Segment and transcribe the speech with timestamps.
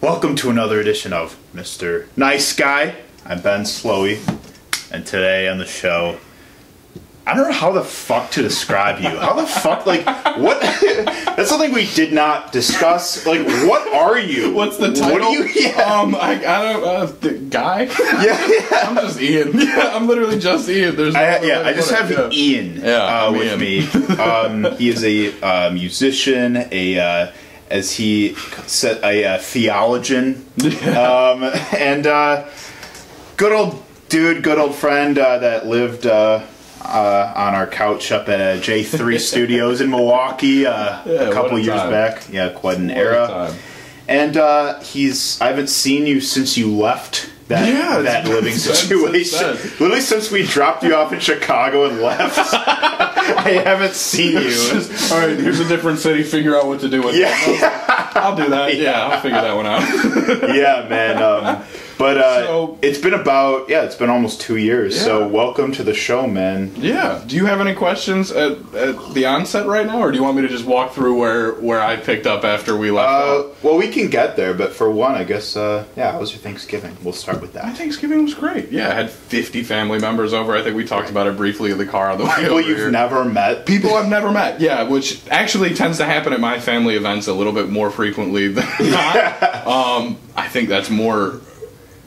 [0.00, 2.06] Welcome to another edition of Mr.
[2.16, 2.94] Nice Guy.
[3.26, 4.16] I'm Ben Slowey,
[4.90, 6.18] and today on the show,
[7.28, 9.10] I don't know how the fuck to describe you.
[9.10, 10.06] How the fuck, like,
[10.38, 10.60] what?
[11.36, 13.26] That's something we did not discuss.
[13.26, 14.52] Like, what are you?
[14.54, 15.12] What's the title?
[15.12, 15.44] What are you?
[15.54, 17.82] Yeah, Um, I, I don't uh, the guy.
[18.22, 18.88] yeah, yeah.
[18.88, 19.58] I'm just Ian.
[19.58, 20.96] Yeah, I'm literally just Ian.
[20.96, 22.16] There's no I, yeah, I just have it.
[22.16, 22.30] Yeah.
[22.32, 22.96] Ian Yeah,
[23.26, 23.60] uh, with Ian.
[23.60, 24.16] me.
[24.18, 27.32] Um, he is a uh, musician, a uh,
[27.70, 28.34] as he
[28.66, 30.46] said, a uh, theologian,
[30.96, 31.44] um,
[31.76, 32.48] and uh,
[33.36, 36.42] good old dude, good old friend uh, that lived uh,
[36.88, 41.56] uh, on our couch up at uh, J3 Studios in Milwaukee uh, Yeah, a couple
[41.56, 41.90] a years time.
[41.90, 42.22] back.
[42.30, 43.54] Yeah, quite an What era.
[44.08, 48.78] And uh, he's I haven't seen you since you left that Yeah, that living since
[48.80, 49.38] situation.
[49.78, 52.38] Literally since we dropped you off in Chicago and left.
[52.54, 54.48] I haven't seen you.
[54.50, 56.22] Just, all right, here's a different city.
[56.22, 57.20] Figure out what to do with it.
[57.20, 58.74] Yeah, I'll do that.
[58.76, 59.82] Yeah, I'll figure that one out.
[60.54, 61.22] yeah, man.
[61.22, 61.62] Um,
[61.98, 64.98] but uh, So- it's been about yeah, it's been almost two years.
[65.00, 66.72] So welcome to the show, man.
[66.76, 67.22] yeah.
[67.26, 70.36] Do you have any questions at, at the onset right now, or do you want
[70.36, 73.08] me to just walk through where where I picked up after we left?
[73.10, 73.14] Uh,
[73.50, 73.64] off?
[73.64, 76.40] well, we can get there, but for one, I guess uh, yeah, how was your
[76.40, 76.96] Thanksgiving?
[77.02, 77.76] We'll start with My that.
[77.76, 78.70] Thanksgiving was great.
[78.70, 80.56] Yeah, I had 50 family members over.
[80.56, 82.78] I think we talked about it briefly in the car on the way People you've
[82.78, 82.90] here.
[82.90, 83.66] never met.
[83.66, 87.34] People I've never met, yeah, which actually tends to happen at my family events a
[87.34, 89.66] little bit more frequently than not.
[89.66, 91.40] um, I think that's more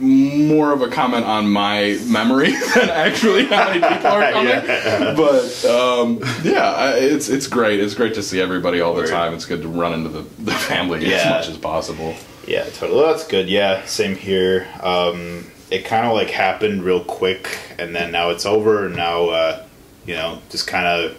[0.01, 4.47] more of a comment on my memory than actually how many people are coming.
[4.47, 5.13] Yeah.
[5.15, 7.79] But um, yeah, it's it's great.
[7.79, 9.33] It's great to see everybody all the time.
[9.33, 12.15] It's good to run into the, the family as much as possible.
[12.47, 13.03] Yeah, totally.
[13.03, 13.47] That's good.
[13.47, 14.67] Yeah, same here.
[14.81, 18.85] Um, it kind of like happened real quick, and then now it's over.
[18.85, 19.65] And now, uh,
[20.05, 21.17] you know, just kind of.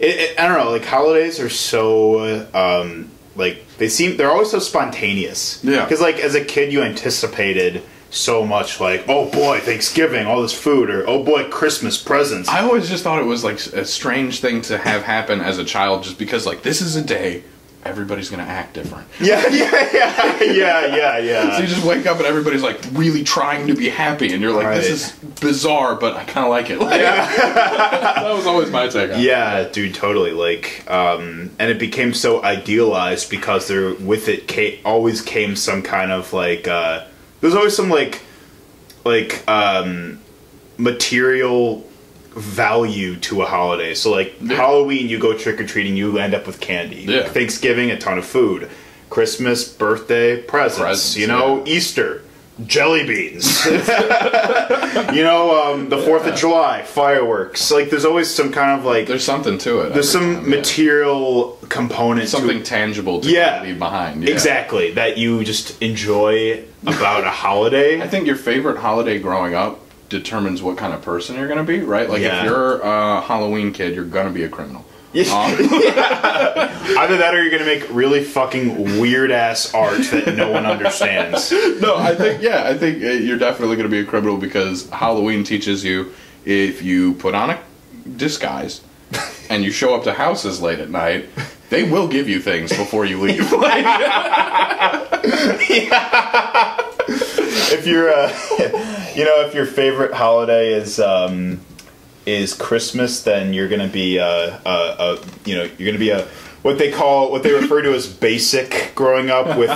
[0.00, 0.70] I don't know.
[0.70, 5.62] Like holidays are so um, like they seem they're always so spontaneous.
[5.64, 5.84] Yeah.
[5.84, 8.80] Because like as a kid, you anticipated so much.
[8.80, 12.48] Like, oh boy, Thanksgiving, all this food, or oh boy, Christmas presents.
[12.48, 15.64] I always just thought it was like a strange thing to have happen as a
[15.64, 17.42] child, just because like this is a day
[17.84, 19.06] everybody's gonna act different.
[19.20, 21.56] yeah, yeah, yeah, yeah, yeah, yeah.
[21.56, 24.52] So you just wake up and everybody's like really trying to be happy, and you're
[24.52, 28.88] like, "This is bizarre, but I kind of like it." Like, that was always my
[28.88, 29.10] take.
[29.10, 29.22] on it.
[29.22, 30.30] Yeah, dude, totally.
[30.30, 35.82] Like, um, and it became so idealized because there, with it, ca- always came some
[35.82, 37.04] kind of like, uh,
[37.40, 38.20] there's always some like,
[39.04, 40.20] like, um,
[40.76, 41.84] material
[42.36, 43.94] value to a holiday.
[43.94, 44.56] So, like, Yeah.
[44.56, 47.04] Halloween, you go trick or treating, you end up with candy.
[47.08, 47.24] Yeah.
[47.28, 48.68] Thanksgiving, a ton of food.
[49.10, 50.78] Christmas, birthday, presents.
[50.78, 51.72] Presents, you know, yeah.
[51.74, 52.22] Easter.
[52.66, 57.70] Jelly beans, you know, um, the Fourth of July, fireworks.
[57.70, 59.94] Like, there's always some kind of like There's something to it.
[59.94, 63.62] there's some time, material component something to tangible to Yeah.
[63.62, 64.22] leave behind.
[64.24, 64.30] yeah.
[64.32, 68.00] exactly that you just enjoy about a holiday.
[68.02, 71.64] I think your favorite holiday growing up determines what kind of person you're going to
[71.64, 72.08] be, right?
[72.08, 72.38] Like Yeah.
[72.40, 74.84] if you're a Halloween kid, you're going to be a criminal.
[75.14, 75.24] Um,
[76.98, 81.50] Either that or you're gonna make really fucking weird ass art that no one understands.
[81.80, 84.88] no, I think yeah, I think uh, you're definitely going to be a criminal because
[84.90, 86.12] Halloween teaches you
[86.44, 87.58] if you put on a
[88.16, 88.82] disguise
[89.48, 91.26] and you show up to houses late at night,
[91.70, 93.52] they will give you things before you leave.
[93.58, 93.84] Like,
[97.70, 98.28] If you're, uh,
[99.14, 101.60] you know, if your favorite holiday is um,
[102.26, 106.26] is Christmas, then you're gonna be, uh, uh, uh, you know, you're gonna be a
[106.62, 109.58] what they call what they refer to as basic growing up.
[109.58, 109.68] With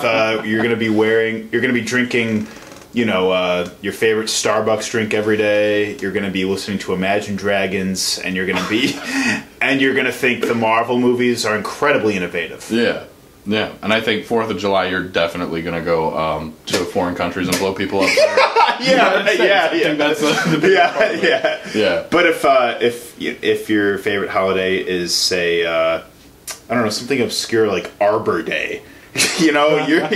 [0.47, 2.47] you're gonna be wearing, you're gonna be drinking.
[2.93, 5.97] You know, uh, your favorite Starbucks drink every day.
[5.99, 8.99] You're going to be listening to Imagine Dragons, and you're going to be,
[9.63, 12.71] and you're going to think the Marvel movies are incredibly innovative.
[12.71, 13.05] yeah.
[13.45, 17.49] Yeah, and I think Fourth of July, you're definitely gonna go um, to foreign countries
[17.49, 18.09] and blow people up.
[18.81, 19.95] Yeah, yeah, yeah.
[19.95, 22.07] that's the, the yeah, yeah, Yeah.
[22.09, 26.03] But if uh, if if your favorite holiday is say uh,
[26.71, 28.83] I don't know something obscure like Arbor Day,
[29.39, 30.07] you know you're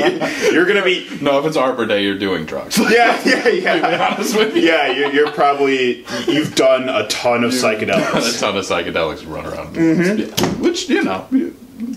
[0.53, 2.79] you're gonna be No, if it's Arbor Day, you're doing drugs.
[2.91, 4.63] yeah yeah to be yeah honest with you.
[4.63, 8.37] yeah you're, you're probably you've done a ton of a psychedelics.
[8.37, 9.77] A ton of psychedelics run around.
[9.77, 10.27] Yeah.
[10.57, 11.27] Which you know,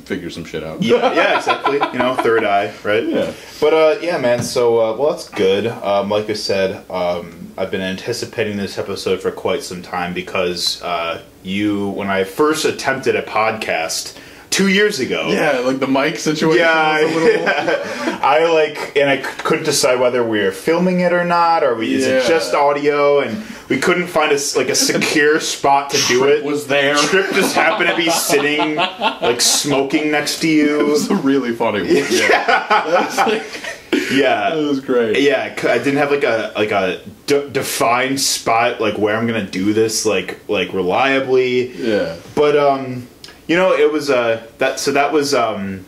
[0.04, 0.82] figure some shit out.
[0.82, 1.76] yeah, yeah, exactly.
[1.78, 3.04] You know, third eye, right?
[3.06, 3.34] Yeah.
[3.62, 4.44] But uh, yeah, man.
[4.44, 5.68] So uh, well, that's good.
[5.68, 10.82] Um, like I said, um, I've been anticipating this episode for quite some time because
[10.82, 14.18] uh, you, when I first attempted a podcast
[14.60, 15.30] two years ago.
[15.30, 16.60] Yeah, like the mic situation.
[16.60, 17.48] Yeah, was a little-
[18.22, 21.94] I like, and I couldn't decide whether we were filming it or not, or we,
[21.94, 26.26] is it just audio, and we couldn't find a like a secure spot to do
[26.28, 26.44] it.
[26.44, 26.96] was there.
[26.98, 30.82] Trip just happened to be sitting, like smoking next to you.
[30.82, 31.90] It was a really funny one.
[31.96, 32.28] Yeah,
[32.90, 35.20] That's like- that Yeah, was great.
[35.22, 35.56] yeah.
[35.64, 39.74] i didn't have like a like a d- defined spot like where I'm gonna do
[39.74, 41.72] this like like reliably.
[41.76, 42.16] Yeah.
[42.36, 43.08] But um,
[43.50, 45.86] you know, it was uh that so that was um,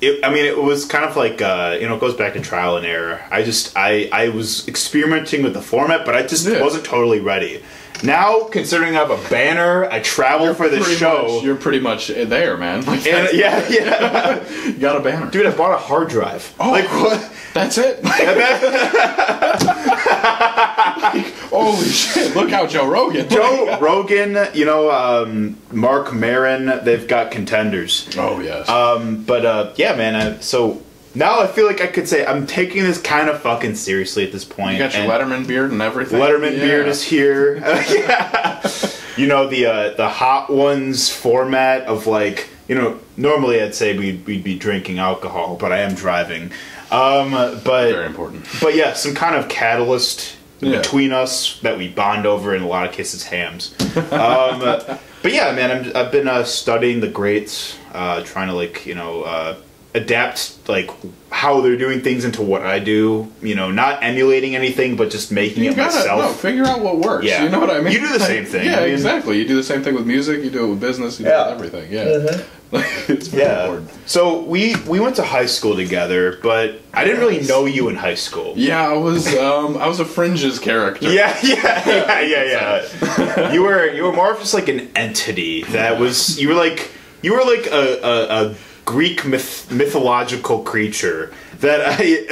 [0.00, 2.40] it, I mean, it was kind of like uh, you know, it goes back to
[2.40, 3.20] trial and error.
[3.30, 6.62] I just I I was experimenting with the format, but I just Yeah.
[6.62, 7.62] wasn't totally ready.
[8.04, 11.24] Now, considering I have a banner, I travel for the show.
[11.34, 12.84] much- you're pretty much there, man.
[12.84, 15.28] Like, and, yeah, yeah, you got a banner.
[15.32, 16.54] dude, I bought a hard drive.
[16.60, 16.70] Oh.
[16.70, 17.28] Like what?
[17.54, 17.98] That's it.
[21.60, 22.34] Holy shit!
[22.36, 23.28] Look out, Joe Rogan.
[23.28, 28.08] Joe Rogan, you know, um, Marc Maron, they've got contenders.
[28.16, 28.68] Oh yes.
[28.68, 30.14] Um, but uh, yeah, man.
[30.14, 30.82] I, so
[31.14, 34.32] now I feel like I could say I'm taking this kind of fucking seriously at
[34.32, 34.74] this point.
[34.74, 36.20] you got your and Letterman beard and everything.
[36.20, 36.64] Letterman Yeah.
[36.64, 37.56] beard is here.
[37.90, 38.70] yeah.
[39.16, 43.98] You know the uh, the hot ones format of like you know normally I'd say
[43.98, 46.52] we'd we'd be drinking alcohol, but I am driving.
[46.90, 48.46] Um, but very important.
[48.62, 50.78] but yeah, some kind of catalyst Yeah.
[50.78, 52.54] between us that we bond over.
[52.54, 53.74] In a lot of cases, hams.
[53.96, 54.60] um,
[55.22, 58.94] but yeah, man, I'm, I've been uh, studying the greats, uh, trying to like you
[58.94, 59.56] know uh,
[59.94, 60.90] adapt like
[61.30, 63.30] how they're doing things into what I do.
[63.42, 66.20] You know, not emulating anything, but just making You it gotta myself.
[66.22, 67.24] no, figure out what works.
[67.26, 67.44] Yeah.
[67.44, 67.92] You know what I mean?
[67.92, 68.66] You do the same thing.
[68.66, 69.38] Yeah, I mean- exactly.
[69.38, 70.42] You do the same thing with music.
[70.42, 71.18] You do it with business.
[71.20, 71.50] You do Yeah.
[71.52, 71.92] it with everything.
[71.92, 72.42] Yeah.
[73.08, 73.62] it's Yeah.
[73.64, 73.90] important.
[74.06, 77.96] So we we went to high school together, but I didn't really know you in
[77.96, 78.52] high school.
[78.56, 81.10] Yeah, I was um I was a fringes character.
[81.10, 83.52] Yeah, yeah, yeah, yeah, yeah.
[83.52, 86.90] you were you were more of just like an entity that was you were like
[87.22, 88.54] you were like a a, a
[88.84, 92.26] Greek myth, mythological creature that I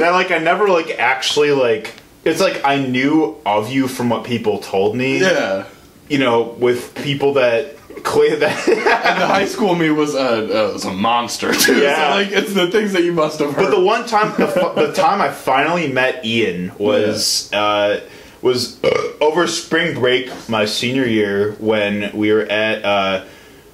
[0.00, 1.94] that like I never like actually like
[2.24, 5.20] it's like I knew of you from what people told me.
[5.20, 5.66] Yeah.
[6.08, 10.72] You know, with people that clear that And the high school me was a uh,
[10.72, 11.80] was a monster too.
[11.80, 11.96] Yeah.
[11.96, 13.64] So, like it's the things that you must have heard.
[13.64, 18.00] But the one time, the, the time I finally met Ian was uh,
[18.42, 23.24] was uh, over spring break my senior year when we were at uh,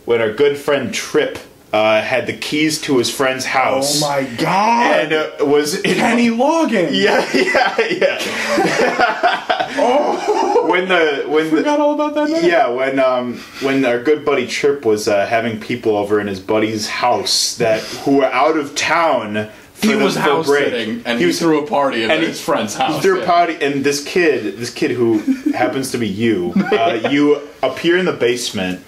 [0.05, 1.39] when our good friend Trip
[1.73, 4.03] uh, had the keys to his friend's house.
[4.03, 4.97] Oh my god.
[5.05, 6.91] And uh, was in, Kenny Loggins.
[7.03, 9.39] Yeah, yeah, yeah.
[9.75, 12.29] Oh, When the when the, forgot all about that.
[12.29, 12.45] Night.
[12.45, 16.41] Yeah, when um when our good buddy Trip was uh, having people over in his
[16.41, 19.49] buddy's house that who were out of town.
[19.81, 20.67] He the- was house break.
[20.67, 23.03] sitting, and he he, was threw a party at and his friend's house.
[23.03, 25.19] threw a party, and this kid, this kid who
[25.55, 28.85] happens to be you, uh, you appear in the basement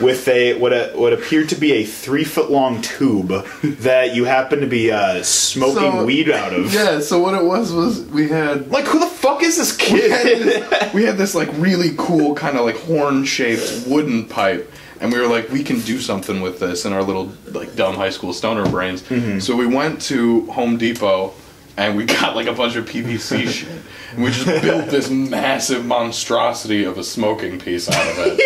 [0.00, 3.28] with a what a what appeared to be a three foot long tube
[3.62, 6.72] that you happen to be uh, smoking So- weed out of.
[6.72, 7.00] Yeah.
[7.00, 10.64] So what it was was we had Like who the fuck is this kid?
[10.94, 14.70] we had this like really cool kind of like horn shaped wooden pipe
[15.00, 17.94] and we were like we can do something with this in our little like dumb
[17.94, 19.38] high school stoner brains Mm-hmm.
[19.40, 21.32] so we went to home depot
[21.76, 23.68] and we got like a bunch of pvc shit
[24.16, 28.40] and we just built this massive monstrosity of a smoking piece out of it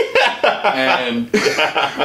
[0.65, 1.31] and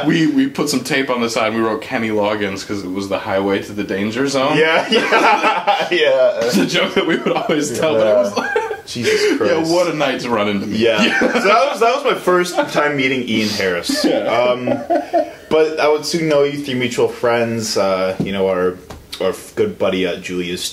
[0.06, 2.88] we we put some tape on the side and we wrote kenny loggins because it
[2.88, 6.40] was the highway to the danger zone yeah, yeah, yeah.
[6.42, 9.52] it's a joke that we would always tell but it was like Jesus Christ.
[9.52, 11.02] yeah what a night to run into me Yeah.
[11.18, 14.04] so that was that was my first time meeting Ian Harris.
[14.04, 14.66] Um,
[15.48, 17.76] but I would soon know you through mutual friends.
[17.76, 18.72] Uh, you know our
[19.20, 20.64] our good buddy uh, Julius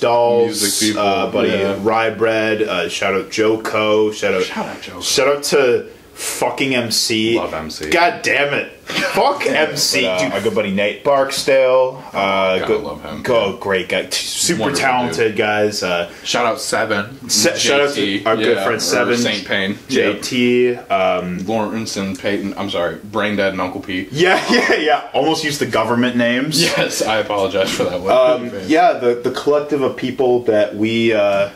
[0.98, 1.80] uh, buddy yeah.
[1.82, 2.62] Rye Bread.
[2.62, 4.12] Uh, shout out Joe Co.
[4.12, 7.38] Shout out Shout out Joe Shout out to fucking MC.
[7.38, 7.90] Love MC.
[7.90, 8.72] God damn it.
[8.84, 10.02] Fuck MC.
[10.04, 12.04] But, uh, Dude, our good buddy Nate Barksdale.
[12.08, 13.24] Uh, gotta good, love him.
[13.24, 14.10] Go, great guy.
[14.10, 15.82] Super Wonderful talented guys.
[15.84, 17.30] Uh, Shout out Seven.
[17.30, 19.18] Se- shout out to our good friend Seven.
[19.18, 19.48] St.
[19.48, 19.76] Payne.
[19.76, 20.92] JT.
[20.92, 22.54] Um, Lawrence and Peyton.
[22.58, 24.08] I'm sorry, Brain Dead and Uncle P.
[24.12, 25.10] Yeah, yeah, yeah.
[25.14, 26.62] Almost used the government names.
[26.62, 28.12] Yes, I apologize for that one.
[28.52, 31.50] Um, yeah, the the collective of people that we uh,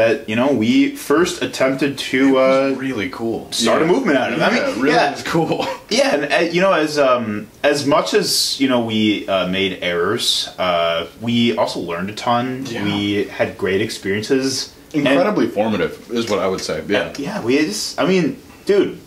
[0.00, 3.52] that you know we first attempted to uh, really cool.
[3.52, 4.38] start a movement out of.
[4.38, 4.42] It.
[4.42, 5.66] I Yeah, mean, really yeah, cool.
[5.90, 9.78] yeah, and uh, you know, as um, as much as you know, we uh, made
[9.82, 10.48] errors.
[10.58, 12.64] Uh, we also learned a ton.
[12.66, 12.84] Yeah.
[12.84, 14.74] We had great experiences.
[14.94, 16.82] And- Incredibly formative is what I would say.
[16.88, 17.12] Yeah.
[17.18, 18.00] yeah, we just.
[18.00, 18.98] I mean, dude,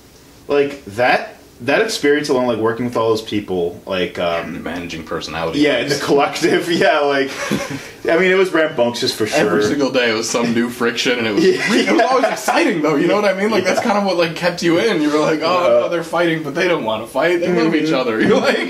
[0.48, 1.33] like that
[1.63, 5.60] that experience alone, like working with all those people, like um, managing personality.
[5.60, 7.29] yeah, in the collective, yeah, like
[8.10, 9.39] I mean, it was rambunctious for sure.
[9.48, 11.62] Every single day it was some new friction, and it was Yeah.
[11.89, 12.96] it was always exciting though.
[12.96, 13.50] You know what I mean?
[13.50, 15.01] Like that's kind of what like kept you in.
[15.01, 15.79] You were like, oh, Yeah.
[15.82, 17.39] no, they're fighting, but they don't want to fight.
[17.39, 18.22] They love each other.
[18.22, 18.70] You're like,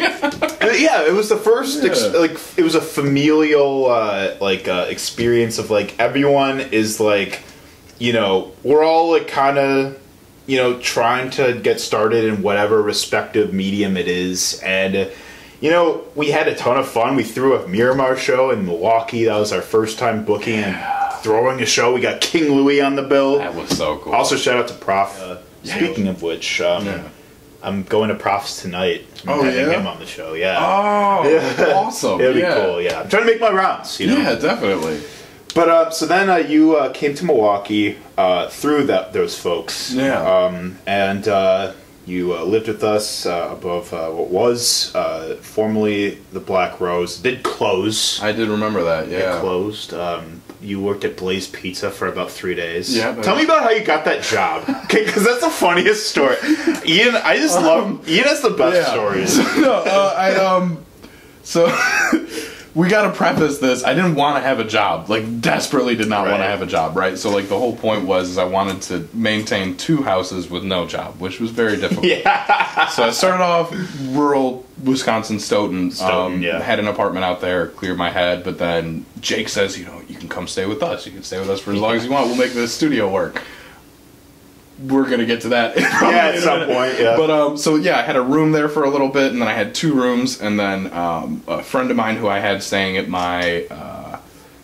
[0.63, 4.85] Uh, yeah, it was the first ex- like it was a familial uh, like uh,
[4.87, 7.41] experience of like everyone is like
[7.99, 9.99] you know we're all like kind of
[10.45, 15.09] you know trying to get started in whatever respective medium it is and uh,
[15.61, 19.25] you know we had a ton of fun we threw a Miramar show in Milwaukee
[19.25, 22.95] that was our first time booking and throwing a show we got King Louie on
[22.95, 24.13] the bill that was so cool.
[24.13, 27.07] also shout out to Prof uh, speaking of which um, Yeah.
[27.61, 29.79] I'm going to Profs tonight I'm Oh, having yeah?
[29.79, 31.73] him on the show yeah oh, Yeah.
[31.77, 32.19] awesome!
[32.19, 32.55] It'll be yeah.
[32.65, 32.99] cool, yeah.
[32.99, 34.17] I'm trying to make my rounds, you know.
[34.17, 35.01] Yeah, definitely.
[35.55, 39.91] But uh, so then uh, you uh, came to Milwaukee uh, through that those folks,
[39.93, 40.19] Yeah.
[40.21, 41.73] Um, and uh,
[42.05, 47.17] you uh, lived with us uh, above uh, what was uh, formerly the Black Rose.
[47.17, 48.21] Did close.
[48.21, 49.05] I did remember that.
[49.07, 49.39] It Yeah.
[49.39, 49.93] closed.
[49.93, 52.95] Um, you worked at Blaze Pizza for about three days.
[52.95, 54.63] Yeah, Tell me about how you got that job.
[54.85, 56.35] Okay, because that's the funniest story.
[56.85, 58.91] Ian, I just love Ian has the best Yeah.
[58.93, 59.37] stories.
[59.57, 60.85] no, uh, I um,
[61.43, 61.65] so
[62.75, 63.83] we got to preface this.
[63.83, 65.09] I didn't want to have a job.
[65.09, 66.95] Like, desperately did not want to have a job.
[66.95, 67.17] Right.
[67.17, 70.87] So, like, the whole point was is I wanted to maintain two houses with no
[70.87, 72.05] job, which was very difficult.
[72.07, 72.87] yeah.
[72.89, 73.71] So I started off
[74.07, 75.91] rural Wisconsin, Stoughton.
[75.91, 76.59] Stoughton, um, yeah.
[76.59, 78.43] Had an apartment out there, cleared my head.
[78.43, 81.05] But then Jake says, you know, you can come stay with us.
[81.05, 82.27] You can stay with us for as long as you want.
[82.27, 83.41] We'll make this studio work.
[84.79, 85.75] We're gonna get to that.
[85.77, 87.15] Yeah, at some point, yeah.
[87.15, 89.47] But um, so yeah, I had a room there for a little bit, and then
[89.47, 92.97] I had two rooms, and then um, a friend of mine who I had staying
[92.97, 94.19] at my uh,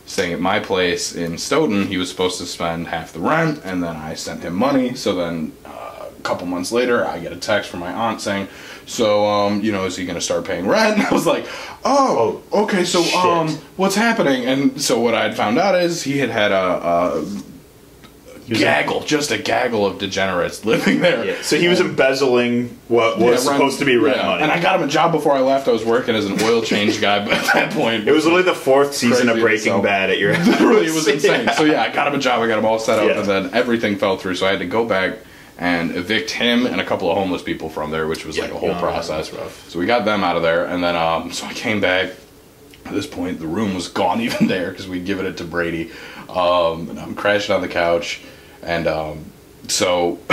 [0.05, 3.83] staying at my place in Stoughton, he was supposed to spend half the rent, and
[3.83, 4.95] then I sent him money.
[4.95, 8.47] So then uh, a couple months later, I get a text from my aunt saying,
[8.87, 11.45] "So um, you know, is he going to start paying rent?" And I was like,
[11.85, 12.83] "Oh, okay.
[12.83, 13.15] So shit.
[13.15, 16.55] um, what's happening?" And so what I had found out is he had had a.
[16.55, 17.25] a
[18.49, 21.23] was- gaggle, just a gaggle of degenerates living there.
[21.25, 24.25] Yeah, so he was embezzling what was Yeah, rent- supposed to be rent yeah.
[24.25, 24.43] money.
[24.43, 25.67] And I got him a job before I left.
[25.67, 28.43] I was working as an oil change guy, but at that point, it was literally
[28.43, 29.81] the fourth season of Breaking.
[29.81, 30.47] Bad at your house.
[30.47, 31.49] literally it was insane.
[31.55, 32.41] So yeah, I got him a job.
[32.41, 34.35] I got him all set up, and then everything fell through.
[34.35, 35.17] So I had to go back
[35.57, 38.57] and evict him and a couple of homeless people from there, which was like a
[38.57, 39.29] whole Yeah, process.
[39.67, 42.11] So we got them out of there, and then um, so I came back.
[42.85, 45.91] At this point, the room was gone even there because we'd given it to Brady.
[46.29, 48.21] Um, and I'm crashing on the couch,
[48.63, 49.25] and um,
[49.67, 50.17] so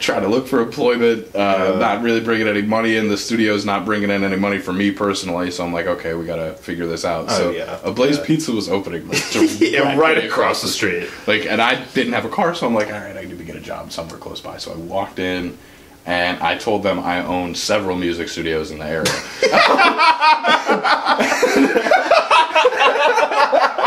[0.00, 1.34] trying to look for employment.
[1.34, 1.78] Uh, Yeah.
[1.78, 3.08] not really bringing any money in.
[3.08, 5.50] The studio's not bringing in any money for me personally.
[5.50, 7.26] So I'm like, okay, we gotta figure this out.
[7.30, 7.78] Oh, so yeah.
[7.82, 8.24] a Blaze Yeah.
[8.26, 9.22] Pizza was opening like,
[9.60, 11.08] Yeah, right across the street.
[11.26, 13.44] like, and I didn't have a car, so I'm like, all right, I need to
[13.44, 14.58] get a job somewhere close by.
[14.58, 15.56] So I walked in,
[16.04, 19.06] and I told them I owned several music studios in the area.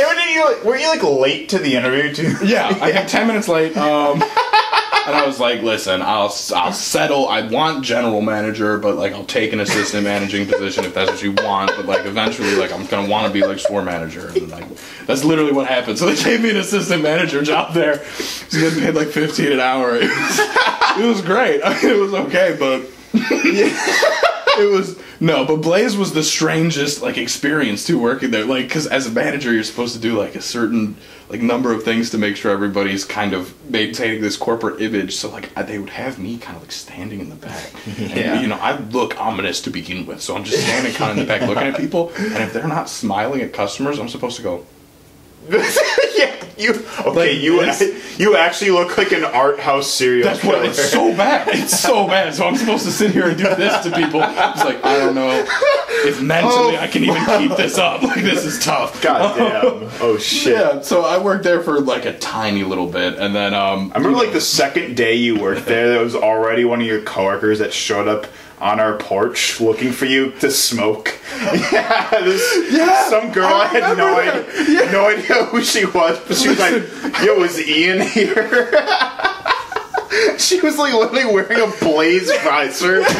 [0.00, 2.34] Hey, what did you, were you like late to the interview too?
[2.46, 3.76] yeah, I got ten minutes late.
[3.76, 7.28] Um, and I was like, listen, I'll I'll settle.
[7.28, 11.22] I want general manager, but like I'll take an assistant managing position if that's what
[11.22, 11.72] you want.
[11.76, 14.64] But like eventually, like I'm gonna want to be like store manager, and like
[15.04, 15.98] that's literally what happened.
[15.98, 17.96] So they gave me an assistant manager job there.
[17.96, 19.96] I was getting paid like fifteen an hour.
[19.96, 20.38] It was,
[20.98, 21.60] it was great.
[21.62, 22.88] I mean, it was okay, but
[24.58, 25.44] it was no.
[25.44, 28.44] But Blaze was the strangest like experience too working there.
[28.44, 30.96] Like because as a manager, you're supposed to do like a certain
[31.28, 35.14] like number of things to make sure everybody's kind of maintaining this corporate image.
[35.16, 37.70] So like I- they would have me kind of like standing in the back.
[37.98, 38.32] Yeah.
[38.34, 41.18] And, you know, I look ominous to begin with, so I'm just standing kind of
[41.18, 42.10] in the back looking at people.
[42.16, 44.66] And if they're not smiling at customers, I'm supposed to go.
[46.16, 47.10] yeah, you okay?
[47.10, 47.80] Like you this?
[48.20, 50.58] you actually look like an art house serial That's killer.
[50.58, 51.48] what it's so bad.
[51.48, 52.34] It's so bad.
[52.34, 54.20] So I'm supposed to sit here and do this to people.
[54.22, 55.44] It's like I don't know
[56.04, 58.02] if mentally I can even keep this up.
[58.10, 59.00] Like this is tough.
[59.02, 59.88] God damn!
[60.00, 60.54] Oh shit!
[60.54, 60.80] Yeah.
[60.80, 63.92] So I worked there for like a tiny little bit, and then um.
[63.94, 67.02] I remember like the second day you worked there, there was already one of your
[67.02, 68.26] coworkers that showed up
[68.60, 71.16] on our porch looking for you to smoke.
[71.72, 76.18] Yeah, this, Yeah, some girl I, I had no idea, no idea who she was,
[76.28, 76.82] but she was like,
[77.24, 78.70] "Yo, was Ian here?"
[80.38, 83.02] she was like literally wearing a blaze visor.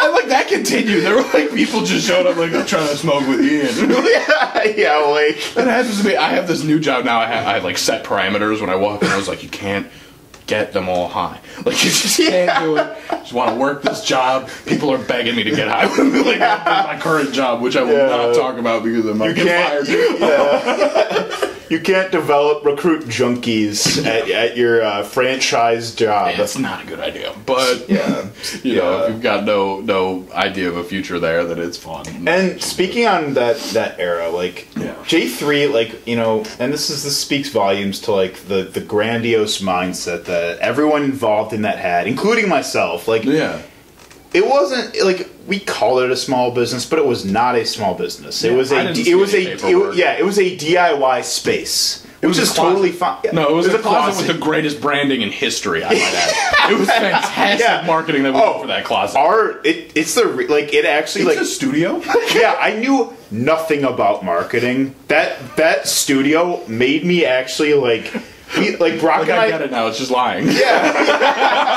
[0.00, 1.02] And like that continued.
[1.02, 3.90] There were like people just showed up like I'm trying to smoke with Ian.
[3.90, 6.14] yeah, yeah, like It happens to me.
[6.14, 7.18] I have this new job now.
[7.18, 9.08] I have, I have like set parameters when I walk in.
[9.08, 9.88] I was like, you can't
[10.48, 11.38] get them all high.
[11.58, 12.96] Like you just can't do it.
[13.10, 14.48] Just want to work this job.
[14.64, 15.86] People are begging me to get high.
[16.28, 18.06] Like my current job, which I will Yeah.
[18.26, 19.86] not talk about because I might you can't.
[19.86, 20.18] fired.
[20.20, 21.54] yeah.
[21.68, 26.36] you can't develop recruit junkies at, at your uh, franchise job.
[26.36, 28.28] That's not a good idea, but Yeah.
[28.62, 29.02] you know, Yeah.
[29.04, 32.06] if you've got no no idea of a future there, then it's fun.
[32.26, 34.94] And speaking on that that era, like Yeah.
[35.06, 38.80] J three, like you know, and this is this speaks volumes to like the the
[38.80, 43.08] grandiose mindset that everyone involved in that had, including myself.
[43.08, 43.60] Like yeah,
[44.32, 47.94] it wasn't like we called it a small business, but it was not a small
[47.94, 48.42] business.
[48.44, 52.04] It Yeah, was I a it was a it, yeah it was a DIY space,
[52.20, 52.70] It was a is closet.
[52.70, 53.18] totally fine.
[53.24, 53.30] Yeah.
[53.32, 55.82] no, it was, a closet, with the greatest branding in history.
[55.84, 56.44] I might add.
[56.70, 57.86] It was fantastic Yeah.
[57.86, 59.16] marketing that we Oh, did for that closet.
[59.18, 62.02] Our it, it's the like it actually it's like a studio.
[62.34, 64.94] yeah, I knew nothing about marketing.
[65.06, 68.12] That that studio made me actually like
[68.56, 69.86] we, like Brock like and I I, get it now.
[69.88, 70.46] It's just lying.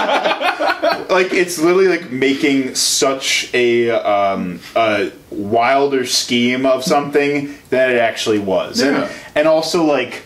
[0.01, 1.05] Yeah.
[1.09, 7.97] like it's literally like making such a um a wilder scheme of something than it
[7.97, 8.81] actually was.
[8.81, 9.03] Yeah.
[9.05, 10.23] And, and also like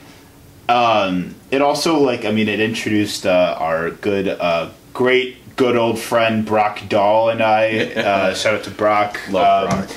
[0.69, 5.99] um it also like I mean it introduced uh, our good uh great good old
[5.99, 9.19] friend Brock Dahl and I uh shout out to Brock.
[9.29, 9.89] Love Um, Brock.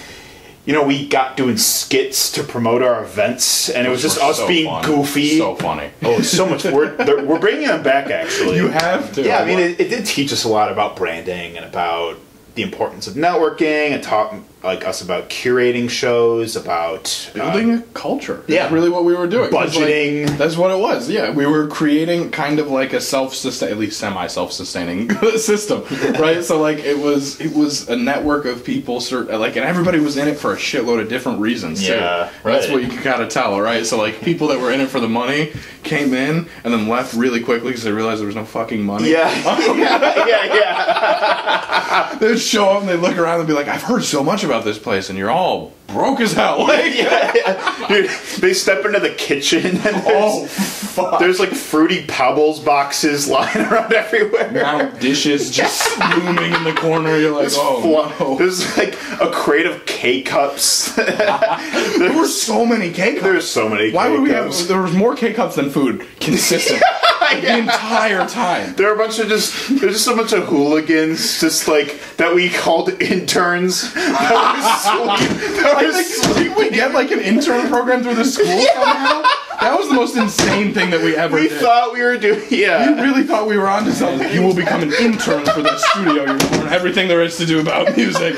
[0.69, 4.37] You know, we got doing skits to promote our events, and it was just us
[4.37, 4.85] so being fun.
[4.85, 5.39] goofy.
[5.39, 5.91] So funny.
[6.03, 6.63] oh, so much.
[6.65, 6.95] We're
[7.25, 8.57] we're bringing them back actually.
[8.57, 9.23] You have to.
[9.23, 12.19] yeah, I mean, it, it did teach us a lot about branding and about
[12.55, 17.83] the importance of networking, and taught like us about curating shows, about building um, a
[17.95, 18.43] culture.
[18.49, 18.63] yeah.
[18.63, 19.51] That's really what we were doing.
[19.51, 20.37] 'Cause, like, Budgeting.
[20.37, 21.09] that's what it was.
[21.09, 25.85] Yeah, we were creating kind of like a self-sustain, at least semi-self-sustaining system,
[26.21, 26.43] right?
[26.45, 30.27] so like it was, it was a network of people, like, and everybody was in
[30.27, 31.87] it for a shitload of different reasons.
[31.87, 31.93] too.
[31.93, 33.87] Yeah, that's what you can kind of tell, right?
[33.87, 35.53] So like people that were in it for the money
[35.85, 39.11] came in and then left really quickly because they realized there was no fucking money.
[39.11, 42.15] yeah, yeah, yeah, yeah.
[42.19, 44.65] They'd show up and they'd look around and be like, "I've heard so much about
[44.65, 47.89] this place, and you're all broke as hell." Like, yeah, yeah.
[47.89, 51.19] Dude, they step into the kitchen and oh, there's, oh fuck.
[51.19, 54.51] there's like fruity pebbles boxes lying around everywhere.
[54.53, 57.17] now dishes just looming in the corner.
[57.17, 58.37] You're like, There's, oh no.
[58.37, 60.95] there's like a crate of K cups.
[60.95, 63.23] There were so many K cups.
[63.25, 63.91] There's so many.
[63.93, 64.53] Why would we have?
[64.69, 66.83] There was more K cups than food, consistent,
[67.21, 68.75] like, the entire time.
[68.75, 72.35] There are a bunch of just there's just a bunch of hooligans, just like that
[72.35, 73.93] we called interns.
[73.95, 78.15] That were sleep, that were I think did we get like an intern program through
[78.17, 79.23] the school somehow?
[79.61, 81.43] That was the most insane thing that we ever did.
[81.43, 81.61] we did.
[81.61, 82.41] thought we were doing.
[82.49, 82.91] yeah.
[82.91, 84.33] we Yeah, really thought we were onto something.
[84.33, 86.25] You will become an intern for the studio.
[86.27, 88.35] You will learn everything there is to do about music.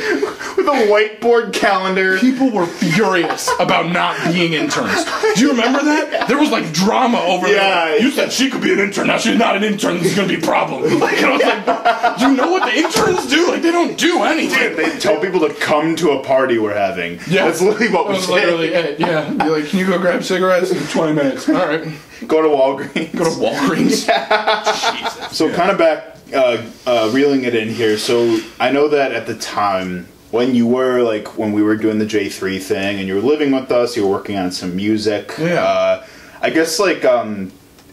[0.56, 2.18] with a whiteboard calendar.
[2.18, 5.04] People were furious about not being interns.
[5.34, 6.26] Do you remember that?
[6.26, 8.00] There was like drama over Yeah, there.
[8.00, 9.06] You said she could be an intern.
[9.08, 9.98] Now she's not an intern.
[9.98, 10.80] This is gonna be a problem.
[11.00, 13.48] Like, and I was like, you know what the interns do?
[13.48, 14.76] Like, they don't do anything.
[14.76, 17.18] They tell people to come to a party we're having.
[17.30, 17.44] Yeah.
[17.46, 18.32] that's literally what That we was did.
[18.34, 19.00] literally it.
[19.00, 19.30] Yeah.
[19.30, 21.48] Be like, can you go grab cigarettes in 20 minutes?
[21.48, 21.86] All right.
[22.26, 23.16] Go to Walgreens.
[23.16, 24.06] Go to Walgreens.
[25.00, 25.36] Jesus.
[25.36, 27.96] So kind of back, uh, uh, reeling it in here.
[27.98, 31.98] So I know that at the time when you were like when we were doing
[31.98, 34.76] the J three thing and you were living with us, you were working on some
[34.76, 35.32] music.
[35.38, 35.62] Yeah.
[35.64, 36.06] Uh,
[36.42, 37.50] I guess like um,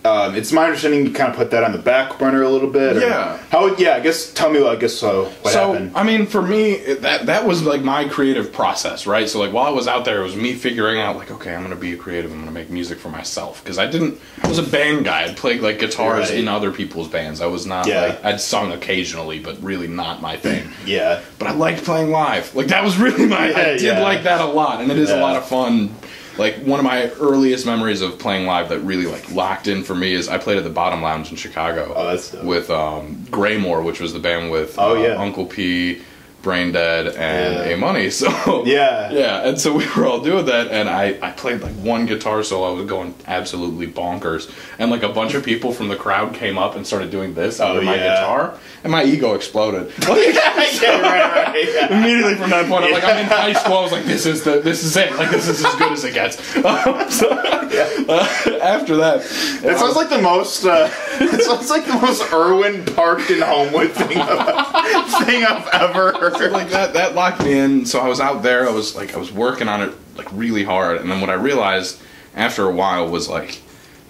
[0.08, 2.70] um, it's my understanding you kind of put that on the back burner a little
[2.70, 2.98] bit.
[2.98, 3.38] Yeah.
[3.50, 3.76] How?
[3.76, 3.96] Yeah.
[3.96, 4.34] I guess.
[4.34, 4.66] Tell me.
[4.66, 5.26] I guess so.
[5.42, 5.92] What so happened?
[5.96, 9.28] I mean, for me, that that was like my creative process, right?
[9.30, 11.62] So like while I was out there, it was me figuring out like, okay, I'm
[11.64, 12.32] gonna be a creative.
[12.32, 14.20] I'm gonna make music for myself because I didn't.
[14.44, 15.24] I was a band guy.
[15.24, 16.40] I'd played like guitars Right.
[16.40, 17.42] in other people's bands.
[17.42, 18.02] I was not Yeah.
[18.02, 20.70] like I'd sung occasionally, but really not my thing.
[20.86, 21.22] yeah.
[21.40, 22.56] but I liked playing live.
[22.56, 23.48] Like that was really my.
[23.48, 24.02] I did yeah.
[24.02, 25.90] like that a lot, and it is a lot of fun.
[26.38, 29.96] Like one of my earliest memories of playing live that really like locked in for
[29.96, 31.94] me is I played at the Bottom Lounge in Chicago.
[31.96, 35.16] Oh, with um, Graymore, which was the band with Oh, uh, yeah.
[35.16, 36.02] Uncle P,
[36.44, 37.74] Brain Dead, and Yeah.
[37.74, 38.10] A Money.
[38.22, 39.12] So Yeah.
[39.12, 42.44] yeah, and so we were all doing that, and I I played like one guitar
[42.44, 42.70] solo.
[42.70, 46.58] I was going absolutely bonkers, and like a bunch of people from the crowd came
[46.58, 48.16] up and started doing this Oh, my yeah.
[48.22, 49.92] guitar, and my ego exploded.
[50.08, 50.36] Like,
[50.82, 51.02] yeah.
[51.02, 51.48] Right.
[51.48, 51.74] Right.
[51.74, 51.98] Yeah.
[51.98, 53.78] immediately from that point, I'm like, I'm in high school.
[53.78, 55.14] I was like, this is the, this is it.
[55.16, 56.38] Like, this is as good as it gets.
[56.68, 60.66] Um, so, uh, after that, It sounds like the most.
[60.66, 66.12] Uh, it sounds like the most Irwin Park and Homewood thing I've, thing I've ever
[66.14, 66.52] heard.
[66.52, 67.86] like that, that locked me in.
[67.86, 68.68] So I was out there.
[68.68, 71.00] I was like, I was working on it like really hard.
[71.00, 72.00] And then what I realized
[72.36, 73.62] after a while was like,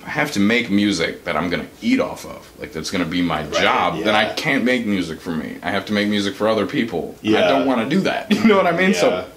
[0.07, 2.49] I have to make music that I'm gonna eat off of.
[2.59, 4.03] Like that's gonna be my job.
[4.03, 5.57] Then I can't make music for me.
[5.61, 7.15] I have to make music for other people.
[7.21, 7.39] Yeah.
[7.43, 8.31] I don't want to do that.
[8.33, 8.91] You know what I mean?
[8.91, 8.99] Yeah.
[9.01, 9.29] So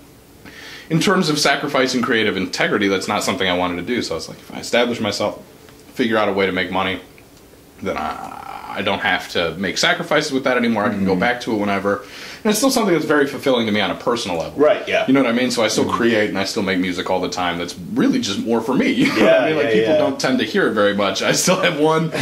[0.89, 4.01] in terms of sacrificing creative integrity, that's not something I wanted to do.
[4.01, 5.45] So I was like, if I establish myself,
[5.95, 7.01] figure out a way to make money,
[7.83, 10.85] then I, I don't have to make sacrifices with that anymore.
[10.85, 11.07] I can Mm-hmm.
[11.07, 12.05] go back to it whenever.
[12.42, 14.59] And it's still something that's very fulfilling to me on a personal level.
[14.59, 15.07] Right, yeah.
[15.07, 15.50] You know what I mean?
[15.50, 15.96] So I still mm-hmm.
[15.96, 17.59] create and I still make music all the time.
[17.59, 18.90] That's really just more for me.
[19.00, 19.57] You know what Yeah, I mean?
[19.57, 19.98] Like yeah, people yeah.
[19.98, 21.22] don't tend to hear it very much.
[21.22, 22.12] I still have one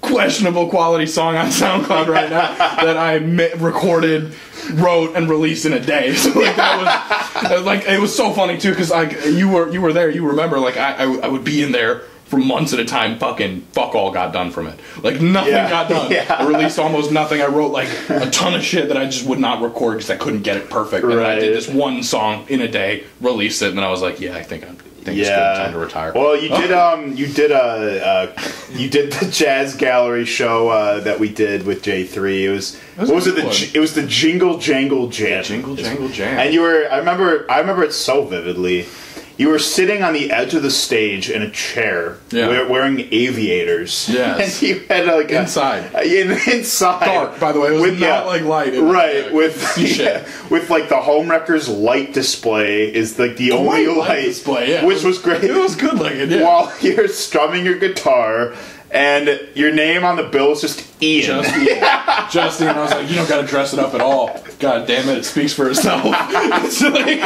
[0.00, 4.32] questionable quality song on SoundCloud right now that I mi- recorded,
[4.74, 6.14] wrote, and released in a day.
[6.18, 9.80] So like that was like it was so funny too because like you were you
[9.80, 10.10] were there.
[10.10, 12.02] You remember like I, I w- I would be in there.
[12.28, 14.78] For months at a time, fucking fuck all got done from it.
[15.02, 15.70] Like nothing Yeah.
[15.70, 16.10] got done.
[16.18, 16.36] Yeah.
[16.38, 17.40] I released almost nothing.
[17.40, 20.16] I wrote like a ton of shit that I just would not record because I
[20.16, 21.04] couldn't get it perfect.
[21.04, 24.02] And I did this one song in a day, released it, and then I was
[24.02, 26.12] like, yeah, I think I'm think it's good time to retire.
[26.14, 31.00] Well, you did um you did uh, uh you did the jazz gallery show uh,
[31.00, 32.46] that we did with J three.
[32.46, 33.36] It was, was what was it?
[33.36, 33.54] The one.
[33.74, 35.44] it was the Jingle Jangle Jam.
[35.44, 36.38] Jingle Jangle Jam.
[36.38, 38.86] And you were I remember I remember it so vividly.
[39.38, 42.48] You were sitting on the edge of the stage in a chair, Yeah.
[42.48, 44.08] wear- wearing aviators.
[44.12, 44.60] Yes.
[44.62, 45.94] and you had like a- Inside.
[45.94, 47.04] uh, in, inside.
[47.06, 47.68] Dark, by the way.
[47.76, 48.74] It was not, like, light.
[48.76, 50.26] Right yeah, with shit.
[50.50, 54.84] with like the Homewreckers light display is like the only light light, display, yeah.
[54.84, 56.42] which was great It was good looking, yeah.
[56.42, 58.54] while you're strumming your guitar
[58.90, 61.42] and your name on the bill is just Ian.
[61.44, 61.78] Just Ian.
[62.30, 62.76] Just Ian.
[62.76, 64.38] I was like, you don't got to dress it up at all.
[64.58, 66.02] God damn it, it speaks for itself.
[66.06, 67.20] it's like,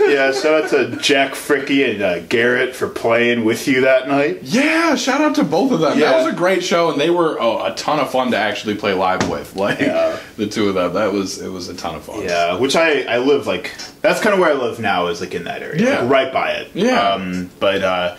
[0.00, 4.40] yeah, shout out to Jack Fricky and uh, Garrett for playing with you that night.
[4.42, 5.98] yeah, shout out to both of them.
[5.98, 6.10] Yeah.
[6.12, 8.74] That was a great show, and they were oh, a ton of fun to actually
[8.74, 9.52] play live with.
[9.62, 10.18] Like Yeah.
[10.36, 12.22] the two of them, that was it was a ton of fun.
[12.24, 15.34] Yeah, which I I live like that's kind of where I live now is like
[15.34, 16.00] in that area, Yeah.
[16.00, 16.70] like, right by it.
[16.74, 16.98] Yeah.
[17.10, 18.16] um, but uh,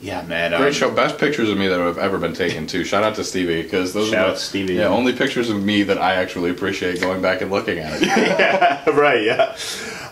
[0.00, 0.90] yeah, man, um, Great show.
[0.90, 2.84] Best pictures of me that have ever been taken too.
[2.84, 4.74] Shout out to Stevie because those Shout are the, Stevie.
[4.74, 8.94] Yeah, only pictures of me that I actually appreciate going back and looking at it.
[8.94, 9.56] right, yeah,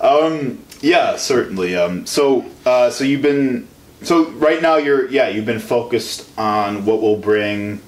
[0.01, 1.77] um, yeah, certainly.
[1.77, 3.69] Um, so uh, so you've been
[4.03, 7.81] so right now you're yeah you've been focused on what will bring.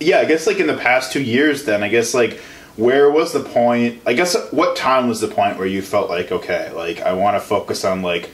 [0.00, 2.40] Yeah, I guess like in the past two years, then I guess like
[2.76, 4.02] where was the point?
[4.06, 7.36] I guess what time was the point where you felt like okay, like I want
[7.36, 8.30] to focus on like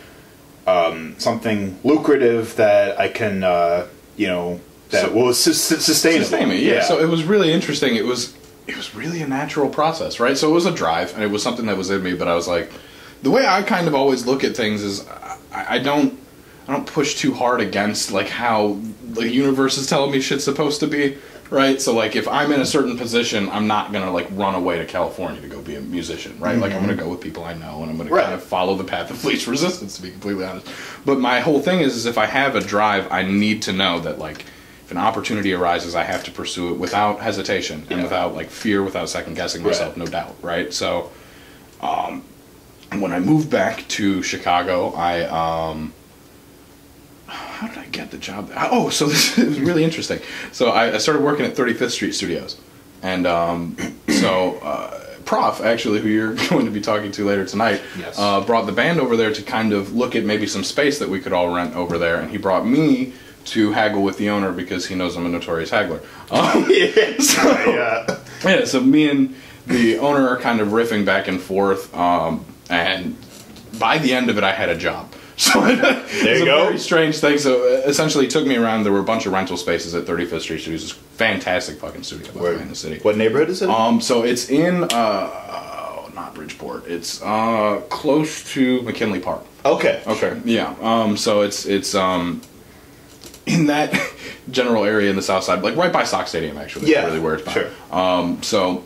[0.67, 6.25] um, something lucrative that I can uh, you know that So- will sus- sus- sustainable.
[6.27, 6.83] Sustain me, yeah.
[6.83, 7.97] So it was really interesting.
[7.97, 8.35] It was
[8.67, 10.37] it was really a natural process, right?
[10.37, 12.15] So it was a drive, and it was something that was in me.
[12.15, 12.71] But I was like,
[13.23, 15.07] the way I kind of always look at things is,
[15.53, 16.19] I, I don't
[16.69, 20.79] I don't push too hard against like how the universe is telling me shit's supposed
[20.81, 21.17] to be,
[21.51, 21.81] right?
[21.83, 24.87] So like if I'm in a certain position, I'm not gonna like run away to
[24.87, 26.57] California to go be a musician, right?
[26.59, 28.23] Like I'm gonna go with people I know, and I'm gonna Right.
[28.25, 30.67] kind of follow the path of least resistance, to be completely honest.
[31.05, 34.01] But my whole thing is, is if I have a drive, I need to know
[34.01, 34.45] that like
[34.85, 38.83] if an opportunity arises, I have to pursue it without hesitation and without like fear,
[38.83, 39.99] without second guessing myself, Right.
[39.99, 40.73] no doubt, right?
[40.73, 41.11] So,
[41.81, 42.23] um,
[42.99, 45.23] when I moved back to Chicago, I
[45.71, 45.93] um,
[47.31, 48.49] how did I get the job?
[48.49, 48.59] There?
[48.71, 50.21] Oh, so this is really interesting.
[50.53, 52.57] So I, I started working at 35th Street Studios,
[53.03, 53.77] and um,
[54.09, 58.19] so uh, Prof, actually, who you're going to be talking to later tonight, Yes.
[58.19, 61.09] uh, brought the band over there to kind of look at maybe some space that
[61.09, 63.13] we could all rent over there, and he brought me
[63.47, 66.01] to haggle with the owner because he knows I'm a notorious haggler.
[66.31, 66.65] Um,
[67.19, 68.19] so, yeah.
[68.45, 69.35] yeah, so me and
[69.67, 73.17] the owner are kind of riffing back and forth, um, and
[73.79, 75.13] by the end of it, I had a job.
[75.41, 76.65] So it was you go.
[76.65, 77.39] very strange thing.
[77.39, 78.83] So uh, essentially, took me around.
[78.85, 80.83] There were a bunch of rental spaces at 35th Street Studios.
[80.83, 82.99] It's fantastic fucking studio by in the city.
[83.01, 83.71] What neighborhood is it?
[83.71, 86.87] Um, so it's in uh, oh, not Bridgeport.
[86.89, 89.43] It's uh close to McKinley Park.
[89.65, 90.03] okay.
[90.07, 90.75] Okay, yeah.
[90.83, 92.43] Um, so it's it's um
[93.47, 93.95] in that
[94.51, 96.91] general area in the south side, like right by Sox Stadium, actually.
[96.91, 97.53] Yeah, really where it's by.
[97.53, 97.71] sure.
[97.91, 98.85] Um, so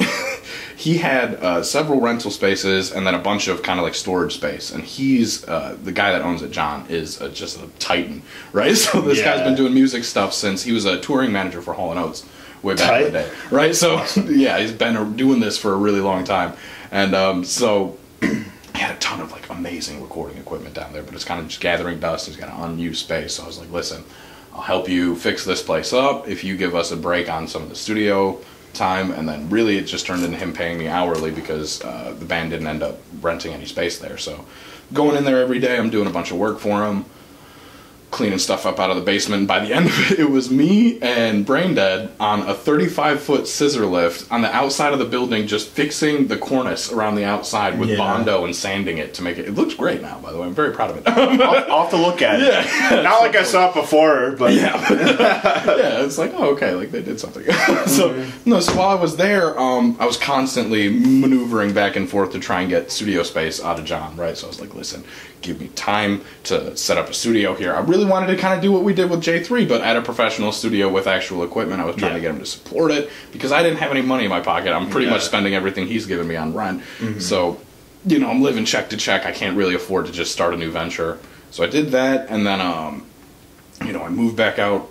[0.76, 4.34] he had uh, several rental spaces and then a bunch of kind of like storage
[4.34, 4.70] space.
[4.70, 6.50] And he's uh, the guy that owns it.
[6.50, 8.76] John is uh, just a titan, right?
[8.76, 9.36] So this Yeah.
[9.36, 12.26] guy's been doing music stuff since he was a touring manager for Hall and Oates
[12.62, 13.74] way back in the day, right?
[13.74, 16.52] So yeah, he's been doing this for a really long time,
[16.90, 18.26] and um, so he
[18.74, 21.60] had a ton of like amazing recording equipment down there, but it's kind of just
[21.60, 22.26] gathering dust.
[22.26, 24.04] He's got an unused space, so I was like, listen,
[24.52, 27.62] I'll help you fix this place up if you give us a break on some
[27.62, 28.40] of the studio
[28.76, 29.10] time.
[29.10, 32.50] And then really, it just turned into him paying me hourly because uh, the band
[32.50, 34.18] didn't end up renting any space there.
[34.18, 34.44] So
[34.92, 37.04] going in there every day, I'm doing a bunch of work for him
[38.16, 39.46] cleaning stuff up out of the basement.
[39.46, 43.46] By the end of it, it was me and Brain Dead on a 35 foot
[43.46, 47.78] scissor lift on the outside of the building, just fixing the cornice around the outside
[47.78, 47.98] with Yeah.
[47.98, 49.46] Bondo and sanding it to make it.
[49.46, 50.46] It looks great now, by the way.
[50.46, 51.06] I'm very proud of it.
[51.06, 52.46] I'll, I'll have to look at it.
[52.46, 53.02] Yeah.
[53.02, 56.02] Not like I saw it before, but yeah, yeah.
[56.04, 57.44] It's like oh, okay, like they did something.
[57.86, 62.32] so no, so while I was there, um, I was constantly maneuvering back and forth
[62.32, 64.16] to try and get studio space out of John.
[64.16, 65.04] Right, so I was like, listen,
[65.42, 67.74] give me time to set up a studio here.
[67.74, 69.96] I really really wanted to kind of do what we did with J3, but at
[69.96, 71.80] a professional studio with actual equipment.
[71.80, 72.16] I was trying Yeah.
[72.16, 74.72] to get him to support it because I didn't have any money in my pocket.
[74.72, 75.12] I'm pretty Yeah.
[75.14, 76.82] much spending everything he's giving me on rent.
[77.18, 77.58] So,
[78.06, 79.26] you know, I'm living check to check.
[79.26, 81.18] I can't really afford to just start a new venture.
[81.50, 83.02] So I did that, and then, um,
[83.84, 84.88] you know, I moved back out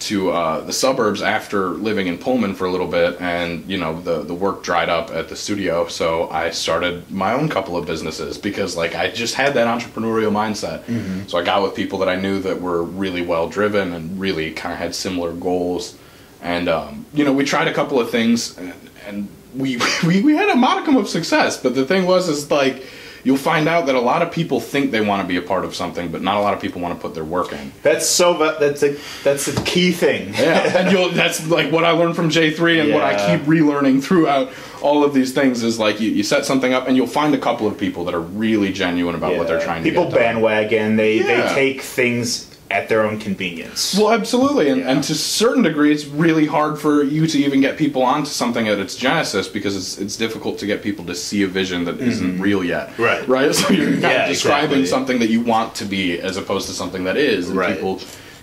[0.00, 4.00] to uh, the suburbs after living in Pullman for a little bit, and you know
[4.00, 7.86] the the work dried up at the studio, so I started my own couple of
[7.86, 10.84] businesses because like I just had that entrepreneurial mindset.
[11.28, 14.52] So I got with people that I knew that were really well driven and really
[14.52, 15.96] kind of had similar goals,
[16.42, 18.74] and um, you know we tried a couple of things, and,
[19.06, 21.56] and we, we we had a modicum of success.
[21.56, 22.84] But the thing was, is like.
[23.24, 25.64] You'll find out that a lot of people think they want to be a part
[25.64, 27.72] of something, but not a lot of people want to put their work in.
[27.82, 28.34] That's so.
[28.58, 30.32] That's a that's a key thing.
[30.34, 33.46] Yeah, and you'll, that's like what I learned from J three, and what I keep
[33.46, 34.50] relearning throughout
[34.80, 37.38] all of these things is like you, you set something up, and you'll find a
[37.38, 40.18] couple of people that are really genuine about what they're trying People to done.
[40.20, 40.96] bandwagon.
[40.96, 41.48] They Yeah.
[41.48, 43.96] they take things at their own convenience.
[43.98, 44.90] Well, absolutely, and, Yeah.
[44.90, 48.28] and to a certain degree, it's really hard for you to even get people onto
[48.28, 51.84] something at its genesis because it's it's difficult to get people to see a vision
[51.84, 52.88] that not real yet.
[52.90, 53.02] Mm-hmm.
[53.02, 53.28] Right.
[53.28, 53.54] right.
[53.54, 54.86] So you're kind Yeah, of describing exactly.
[54.86, 57.74] something that you want to be as opposed to something that is, and Right.
[57.76, 58.00] people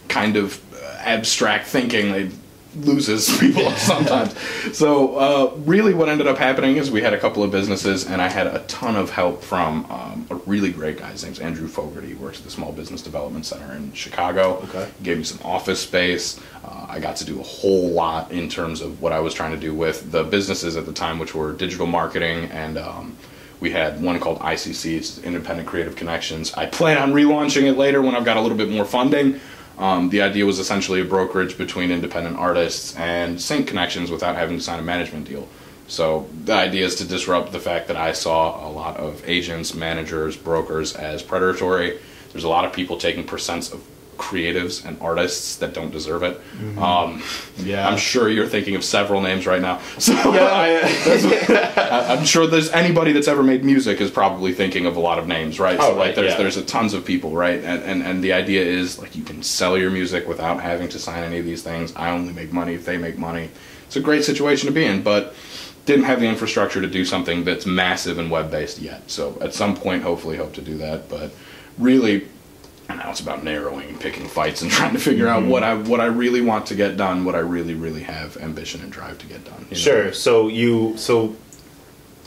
[0.07, 0.59] kind of
[1.01, 2.29] abstract thinking they
[2.75, 4.37] loses people sometimes.
[4.77, 8.21] So uh, really, what ended up happening is we had a couple of businesses, and
[8.21, 11.11] I had a ton of help from um, a really great guy.
[11.11, 12.09] His name's Andrew Fogarty.
[12.09, 14.57] He works at the Small Business Development Center in Chicago.
[14.63, 14.89] Okay.
[14.97, 16.39] He gave me some office space.
[16.63, 19.51] Uh, I got to do a whole lot in terms of what I was trying
[19.51, 22.77] to do with the businesses at the time, which were digital marketing and.
[22.77, 23.17] Um,
[23.61, 26.53] we had one called ICC, it's Independent Creative Connections.
[26.55, 29.39] I plan on relaunching it later when I've got a little bit more funding.
[29.77, 34.57] Um, the idea was essentially a brokerage between independent artists and sync connections without having
[34.57, 35.47] to sign a management deal.
[35.87, 39.75] So the idea is to disrupt the fact that I saw a lot of agents,
[39.75, 41.99] managers, brokers as predatory.
[42.31, 43.83] There's a lot of people taking percents of
[44.17, 46.39] creatives and artists that don't deserve it.
[46.77, 47.21] Um,
[47.57, 47.87] Yeah.
[47.87, 49.79] I'm sure you're thinking of several names right now.
[49.99, 50.81] So yeah,
[51.77, 55.19] I- I'm sure there's anybody that's ever made music is probably thinking of a lot
[55.19, 55.77] of names, right?
[55.79, 56.37] Oh, so like right, there's yeah.
[56.37, 57.63] there's a tons of people, right?
[57.63, 60.99] And, and and the idea is like you can sell your music without having to
[60.99, 61.93] sign any of these things.
[61.95, 63.49] I only make money if they make money.
[63.87, 65.33] It's a great situation to be in, but
[65.85, 69.09] didn't have the infrastructure to do something that's massive and web based yet.
[69.09, 71.09] So at some point, hopefully, hope to do that.
[71.09, 71.31] But
[71.77, 72.27] really,
[72.89, 75.45] now it's about narrowing and picking fights and trying to figure Mm-hmm.
[75.45, 78.37] out what I what I really want to get done, what I really really have
[78.37, 79.65] ambition and drive to get done.
[79.69, 79.81] you know?
[79.81, 80.13] Sure.
[80.13, 81.35] So you so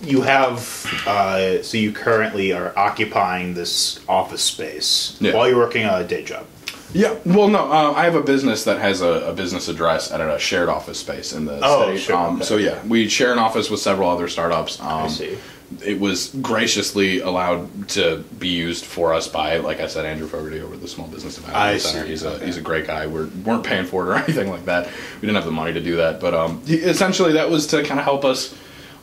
[0.03, 0.59] you have
[1.07, 5.35] uh, so you currently are occupying this office space Yeah.
[5.35, 6.47] while you're working on a day job.
[6.95, 7.17] Yeah.
[7.27, 10.39] Well, no, uh, I have a business that has a, a business address at a
[10.39, 11.99] shared office space in the Oh, city.
[11.99, 12.45] sure, Um, okay.
[12.47, 14.81] So yeah, we share an office with several other startups.
[14.81, 15.37] Um, I see.
[15.85, 20.61] It was graciously allowed to be used for us by, like I said, Andrew Fogarty
[20.61, 22.07] over at the Small Business Development Center.
[22.07, 22.47] He's a okay.
[22.47, 23.07] he's a great guy.
[23.07, 24.87] We weren't paying for it or anything like that.
[24.87, 27.83] We didn't have the money to do that, but um, he- essentially that was to
[27.85, 28.55] kind of help us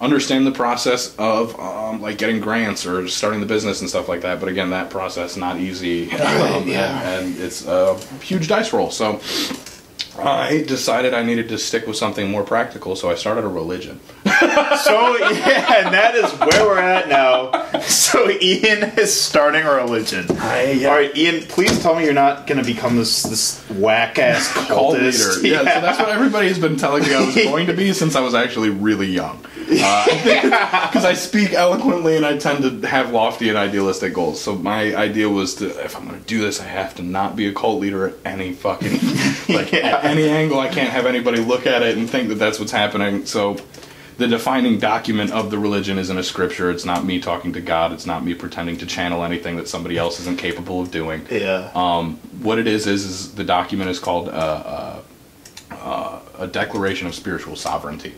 [0.01, 4.21] understand the process of um, like getting grants or starting the business and stuff like
[4.21, 4.39] that.
[4.39, 6.99] But again, that process not easy, um, yeah.
[7.01, 8.91] and, and it's a huge dice roll.
[8.91, 9.21] So
[10.17, 13.99] I decided I needed to stick with something more practical, so I started a religion.
[14.25, 17.79] So yeah, and that is where we're at now.
[17.81, 20.25] So Ian is starting a religion.
[20.31, 24.17] I, All right, Ian, please tell me you're not going to become this this whack
[24.19, 25.41] ass cult leader.
[25.47, 28.15] Yeah, so that's what everybody has been telling me I was going to be since
[28.15, 29.45] I was actually really young.
[30.85, 34.39] Because I speak eloquently and I tend to have lofty and idealistic goals.
[34.41, 37.35] So my idea was to, if I'm going to do this, I have to not
[37.35, 38.91] be a cult leader at any fucking,
[39.55, 39.97] like Yeah.
[39.97, 40.59] at any angle.
[40.59, 43.25] I can't have anybody look at it and think that that's what's happening.
[43.25, 43.57] So
[44.17, 46.71] the defining document of the religion isn't a scripture.
[46.71, 47.91] It's not me talking to God.
[47.91, 51.25] It's not me pretending to channel anything that somebody else isn't capable of doing.
[51.29, 51.71] yeah.
[51.75, 54.99] Um, what it is is, is the document is called uh, uh,
[55.85, 58.13] uh, a Declaration of Spiritual Sovereignty.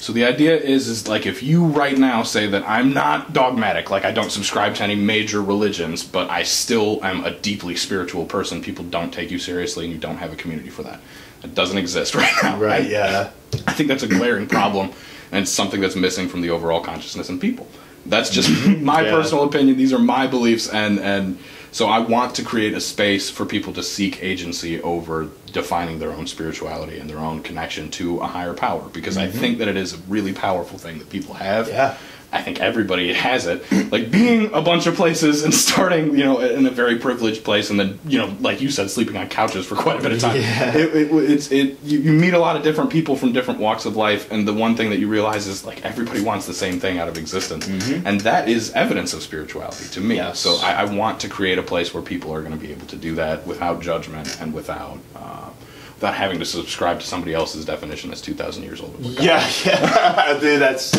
[0.00, 3.90] So the idea is is like if you right now say that I'm not dogmatic,
[3.90, 8.24] like I don't subscribe to any major religions, but I still am a deeply spiritual
[8.24, 11.00] person, people don't take you seriously and you don't have a community for that.
[11.42, 12.58] It doesn't exist right now.
[12.58, 12.82] right.
[12.84, 13.30] I- Yeah.
[13.66, 14.90] I think that's a glaring problem,
[15.32, 17.66] and it's something that's missing from the overall consciousness in people.
[18.06, 18.50] That's just
[18.92, 19.10] my Yeah.
[19.10, 19.76] personal opinion.
[19.76, 21.38] These are my beliefs, and and
[21.70, 26.12] so I want to create a space for people to seek agency over defining their
[26.12, 29.38] own spirituality and their own connection to a higher power, because I mm-hmm.
[29.38, 31.68] think that it is a really powerful thing that people have.
[31.68, 31.96] Yeah.
[32.30, 33.64] I think everybody has it.
[33.90, 37.70] Like being a bunch of places and starting, you know, in a very privileged place,
[37.70, 40.20] and then, you know, like you said, sleeping on couches for quite a bit of
[40.20, 40.36] time.
[40.36, 40.76] Yeah.
[40.76, 41.82] It, it, it's it.
[41.82, 44.52] You, you meet a lot of different people from different walks of life, and the
[44.52, 47.66] one thing that you realize is like everybody wants the same thing out of existence,
[47.66, 50.16] and that is evidence of spirituality to me.
[50.16, 50.40] Yes.
[50.40, 52.86] So I, I want to create a place where people are going to be able
[52.88, 54.98] to do that without judgment and without.
[55.16, 55.50] Uh,
[55.98, 58.94] Without having to subscribe to somebody else's definition that's two thousand years old.
[59.00, 60.60] Yeah, yeah, dude.
[60.60, 60.94] That's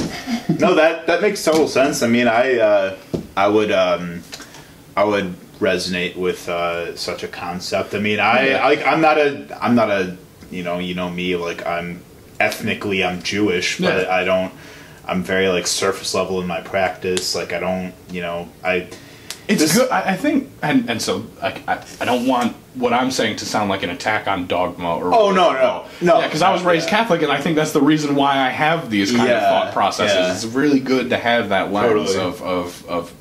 [0.50, 2.04] no, that that makes total sense.
[2.04, 2.98] I mean, I uh,
[3.38, 4.24] I would um,
[4.98, 7.94] I would resonate with uh, such a concept.
[7.96, 10.18] I mean, I like I'm not a I'm not a
[10.52, 12.02] you know you know me like I'm
[12.42, 14.14] ethnically I'm Jewish, but Yeah.
[14.14, 14.54] I don't.
[15.08, 17.36] I'm very like surface level in my practice.
[17.36, 18.90] Like I don't, you know, I.
[19.50, 19.90] It's This- good.
[19.90, 23.46] I, I think, and and so I, I I don't want what I'm saying to
[23.46, 25.12] sound like an attack on dogma or.
[25.14, 26.20] Oh, no, no, no.
[26.20, 26.98] Yeah, because I was raised Yeah.
[26.98, 30.16] Catholic, and I think that's the reason why I have these kind of thought processes.
[30.16, 30.32] yeah.
[30.34, 32.20] It's really good to have that lens Totally.
[32.20, 33.14] of of of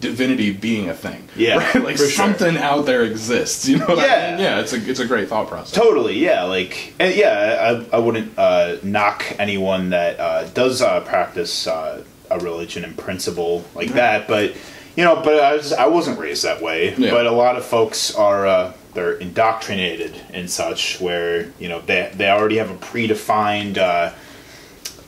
[0.00, 1.26] divinity being a thing.
[1.34, 1.74] Yeah, right?
[1.82, 2.10] like for sure.
[2.10, 3.66] something out there exists.
[3.68, 4.30] You know what I Yeah.
[4.36, 4.40] mean?
[4.44, 5.72] Yeah, it's a it's a great thought process.
[5.72, 6.44] Totally, yeah.
[6.44, 12.04] Like, and yeah, I, I wouldn't uh, knock anyone that uh, does uh, practice uh,
[12.30, 14.54] a religion in principle like that, but
[14.96, 16.94] you know, but I was I wasn't raised that way.
[16.96, 17.10] Yeah.
[17.10, 22.10] But a lot of folks are uh, they're indoctrinated and such, where you know they
[22.14, 24.12] they already have a predefined, uh,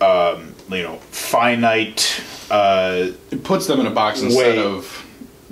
[0.05, 2.23] um, you know, finite.
[2.51, 4.85] Uh, It puts them in a box instead Way- of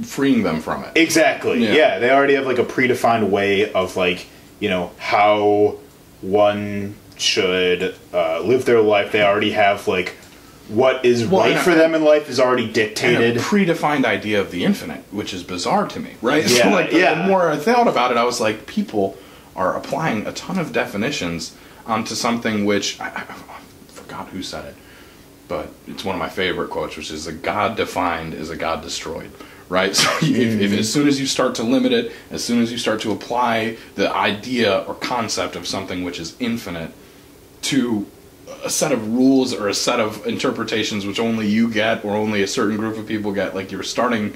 [0.03, 0.93] freeing them from it.
[0.97, 1.63] Exactly.
[1.65, 1.75] Yeah.
[1.75, 1.99] Yeah.
[2.01, 4.27] they already have like a predefined way of like
[4.59, 5.77] you know how
[6.21, 9.13] one should uh, live their life.
[9.13, 10.17] They already have like
[10.69, 13.37] what is Well, right and- for them in life is already dictated.
[13.37, 16.45] a predefined idea of the infinite, which is bizarre to me, right?
[16.51, 17.15] Yeah, so like the, yeah.
[17.23, 19.17] the more I thought about it, I was like, people
[19.57, 21.55] are applying a ton of definitions
[21.87, 23.35] onto something which I, I, I
[23.89, 24.75] forgot who said it,
[25.49, 28.83] but it's one of my favorite quotes, which is a God defined is a God
[28.83, 29.31] destroyed.
[29.69, 30.79] Right, so if, if Mm-hmm.
[30.79, 33.77] as soon as you start to limit it, as soon as you start to apply
[33.95, 36.93] the idea or concept of something which is infinite
[37.63, 38.07] to
[38.65, 42.43] a set of rules or a set of interpretations which only you get or only
[42.43, 44.35] a certain group of people get like you're starting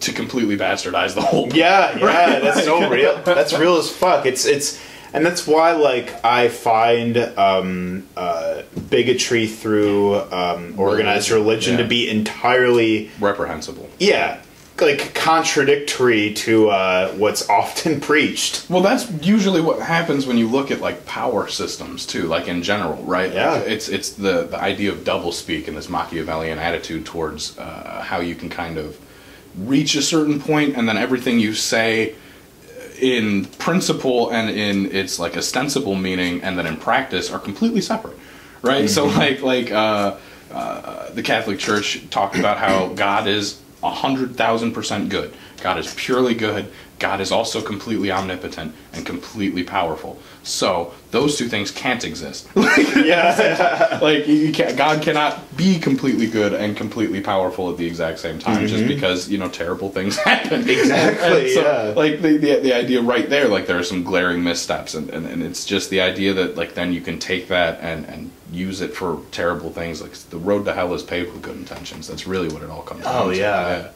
[0.00, 3.22] to completely bastardize the whole yeah, yeah, Right, that's so real.
[3.22, 4.26] That's real as fuck.
[4.26, 4.80] It's it's
[5.14, 12.08] and that's why like I find um, uh, bigotry through um, organized religion to be
[12.08, 14.42] entirely reprehensible yeah
[14.82, 18.68] like contradictory to uh, what's often preached.
[18.68, 22.62] well that's usually what happens when you look at like power systems too like in
[22.62, 23.56] general right Yeah.
[23.58, 28.20] it's it's the the idea of double speak and this machiavellian attitude towards uh, how
[28.20, 28.98] you can kind of
[29.56, 32.14] reach a certain point and then everything you say
[33.00, 38.16] in principle and in its like ostensible meaning and then in practice are completely separate
[38.62, 40.16] right so like like uh,
[40.52, 45.34] uh, the catholic church talked about how god is a hundred thousand percent good.
[45.60, 46.70] God is purely good.
[46.98, 50.20] God is also completely omnipotent and completely powerful.
[50.44, 52.48] So those two things can't exist.
[53.02, 57.86] Yeah, like you you can't, God cannot be completely good and completely powerful at the
[57.86, 58.88] exact same time, just mm-hmm.
[58.88, 60.68] because you know terrible things happen.
[60.68, 61.92] Exactly, so, yeah.
[61.94, 65.26] Like the, the the idea right there, like there are some glaring missteps, and, and,
[65.26, 68.80] and it's just the idea that like then you can take that and and use
[68.80, 70.00] it for terrible things.
[70.02, 72.08] Like the road to hell is paved with good intentions.
[72.08, 73.20] That's really what it all comes down to.
[73.22, 73.36] Oh, to.
[73.36, 73.90] yeah.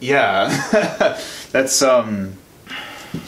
[0.00, 1.20] yeah.
[1.52, 2.34] that's um,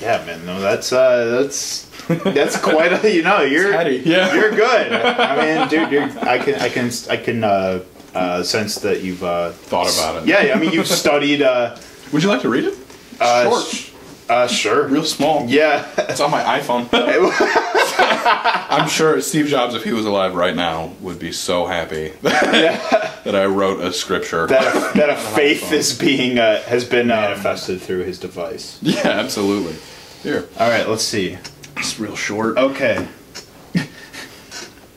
[0.00, 0.44] yeah, man.
[0.46, 4.34] No, that's uh, that's that's quite a you know you're heady, yeah.
[4.34, 4.92] you're good.
[4.92, 7.82] I mean, dude, you're, I can I can I can uh,
[8.14, 10.28] uh, sense that you've uh, Thought about it.
[10.28, 11.42] Yeah, I mean you've studied.
[11.42, 11.76] Uh,
[12.12, 12.78] Would you like to read it?
[13.20, 13.90] uh, Short, sh-
[14.28, 14.86] uh, sure.
[14.88, 15.46] real small.
[15.48, 15.88] Yeah.
[15.98, 16.88] It's on my iPhone.
[18.70, 23.34] I'm sure Steve Jobs, if he was alive right now, would be so happy that
[23.34, 24.46] I wrote a scripture.
[24.48, 28.78] that that a faith is being uh, has been manifested through his device.
[28.82, 29.76] yeah, absolutely.
[30.22, 31.36] Here, All right, let's see.
[31.76, 32.56] it's real short.
[32.56, 33.06] Okay.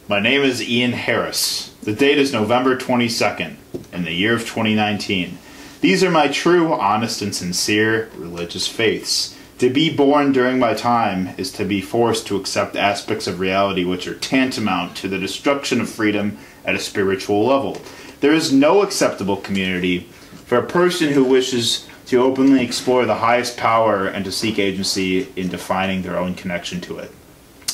[0.09, 1.75] My name is Ian Harris.
[1.83, 3.55] The date is November 22nd
[3.91, 5.37] in the year of 2019.
[5.79, 9.35] These are my true, honest, and sincere religious faiths.
[9.59, 13.83] To be born during my time is to be forced to accept aspects of reality
[13.83, 17.79] which are tantamount to the destruction of freedom at a spiritual level.
[18.21, 20.09] There is no acceptable community
[20.45, 25.27] for a person who wishes to openly explore the highest power and to seek agency
[25.35, 27.11] in defining their own connection to it.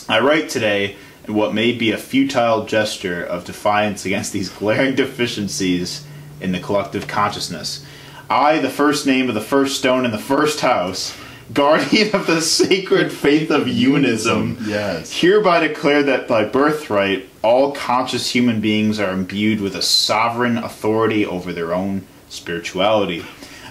[0.09, 4.95] I write today in what may be a futile gesture of defiance against these glaring
[4.95, 6.05] deficiencies
[6.43, 7.85] in the collective consciousness.
[8.29, 11.15] I, the first name of the first stone in the first house,
[11.53, 15.11] guardian of the sacred faith of unism, Yes.
[15.21, 21.25] hereby declare that by birthright, all conscious human beings are imbued with a sovereign authority
[21.25, 23.25] over their own spirituality.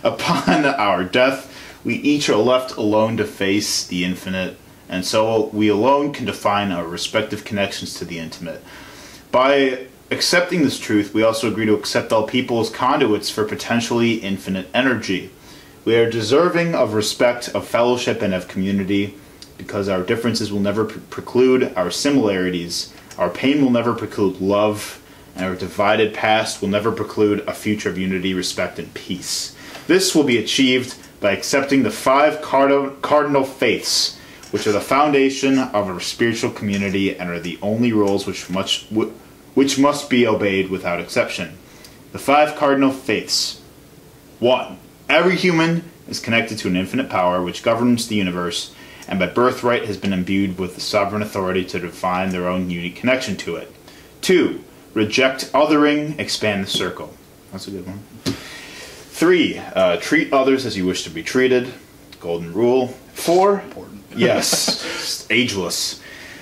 [0.04, 1.48] Upon our death,
[1.84, 4.56] we each are left alone to face the infinite,
[4.88, 8.62] and so we alone can define our respective connections to the intimate.
[9.32, 14.14] By accepting this truth, we also agree to accept all people as conduits for potentially
[14.14, 15.30] infinite energy.
[15.84, 19.16] We are deserving of respect, of fellowship, and of community
[19.58, 22.92] because our differences will never pre- preclude our similarities.
[23.18, 25.00] Our pain will never preclude love,
[25.34, 29.56] and our divided past will never preclude a future of unity, respect, and peace.
[29.86, 34.18] This will be achieved by accepting the five cardo- cardinal faiths,
[34.50, 38.86] which are the foundation of our spiritual community and are the only rules which much
[39.54, 41.58] which must be obeyed without exception.
[42.12, 43.60] The five cardinal faiths.
[44.40, 44.78] 1.
[45.08, 48.74] Every human is connected to an infinite power which governs the universe
[49.08, 52.96] and by birthright has been imbued with the sovereign authority to define their own unique
[52.96, 53.72] connection to it.
[54.22, 54.62] 2.
[54.94, 57.12] Reject othering, expand the circle.
[57.50, 58.02] That's a good one.
[58.24, 59.58] 3.
[59.58, 61.72] Uh, treat others as you wish to be treated.
[62.20, 62.88] Golden rule.
[63.14, 63.60] 4.
[63.60, 64.02] Important.
[64.14, 66.00] Yes, ageless.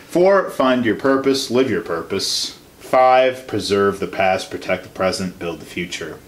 [0.08, 0.50] 4.
[0.50, 2.58] Find your purpose, live your purpose.
[2.90, 3.46] 5.
[3.46, 6.18] Preserve the past, protect the present, build the future.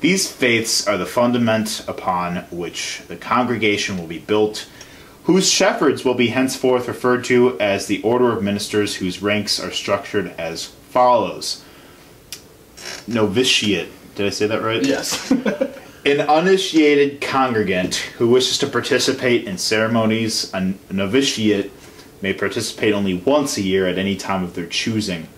[0.00, 4.66] These faiths are the fundament upon which the congregation will be built,
[5.24, 9.70] whose shepherds will be henceforth referred to as the order of ministers, whose ranks are
[9.70, 11.62] structured as follows
[13.06, 13.90] Novitiate.
[14.14, 14.84] Did I say that right?
[14.84, 15.30] Yes.
[16.06, 21.72] An uninitiated congregant who wishes to participate in ceremonies, a novitiate
[22.22, 25.28] may participate only once a year at any time of their choosing.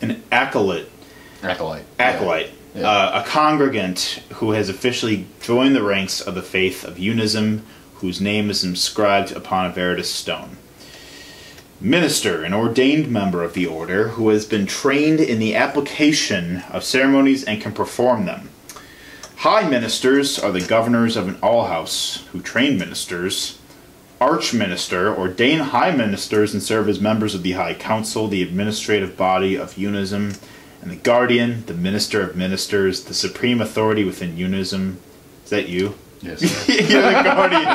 [0.00, 0.88] An acolyte,
[1.42, 1.84] Acolyte.
[1.98, 2.88] acolyte, Yeah.
[2.88, 7.62] Uh, a congregant who has officially joined the ranks of the faith of unism,
[7.96, 10.56] whose name is inscribed upon a veritas stone.
[11.80, 16.82] Minister, an ordained member of the order who has been trained in the application of
[16.82, 18.50] ceremonies and can perform them.
[19.36, 23.57] High ministers are the governors of an all house who train ministers.
[24.20, 29.54] Archminister ordain high ministers and serve as members of the High Council, the administrative body
[29.56, 30.40] of Unism,
[30.82, 34.96] and the guardian, the minister of ministers, the supreme authority within Unism.
[35.44, 35.94] Is that you?
[36.20, 36.42] Yes.
[36.68, 37.68] You're the guardian.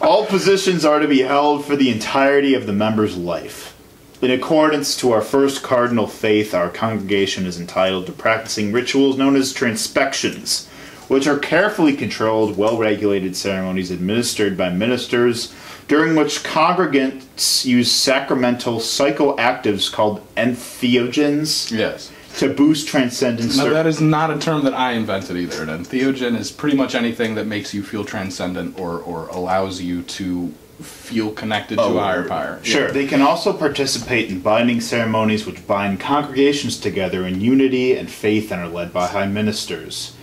[0.00, 3.76] All positions are to be held for the entirety of the member's life.
[4.22, 9.36] In accordance to our first cardinal faith, our congregation is entitled to practicing rituals known
[9.36, 10.68] as transpections,
[11.08, 15.54] which are carefully controlled, well regulated ceremonies administered by ministers,
[15.88, 22.12] during which congregants use sacramental psychoactives called entheogens yes.
[22.36, 23.56] to boost transcendence.
[23.56, 25.62] Now that is not a term that I invented either.
[25.62, 30.02] An entheogen is pretty much anything that makes you feel transcendent or, or allows you
[30.02, 32.60] to feel connected to oh, a higher power.
[32.62, 32.90] Sure.
[32.92, 38.52] They can also participate in binding ceremonies which bind congregations together in unity and faith
[38.52, 40.14] and are led by high ministers.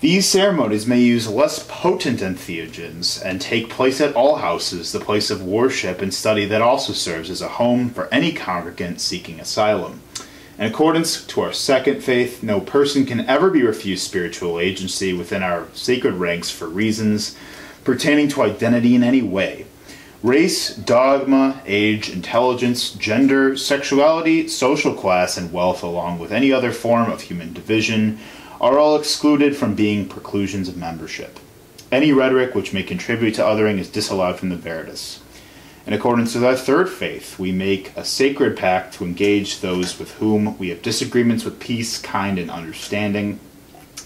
[0.00, 5.30] These ceremonies may use less potent entheogens and take place at all houses, the place
[5.30, 10.00] of worship and study that also serves as a home for any congregant seeking asylum.
[10.58, 15.42] In accordance to our second faith, no person can ever be refused spiritual agency within
[15.42, 17.36] our sacred ranks for reasons
[17.84, 19.66] pertaining to identity in any way.
[20.22, 27.10] Race, dogma, age, intelligence, gender, sexuality, social class, and wealth, along with any other form
[27.10, 28.18] of human division,
[28.60, 31.40] are all excluded from being preclusions of membership.
[31.90, 35.20] Any rhetoric which may contribute to othering is disallowed from the Veritas.
[35.86, 40.12] In accordance with our third faith, we make a sacred pact to engage those with
[40.16, 43.40] whom we have disagreements with peace, kind, and understanding.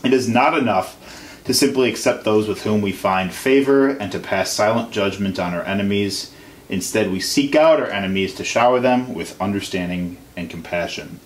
[0.04, 4.18] It is not enough to simply accept those with whom we find favor and to
[4.18, 6.32] pass silent judgment on our enemies.
[6.68, 11.20] Instead, we seek out our enemies to shower them with understanding and compassion.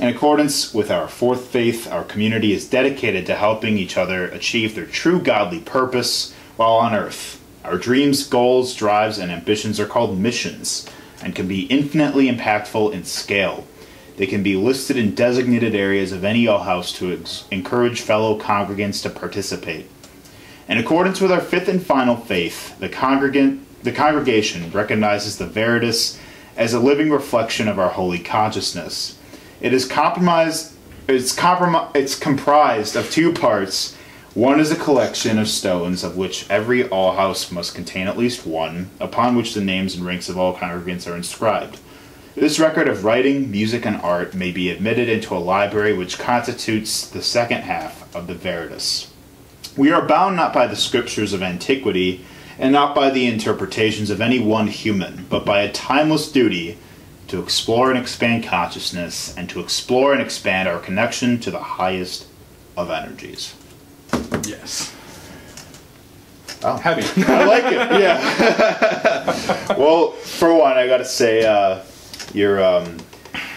[0.00, 4.74] In accordance with our fourth faith, our community is dedicated to helping each other achieve
[4.74, 7.38] their true godly purpose while on earth.
[7.64, 10.88] Our dreams, goals, drives, and ambitions are called missions
[11.22, 13.66] and can be infinitely impactful in scale.
[14.16, 19.02] They can be listed in designated areas of any all house to encourage fellow congregants
[19.02, 19.86] to participate.
[20.66, 26.18] In accordance with our fifth and final faith, the, congregant, the congregation recognizes the Veritas
[26.56, 29.18] as a living reflection of our holy consciousness.
[29.60, 30.74] It is compromised.
[31.08, 33.96] It's, comprom- it's comprised of two parts.
[34.34, 38.46] One is a collection of stones, of which every all house must contain at least
[38.46, 41.80] one, upon which the names and ranks of all congregants are inscribed.
[42.36, 47.08] This record of writing, music, and art may be admitted into a library which constitutes
[47.08, 49.12] the second half of the Veritas.
[49.76, 52.24] We are bound not by the scriptures of antiquity,
[52.56, 56.78] and not by the interpretations of any one human, but by a timeless duty
[57.30, 62.26] to explore and expand consciousness, and to explore and expand our connection to the highest
[62.76, 63.54] of energies.
[64.44, 64.92] Yes.
[66.64, 66.76] Oh.
[66.76, 67.02] Heavy.
[67.32, 68.00] I like it.
[68.00, 69.76] Yeah.
[69.78, 71.84] well, for one, I got to say, uh,
[72.34, 72.96] your um,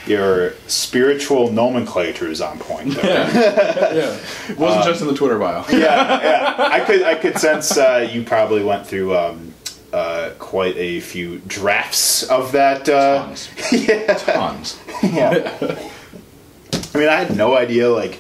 [0.06, 2.94] your spiritual nomenclature is on point.
[2.94, 3.06] There.
[3.06, 3.34] yeah.
[3.94, 4.20] yeah.
[4.50, 5.66] It wasn't just in the Twitter bio.
[5.70, 5.78] yeah,
[6.22, 6.68] yeah.
[6.72, 9.53] I could I could sense uh, you probably went through um,
[9.94, 12.90] uh, quite a few drafts of that.
[12.90, 13.50] Uh, Tons.
[13.72, 14.80] yeah, Tons.
[15.04, 15.58] yeah.
[16.94, 18.20] I mean, I had no idea like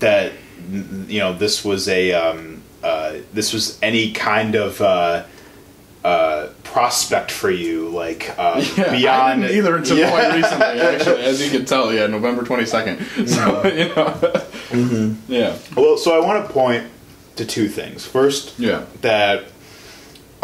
[0.00, 0.32] that.
[0.70, 5.24] You know, this was a um, uh, this was any kind of uh,
[6.04, 10.10] uh, prospect for you, like uh, Yeah, beyond either until Yeah.
[10.10, 11.92] quite recently, actually, as you can tell.
[11.92, 13.28] Yeah, November 22nd.
[13.28, 15.16] So, you know.
[15.28, 15.56] Yeah.
[15.76, 16.84] Well, so I want to point
[17.36, 18.04] to two things.
[18.04, 18.84] First, Yeah.
[19.02, 19.44] that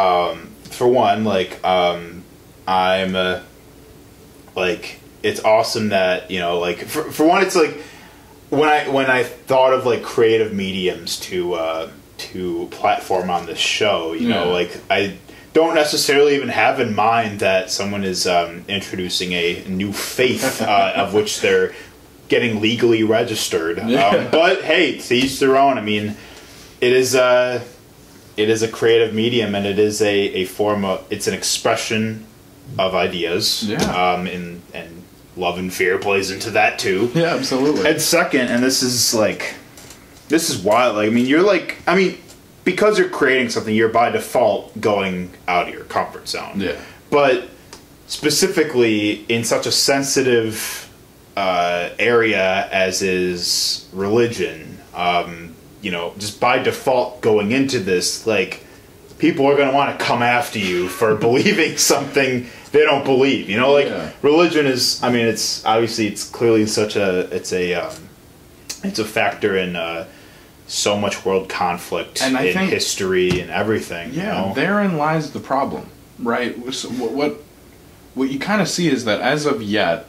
[0.02, 2.24] um, for one, like um,
[2.66, 3.42] I'm uh,
[4.56, 7.76] like it's awesome that you know, like for, for one, it's like
[8.50, 13.58] when I when I thought of like creative mediums to uh, to platform on this
[13.58, 15.18] show, you know, like I
[15.52, 20.94] don't necessarily even have in mind that someone is um, introducing a new faith uh,
[20.96, 21.74] of which they're
[22.28, 23.76] getting legally registered.
[23.76, 24.06] Yeah.
[24.06, 25.78] Um, but hey, to each their own.
[25.78, 26.16] I mean,
[26.80, 27.62] it is a
[28.36, 32.26] it is a creative medium and it is a, a form of it's an expression
[32.78, 33.64] of ideas.
[33.64, 33.82] Yeah.
[33.82, 35.02] Um, and and
[35.36, 37.10] love and fear plays into that too.
[37.14, 37.88] Yeah, absolutely.
[37.88, 39.54] And second, and this is like,
[40.28, 40.96] this is wild.
[40.96, 42.18] Like, I mean, you're like, I mean,
[42.64, 46.60] because you're creating something, you're by default going out of your comfort zone.
[46.60, 46.78] Yeah.
[47.10, 47.48] But
[48.06, 50.90] specifically in such a sensitive
[51.36, 55.51] uh, area as is religion, um,
[55.82, 58.64] you know, just by default going into this, like,
[59.18, 63.50] people are going to want to come after you for believing something they don't believe.
[63.50, 64.10] You know, like Yeah.
[64.22, 65.02] religion is.
[65.02, 68.08] I mean, it's obviously it's clearly such a it's a um,
[68.82, 70.06] it's a factor in uh,
[70.66, 74.14] so much world conflict And I in think- history and everything.
[74.14, 74.54] Yeah, you know?
[74.54, 76.56] therein lies the problem, right?
[76.72, 77.36] So what what,
[78.14, 80.06] what you kind of see is that as of yet,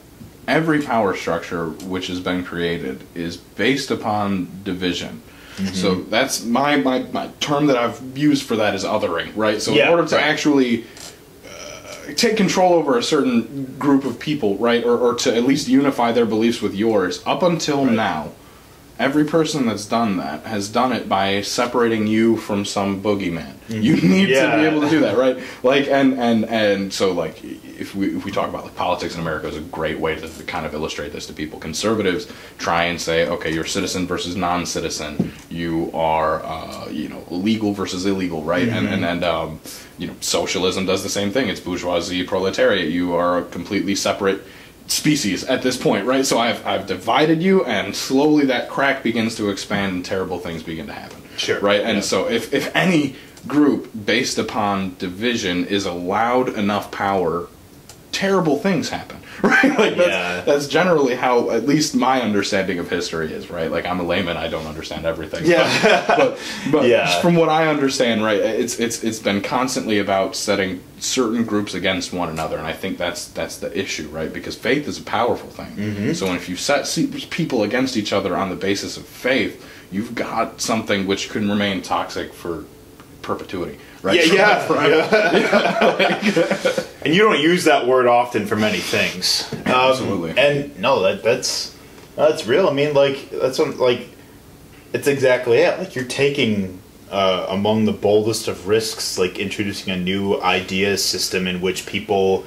[0.48, 5.22] every power structure which has been created is based upon division.
[5.58, 5.76] Mm-hmm.
[5.76, 9.62] So that's my, my my term that I've used for that is othering, right?
[9.62, 10.26] So Yeah, in order to right.
[10.26, 10.86] actually
[11.47, 15.68] uh, take control over a certain group of people, right, or, or to at least
[15.68, 17.95] unify their beliefs with yours, up until Right.
[17.95, 18.32] now,
[19.04, 23.54] every person that's done that has done it by separating you from some boogeyman.
[23.68, 25.38] You need to be able to do that, right?
[25.62, 29.22] Like, and and and so like, if we if we talk about like politics in
[29.22, 31.60] America is a great way to, kind of illustrate this to people.
[31.60, 32.28] Conservatives
[32.58, 35.34] try and say, okay, you're citizen versus non-citizen.
[35.49, 38.70] You are, uh, you know, legal versus illegal, right?
[38.70, 39.60] And and and um,
[39.97, 41.49] you know, socialism does the same thing.
[41.49, 42.89] It's bourgeoisie, proletariat.
[42.89, 44.41] You are a completely separate
[44.88, 46.26] species at this point, right?
[46.26, 50.64] So I've I've divided you, and slowly that crack begins to expand, and terrible things
[50.64, 51.22] begin to happen.
[51.38, 51.60] Sure.
[51.60, 52.02] Right, and Yeah.
[52.02, 53.16] so if if any
[53.48, 57.48] group based upon division is allowed enough power,
[58.14, 59.18] terrible things happen.
[59.43, 60.41] Right, like that's, Yeah.
[60.45, 63.49] that's generally how at least my understanding of history is.
[63.49, 65.45] Right, like I'm a layman, I don't understand everything.
[65.45, 66.05] Yeah.
[66.16, 66.39] but
[66.72, 67.20] but Yeah.
[67.20, 72.14] from what I understand, right, it's it's it's been constantly about setting certain groups against
[72.14, 74.32] one another, and I think that's that's the issue, right?
[74.32, 75.76] Because faith is a powerful thing.
[75.76, 76.14] Mm-hmm.
[76.14, 76.86] So if you set
[77.30, 81.82] people against each other on the basis of faith, you've got something which can remain
[81.82, 82.64] toxic for
[83.22, 84.28] perpetuity, right?
[84.28, 84.70] Yeah, yeah,
[85.97, 86.84] yeah.
[87.04, 89.51] and you don't use that word often for many things.
[89.51, 90.38] Um, Absolutely.
[90.38, 91.76] And no, that that's
[92.16, 92.68] that's real.
[92.68, 94.08] I mean, like that's what, like
[94.93, 95.80] it's exactly it.
[95.80, 96.80] Like you're taking
[97.10, 102.43] uh, among the boldest of risks, like introducing a new idea system in which people,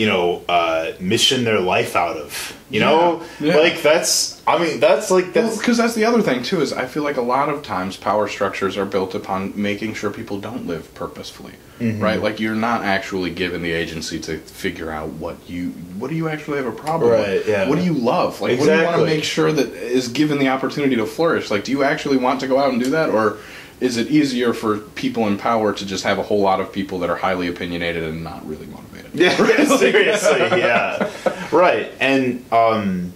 [0.00, 2.56] you know, uh, mission their life out of.
[2.70, 3.60] You know, Yeah, yeah.
[3.60, 4.40] like that's.
[4.46, 5.58] I mean, that's like that's.
[5.58, 8.26] because that's the other thing too is I feel like a lot of times power
[8.28, 12.00] structures are built upon making sure people don't live purposefully, Mm-hmm.
[12.02, 12.20] right?
[12.22, 16.28] Like you're not actually given the agency to figure out what you what do you
[16.28, 17.48] actually have a problem Right, with?
[17.48, 17.68] yeah.
[17.68, 18.40] What do you love?
[18.40, 21.50] Like what do you want to make sure that is given the opportunity to flourish?
[21.50, 23.36] Like do you actually want to go out and do that or
[23.80, 26.98] is it easier for people in power to just have a whole lot of people
[27.00, 28.89] that are highly opinionated and not really motivated?
[29.14, 29.34] Yeah,
[29.78, 31.10] seriously, yeah,
[31.52, 31.92] right.
[32.00, 33.12] And um,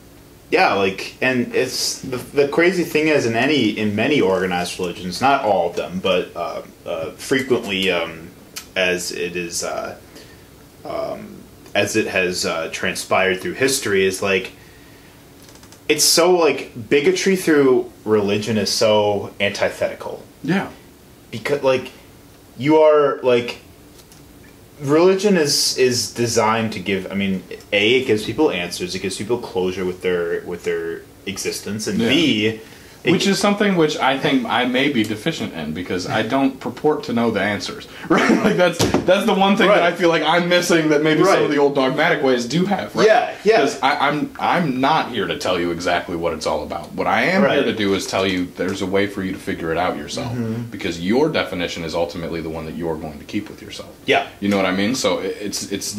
[0.51, 5.20] yeah, like, and it's the, the crazy thing is in any in many organized religions,
[5.20, 8.30] not all of them, but uh, uh, frequently, um,
[8.76, 9.97] as it is, uh,
[10.84, 11.42] um,
[11.74, 14.53] as it has uh, transpired through history, is like.
[15.88, 20.70] it's so like bigotry through religion is so antithetical Yeah.
[21.30, 21.90] because like
[22.57, 23.59] you are like
[24.81, 29.16] religion is is designed to give i mean a it gives people answers it gives
[29.16, 32.66] people closure with their with their existence and b it-
[33.12, 37.05] Which is something which I think I may be deficient in because I don't purport
[37.05, 37.86] to know the answers.
[38.09, 38.30] Right?
[38.44, 41.42] Like that's that's the one thing that I feel like I'm missing that maybe some
[41.42, 42.94] of the old dogmatic ways do have.
[42.96, 43.07] Right?
[43.07, 43.57] Yeah, yeah.
[43.61, 46.92] Because I'm I'm not here to tell you exactly what it's all about.
[46.92, 49.38] What I am here to do is tell you there's a way for you to
[49.38, 50.70] figure it out yourself Mm-hmm.
[50.70, 53.94] because your definition is ultimately the one that you're going to keep with yourself.
[54.07, 54.94] yeah You know what I mean?
[54.94, 55.96] So it's it's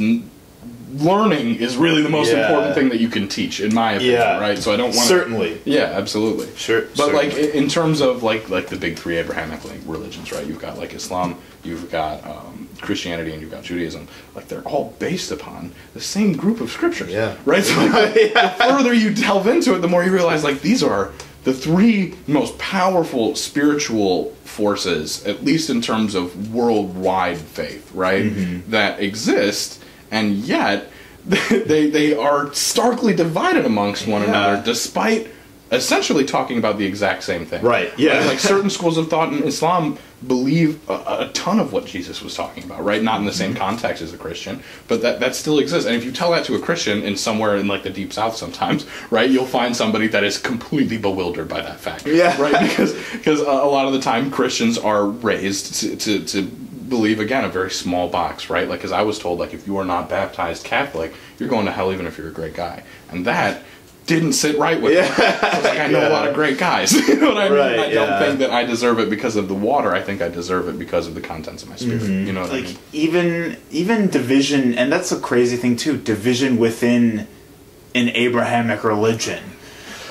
[0.98, 2.46] learning is really the most Yeah.
[2.48, 4.14] important thing that you can teach, in my opinion.
[4.14, 4.40] Yeah.
[4.40, 4.58] Right?
[4.58, 5.62] So I don't want Certainly.
[5.66, 6.48] Yeah, absolutely.
[6.56, 7.52] Sure, But like certainly.
[7.54, 10.46] i- in terms of like like the big three Abrahamic like, religions, right?
[10.46, 14.08] You've got like Islam, you've got um, Christianity, and you've got Judaism.
[14.36, 17.10] Like they're all based upon the same group of scriptures.
[17.12, 17.36] Yeah.
[17.46, 17.64] Right.
[17.64, 21.12] So like, the further you delve into it, the more you realize like these are
[21.44, 28.24] the three most powerful spiritual forces, at least in terms of worldwide faith, right?
[28.26, 28.72] Mm-hmm.
[28.72, 29.84] That exist,
[30.16, 30.78] and yet
[31.26, 34.30] they they are starkly divided amongst one Yeah.
[34.30, 35.28] another, despite
[35.72, 37.62] essentially talking about the exact same thing.
[37.64, 38.20] Right, yeah.
[38.26, 40.94] Like certain schools of thought in Islam believe a,
[41.26, 43.02] a ton of what Jesus was talking about, right?
[43.04, 43.60] Not in the same Mm-hmm.
[43.68, 45.88] context as a Christian, but that that still exists.
[45.88, 48.36] And if you tell that to a Christian in somewhere in like the deep south
[48.36, 48.86] sometimes,
[49.18, 52.06] right, you'll find somebody that is completely bewildered by that fact.
[52.08, 52.40] Yeah.
[52.40, 52.60] Right?
[52.70, 56.40] Because because a, a lot of the time Christians are raised to, to, to
[56.88, 58.68] believe again a very small box, right?
[58.68, 61.72] Like, because I was told, like, if you are not baptized Catholic, you're going to
[61.72, 63.64] hell even if you're a great guy, and that
[64.06, 65.00] didn't sit right with me.
[65.00, 66.94] I was like, I know a lot of great guys.
[67.08, 67.58] you know what I mean?
[67.58, 68.20] Right, I don't yeah.
[68.20, 69.96] think that I deserve it because of the water.
[69.96, 72.04] I think I deserve it because of the contents of my spirit.
[72.04, 72.28] Mm-hmm.
[72.28, 72.78] You know what I mean?
[72.94, 77.28] even even division and that's a crazy thing too division within
[77.96, 79.42] an abrahamic religion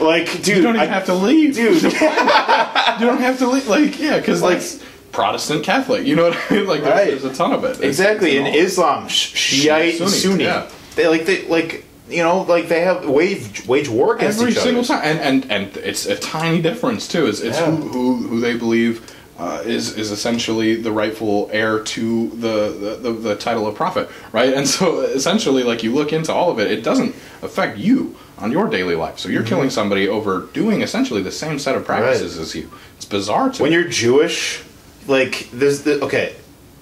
[0.00, 3.68] like dude You don't even I- have to leave, dude You don't have to leave.
[3.68, 4.80] Like, yeah, because Like- like
[5.14, 6.04] Protestant Catholic.
[6.06, 6.66] You know what I mean?
[6.72, 7.06] Like, there's, Right.
[7.10, 7.70] there's a ton of it.
[7.72, 10.68] It's- exactly it's in islam shiite Sunni, sunni yeah.
[10.96, 14.58] they like they like you know like they have wage wage war against every each
[14.58, 17.26] single other time, and and and it's a tiny difference too.
[17.26, 17.70] It's, it's Yeah.
[17.70, 18.94] who, who who they believe
[19.38, 24.52] uh, is is essentially the rightful heir to the, the, the title of prophet, right?
[24.54, 28.52] And so essentially, like you look into all of it, it doesn't affect you on
[28.52, 29.18] your daily life.
[29.18, 29.48] So you're Mm-hmm.
[29.48, 32.70] killing somebody over doing essentially the same set of practices as you.
[32.96, 33.76] It's bizarre to when me.
[33.76, 34.62] you're jewish
[35.06, 36.34] like there's the okay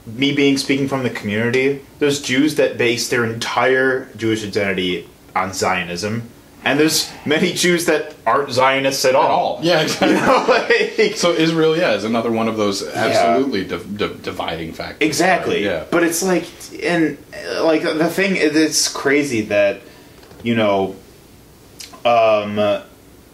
[0.07, 5.53] me being speaking from the community there's jews that base their entire jewish identity on
[5.53, 6.23] zionism
[6.65, 9.59] and there's many jews that aren't zionists at all, at all.
[9.63, 10.11] Yeah, exactly.
[10.15, 14.73] You know, like- So Israel, yeah, is another one of those absolutely div- div- dividing
[14.73, 15.05] factors.
[15.05, 15.65] Exactly.
[15.65, 15.87] Yeah.
[15.91, 16.47] But it's like,
[16.85, 17.19] and
[17.63, 19.81] like the thing, is, it's crazy that,
[20.45, 20.95] you know,
[22.05, 22.57] um,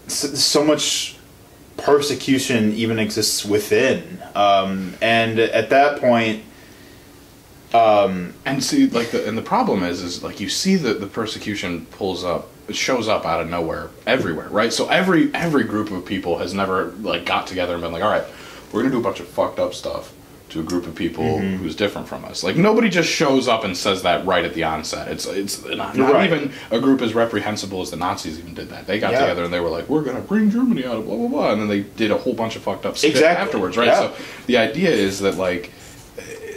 [0.07, 1.18] so, so much
[1.79, 6.45] persecution even exists within, um, and at that point,
[7.73, 11.07] um, And see, like, the, and the problem is, is like you see that the
[11.07, 14.73] persecution pulls up, it shows up out of nowhere, everywhere, right?
[14.73, 18.11] So every every group of people has never like got together and been like, all
[18.11, 18.25] right,
[18.73, 20.13] we're gonna do a bunch of fucked up stuff
[20.51, 21.57] to a group of people Mm-hmm.
[21.57, 22.43] who's different from us.
[22.43, 25.09] Like nobody just shows up and says that right at the onset.
[25.09, 26.31] It's it's not, not Right.
[26.33, 28.87] even a group as reprehensible as the Nazis even did that.
[28.87, 29.21] They got Yeah.
[29.21, 31.61] together and they were like, we're gonna bring Germany out of blah blah blah, and
[31.61, 33.45] then they did a whole bunch of fucked up shit Exactly.
[33.45, 33.89] afterwards, right?
[33.89, 34.01] Yeah.
[34.01, 34.13] So
[34.47, 35.71] the idea is that like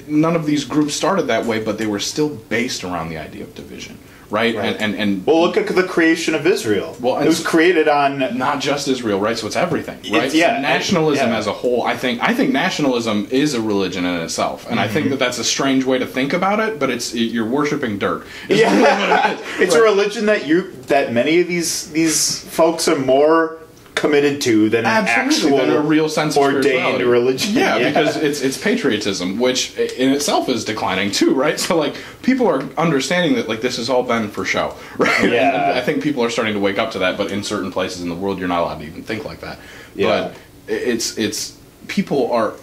[0.07, 3.43] none of these groups started that way, but they were still based around the idea
[3.43, 3.97] of division,
[4.31, 4.55] right?
[4.55, 4.65] Right.
[4.75, 6.95] And and and well, look at the creation of Israel.
[6.99, 8.19] Well, it was created on.
[8.37, 9.37] not just Israel, right?
[9.37, 10.23] So it's everything, right?
[10.25, 11.37] It's- yeah, so nationalism yeah.
[11.37, 14.85] as a whole, I think, I think nationalism is a religion in itself, and I
[14.85, 14.93] Mm-hmm.
[14.93, 16.79] think that that's a strange way to think about it.
[16.79, 18.25] But it's you're worshiping dirt.
[18.49, 18.71] is Yeah.
[18.71, 19.47] really what it is.
[19.61, 23.57] It's a religion that you that many of these these folks are more
[24.01, 27.53] committed to than an actual than a real sense of ordained religion.
[27.53, 31.59] Yeah, because it's it's patriotism, which in itself is declining too, right?
[31.59, 35.29] So like people are understanding that like this has all been for show, right?
[35.31, 35.69] Yeah.
[35.69, 38.01] and I think people are starting to wake up to that, but in certain places
[38.01, 39.59] in the world, you're not allowed to even think like that.
[39.93, 40.07] Yeah.
[40.07, 40.37] But
[40.67, 42.55] it's it's people are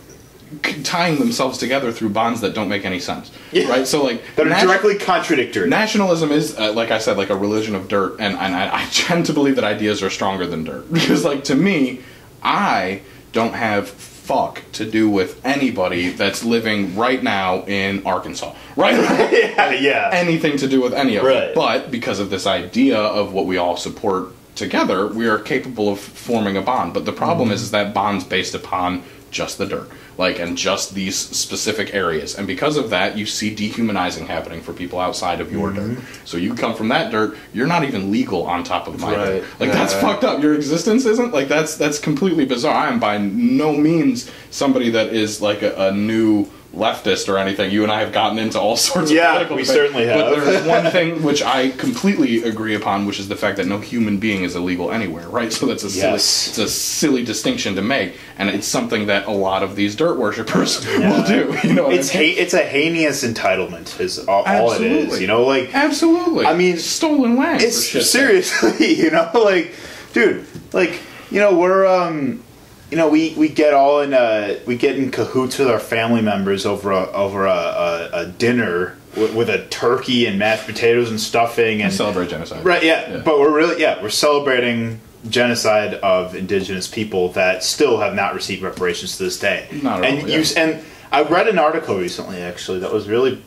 [0.85, 3.69] tying themselves together through bonds that don't make any sense, Yeah.
[3.69, 3.87] right?
[3.87, 5.69] So like that are nat- directly contradictory.
[5.69, 8.85] Nationalism is, uh, like I said, like a religion of dirt, and, and I, I
[8.93, 10.87] tend to believe that ideas are stronger than dirt.
[10.93, 12.01] Because, like, to me,
[12.43, 18.95] I don't have fuck to do with anybody that's living right now in Arkansas, right?
[19.33, 20.11] yeah, yeah.
[20.13, 21.45] Anything to do with any of Right.
[21.45, 21.55] it.
[21.55, 25.99] But because of this idea of what we all support together, we are capable of
[26.01, 26.93] forming a bond.
[26.95, 27.55] But the problem Mm-hmm.
[27.55, 29.89] is, is that bond's based upon just the dirt.
[30.19, 32.37] Like and just these specific areas.
[32.37, 35.93] And because of that you see dehumanizing happening for people outside of your dirt.
[35.93, 36.27] Mm-hmm.
[36.27, 39.43] So you come from that dirt you're not even legal on top of my dirt.
[39.43, 39.61] Right.
[39.61, 40.43] like that's fucked up.
[40.43, 41.33] Your existence isn't?
[41.33, 42.75] Like that's that's completely bizarre.
[42.75, 47.71] I am by no means somebody that is like a, a new leftist or anything
[47.71, 50.45] you and i have gotten into all sorts of Yeah, political we certainly but have.
[50.45, 54.19] there's one thing which i completely agree upon which is the fact that no human
[54.19, 56.49] being is illegal anywhere right so that's a silly Yes.
[56.49, 60.17] it's a silly distinction to make and it's something that a lot of these dirt
[60.19, 62.35] worshippers will do you know It's I mean?
[62.37, 65.21] ha- it's a heinous entitlement is all, all it is.
[65.21, 69.75] You know, like absolutely I mean, stolen land it's seriously, you know, like,
[70.13, 71.01] dude, like,
[71.31, 72.43] you know, we're, um,
[72.91, 76.23] you know, we, we get all in, uh, we get in cahoots with our family
[76.23, 81.11] members over a, over a, a, a dinner with, with a turkey and mashed potatoes
[81.11, 83.23] and stuffing and celebrate genocide right, yeah, Yeah.
[83.25, 88.63] but we're really, yeah, we're celebrating genocide of indigenous people that still have not received
[88.63, 89.67] reparations to this day.
[89.83, 90.63] Not at and all, you, yeah.
[90.63, 93.43] and I read an article recently actually that was really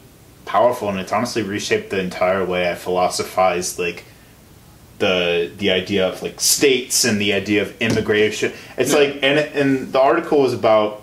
[0.46, 4.04] powerful and it's honestly reshaped the entire way I philosophize like
[5.02, 8.54] the the idea of like states and the idea of immigration.
[8.78, 9.00] It's Yeah.
[9.00, 11.02] like and and the article was about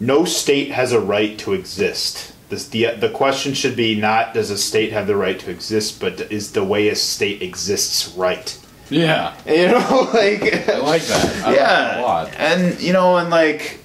[0.00, 2.32] no state has a right to exist.
[2.48, 6.00] This, the the question should be not does a state have the right to exist,
[6.00, 8.48] but is the way a state exists right?
[8.90, 10.42] yeah You know, like
[10.74, 13.80] i like that I like yeah, that a lot and you know, and like,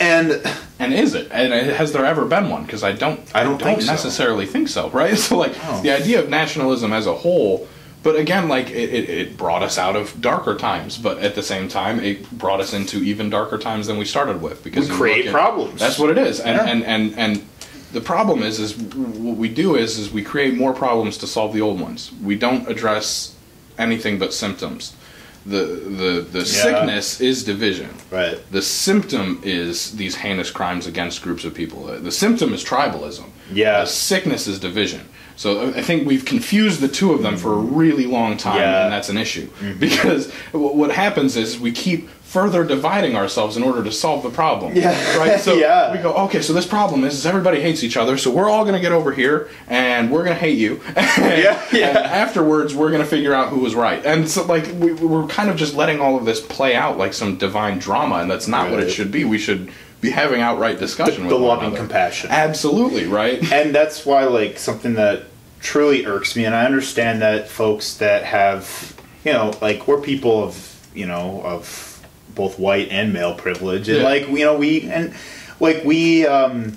[0.00, 0.40] and
[0.78, 1.28] And is it?
[1.30, 2.64] And uh, has there ever been one?
[2.64, 3.20] Because I don't.
[3.34, 3.92] I don't think so.
[3.92, 4.88] necessarily think so.
[4.90, 5.16] Right.
[5.24, 5.80] So like Oh.
[5.82, 7.68] the idea of nationalism as a whole.
[8.04, 11.42] But again, like it, it, it brought us out of darker times, but at the
[11.42, 14.62] same time, it brought us into even darker times than we started with.
[14.62, 15.80] Because We create at- problems.
[15.80, 16.66] That's what it is, and Yeah.
[16.72, 17.42] and and and
[17.94, 21.54] the problem is, is what we do is, is we create more problems to solve
[21.54, 22.12] the old ones.
[22.22, 23.34] We don't address
[23.78, 24.92] anything but symptoms.
[25.46, 25.64] The
[26.00, 27.88] the the sickness is division.
[28.10, 28.38] right.
[28.50, 31.86] The symptom is these heinous crimes against groups of people.
[31.86, 33.28] The symptom is tribalism.
[33.52, 33.80] Yeah.
[33.80, 35.08] The sickness is division.
[35.36, 38.64] So I think we've confused the two of them for a really long time, Yeah.
[38.72, 38.84] Mm-hmm.
[38.84, 39.48] and that's an issue.
[39.78, 44.74] Because what happens is we keep further dividing ourselves in order to solve the problem.
[44.74, 45.16] Yeah.
[45.18, 45.40] Right?
[45.44, 45.92] So Yeah.
[45.92, 48.62] we go, okay, so this problem is, is everybody hates each other, so we're all
[48.64, 50.80] going to get over here, and we're going to hate you.
[50.96, 51.88] Yeah, yeah.
[51.88, 54.04] And afterwards, we're going to figure out who was right.
[54.04, 57.12] And so, like, we, we're kind of just letting all of this play out like
[57.14, 59.24] some divine drama, and that's not what it should be.
[59.24, 59.70] We should
[60.04, 62.30] be having outright discussion The with one loving compassion.
[62.30, 63.40] Absolutely, right?
[63.58, 65.22] and that's why like something that
[65.60, 68.94] truly irks me and i understand that folks that have
[69.24, 70.54] you know like we're people of
[70.94, 74.04] you know of both white and male privilege and Yeah.
[74.04, 75.14] like you know we and
[75.60, 76.76] like we um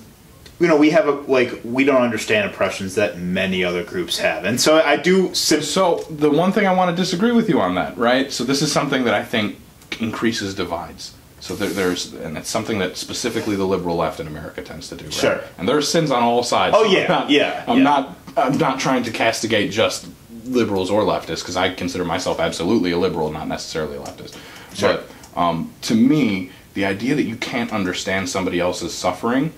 [0.61, 4.45] you know we have a like we don't understand oppressions that many other groups have
[4.45, 7.59] and so i do sim- So the one thing I want to disagree with you
[7.59, 8.31] on that, right?
[8.31, 9.59] So this is something that I think
[9.99, 11.13] increases divides.
[11.39, 14.95] So there, there's, and it's something that specifically the liberal left in America tends to
[14.95, 15.05] do.
[15.05, 15.13] Right?
[15.13, 15.41] Sure.
[15.57, 16.75] And there are sins on all sides.
[16.77, 17.83] Oh, yeah, I'm not, yeah, I'm yeah.
[17.83, 18.17] not.
[18.35, 20.07] I'm not trying to castigate just
[20.45, 24.37] liberals or leftists because I consider myself absolutely a liberal, not necessarily a leftist.
[24.75, 25.01] Sure.
[25.33, 29.53] But um, to me, the idea that you can't understand somebody else's suffering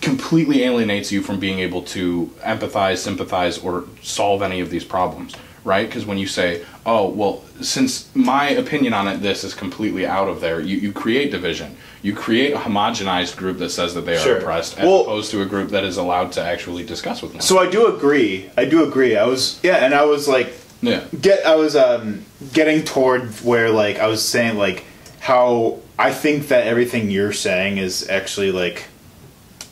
[0.00, 5.34] completely alienates you from being able to empathize, sympathize, or solve any of these problems,
[5.64, 5.86] right?
[5.86, 10.28] Because when you say, oh, well, since my opinion on it, this is completely out
[10.28, 11.76] of there, you, you create division.
[12.02, 14.38] You create a homogenized group that says that they are Sure.
[14.38, 17.40] oppressed, as Well- opposed to a group that is allowed to actually discuss with them.
[17.42, 21.04] so i do agree i do agree i was yeah and i was like yeah.
[21.20, 24.84] get I was um getting toward where like I was saying like
[25.18, 28.86] how I think that everything you're saying is actually like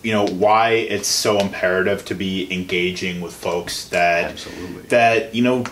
[0.02, 4.82] you know why it's so imperative to be engaging with folks that Absolutely.
[4.88, 5.64] that you know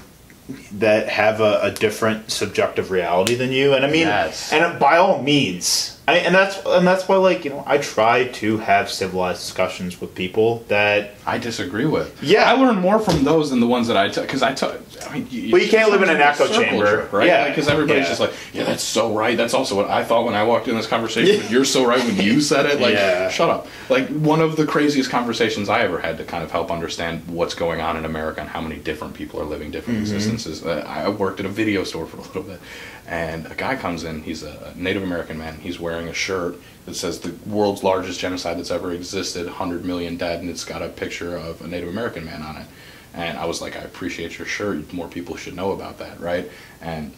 [0.73, 4.53] that have a, a different subjective reality than you and I mean Yes.
[4.53, 8.29] and by all means I, and that's and that's why like you know I try
[8.29, 12.23] to have civilized discussions with people that I disagree with.
[12.23, 12.45] Yeah.
[12.45, 14.81] I learn more from those than the ones that I took because I took.
[15.09, 16.85] I mean, you, Well, you can't live in an echo chamber.
[16.87, 17.27] jerk, right?
[17.27, 17.49] Yeah.
[17.49, 18.09] Because everybody's Yeah.
[18.09, 19.37] just like, yeah, that's so right.
[19.37, 21.41] That's also what I thought when I walked in this conversation.
[21.43, 22.81] but You're so right when you said it.
[22.81, 23.29] Like, Yeah.
[23.29, 23.67] shut up.
[23.89, 27.55] Like one of the craziest conversations I ever had to kind of help understand what's
[27.55, 30.15] going on in America and how many different people are living different Mm-hmm.
[30.15, 30.65] existences.
[30.65, 32.61] Uh, I worked at a video store for a little bit,
[33.09, 34.23] and a guy comes in.
[34.23, 35.59] He's a Native American man.
[35.61, 40.17] He's wearing a shirt that says the world's largest genocide that's ever existed, 100 million
[40.17, 42.67] dead, and it's got a picture of a Native American man on it.
[43.15, 44.93] And I was like, I appreciate your shirt.
[44.93, 46.51] More people should know about that, right?
[46.81, 47.13] And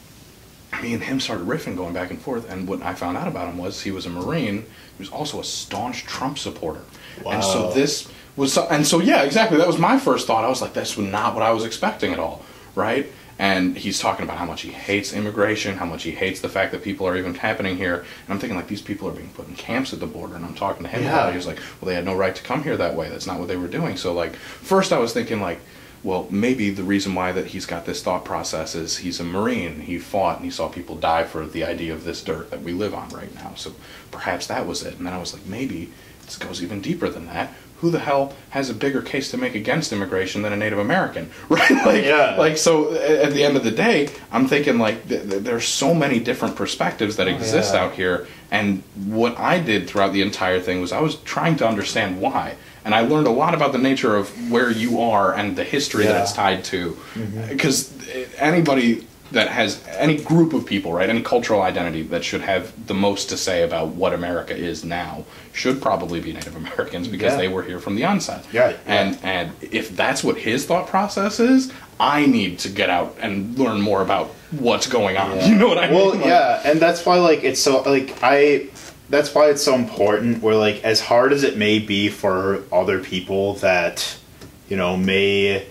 [0.82, 2.48] me and him started riffing, going back and forth.
[2.50, 4.62] And what I found out about him was he was a Marine.
[4.62, 6.82] He was also a staunch Trump supporter.
[7.24, 7.32] Wow.
[7.32, 9.58] And so this was, so, and so yeah, exactly.
[9.58, 10.44] That was my first thought.
[10.44, 12.42] I was like, that's not what I was expecting at all,
[12.74, 13.10] right?
[13.38, 16.72] And he's talking about how much he hates immigration, how much he hates the fact
[16.72, 17.96] that people are even happening here.
[17.96, 20.44] And I'm thinking like these people are being put in camps at the border, and
[20.44, 21.12] I'm talking to him Yeah.
[21.12, 21.32] about it.
[21.32, 23.08] He was like, well, they had no right to come here that way.
[23.08, 23.96] That's not what they were doing.
[23.96, 25.60] So like, first I was thinking like.
[26.04, 29.80] Well, maybe the reason why that he's got this thought process is he's a Marine.
[29.80, 32.72] He fought and he saw people die for the idea of this dirt that we
[32.72, 33.54] live on right now.
[33.56, 33.74] So
[34.12, 34.96] perhaps that was it.
[34.96, 35.90] And then I was like, maybe
[36.24, 37.52] this goes even deeper than that.
[37.80, 41.30] Who the hell has a bigger case to make against immigration than a Native American,
[41.48, 41.70] right?
[41.70, 42.34] Like, Yeah.
[42.36, 42.92] like so.
[42.94, 46.56] At the end of the day, I'm thinking like th- th- there's so many different
[46.56, 47.84] perspectives that oh, exist yeah.
[47.84, 51.68] out here, and what I did throughout the entire thing was I was trying to
[51.68, 55.56] understand why, and I learned a lot about the nature of where you are and
[55.56, 57.48] the history that it's tied to, mm-hmm.
[57.48, 57.92] because
[58.38, 62.94] anybody that has any group of people, right, any cultural identity that should have the
[62.94, 67.38] most to say about what America is now should probably be Native Americans because Yeah.
[67.38, 68.44] they were here from the onset.
[68.52, 68.76] Yeah, yeah.
[68.86, 71.70] And and if that's what his thought process is,
[72.00, 75.38] I need to get out and learn more about what's going on.
[75.48, 76.20] You know what I well, mean?
[76.22, 78.66] Like- yeah, and that's why like it's so like I
[79.10, 82.98] that's why it's so important where like as hard as it may be for other
[83.00, 84.16] people that
[84.70, 85.66] you know may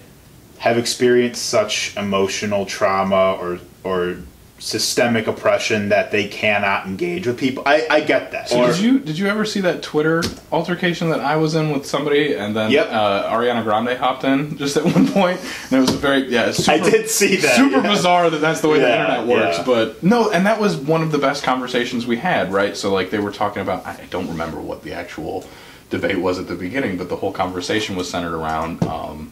[0.59, 4.17] have experienced such emotional trauma or or
[4.59, 7.61] systemic oppression that they cannot engage with people.
[7.67, 8.49] I I get that.
[8.49, 11.85] So did you did you ever see that Twitter altercation that I was in with
[11.85, 12.87] somebody, and then Yep.
[12.89, 15.39] uh, Ariana Grande hopped in just at one point,
[15.69, 17.55] and it was a very yeah, it's I did see that.
[17.55, 17.91] super yeah.
[17.93, 19.59] bizarre that that's the way the internet works.
[19.59, 19.63] yeah.
[19.63, 22.75] But no, and that was one of the best conversations we had, right?
[22.75, 25.45] So like they were talking about I don't remember what the actual
[25.91, 29.31] debate was at the beginning, but the whole conversation was centered around um,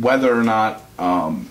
[0.00, 1.48] whether or not um,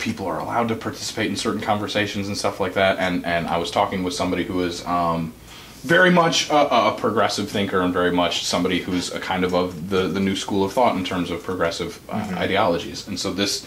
[0.00, 2.98] people are allowed to participate in certain conversations and stuff like that.
[2.98, 4.84] And and I was talking with somebody who is.
[4.86, 5.34] Um,
[5.84, 9.90] very much a, a progressive thinker and very much somebody who's a kind of of
[9.90, 13.06] the, the new school of thought in terms of progressive uh, ideologies.
[13.06, 13.66] And so this,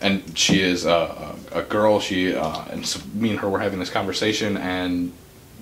[0.00, 2.00] and she is a, a, a girl.
[2.00, 5.12] She uh, and so me and her were having this conversation, and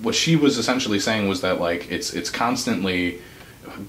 [0.01, 3.21] what she was essentially saying was that like it's it's constantly.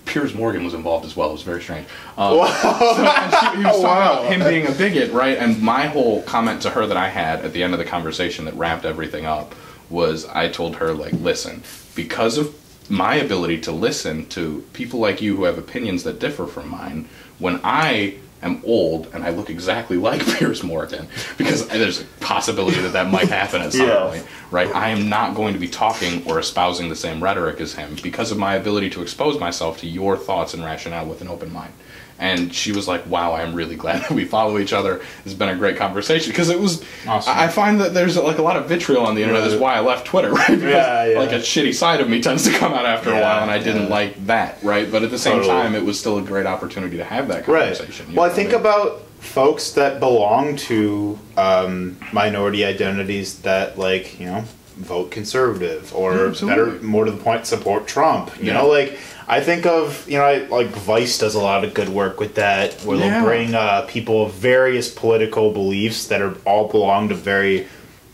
[0.07, 1.31] Piers Morgan was involved as well.
[1.31, 1.87] It was very strange.
[2.17, 4.23] Um, so, she, he was talking Wow.
[4.23, 5.37] about him being a bigot, right?
[5.39, 8.45] And my whole comment to her that I had at the end of the conversation
[8.47, 9.55] that wrapped everything up
[9.91, 11.63] was I told her like, listen,
[11.95, 12.55] because of
[12.91, 17.09] my ability to listen to people like you who have opinions that differ from mine,
[17.39, 22.81] when I am old and I look exactly like Piers Morgan, because there's a possibility
[22.81, 24.07] that that might happen at some Yeah.
[24.09, 24.75] point, right?
[24.75, 28.31] I am not going to be talking or espousing the same rhetoric as him because
[28.31, 31.73] of my ability to expose myself to your thoughts and rationale with an open mind.
[32.19, 35.01] And she was like, "Wow, I'm really glad that we follow each other.
[35.25, 36.85] It's been a great conversation because it was.
[37.07, 37.33] Awesome.
[37.37, 39.43] I I find that there's like a lot of vitriol on the internet.
[39.49, 40.47] That's why I left Twitter, right?
[40.49, 41.19] Because Yeah, yeah.
[41.19, 43.59] like a shitty side of me tends to come out after a while, and I
[43.59, 43.89] didn't yeah.
[43.89, 44.91] like that, right?
[44.91, 45.51] But at the same Totally.
[45.53, 48.11] time, it was still a great opportunity to have that conversation.
[48.11, 48.73] you Well, I think what mean?
[48.73, 54.45] about folks that belong to um, minority identities that, like, you know,
[54.77, 58.31] vote conservative or, Yeah, better, more to the point, support Trump.
[58.39, 58.55] You Yeah.
[58.55, 61.89] know, like, I think of, you know, I, like Vice does a lot of good
[61.89, 63.09] work with that, where Yeah.
[63.21, 67.67] they'll bring uh, people of various political beliefs that are all belong to very,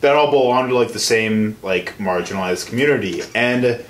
[0.02, 3.84] that all belong to like the same like marginalized community, and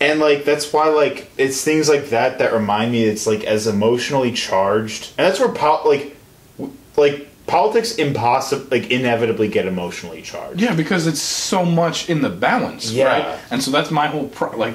[0.00, 3.66] and like that's why like it's things like that that remind me it's like as
[3.66, 6.14] emotionally charged and that's where pol- like
[6.58, 12.20] w- like politics impossible like inevitably get emotionally charged Yeah, because it's so much in
[12.20, 13.04] the balance, Yeah.
[13.06, 13.38] right?
[13.50, 14.74] And so that's my whole pro- like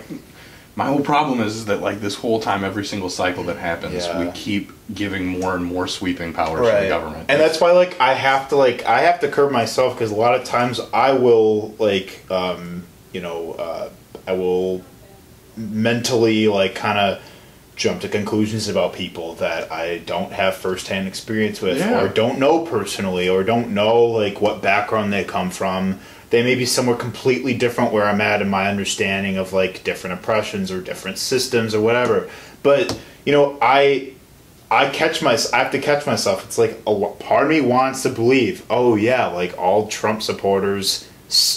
[0.76, 4.06] my whole problem is, is that like this whole time, every single cycle that happens,
[4.06, 4.24] Yeah.
[4.26, 7.26] we keep giving more and more sweeping powers to the government.
[7.30, 10.16] and that's why like i have to like i have to curb myself because a
[10.16, 13.90] lot of times i will like um you know uh
[14.28, 14.82] i will
[15.58, 17.22] mentally like kind of
[17.76, 22.02] jump to conclusions about people that i don't have firsthand experience with Yeah.
[22.04, 26.00] or don't know personally or don't know like what background they come from
[26.32, 30.18] they may be somewhere completely different where i'm at in my understanding of like different
[30.20, 32.30] oppressions or different systems or whatever
[32.64, 34.12] but you know i
[34.74, 36.46] I catch my I have to catch myself.
[36.46, 41.10] It's like a part of me wants to believe, oh yeah, like all Trump supporters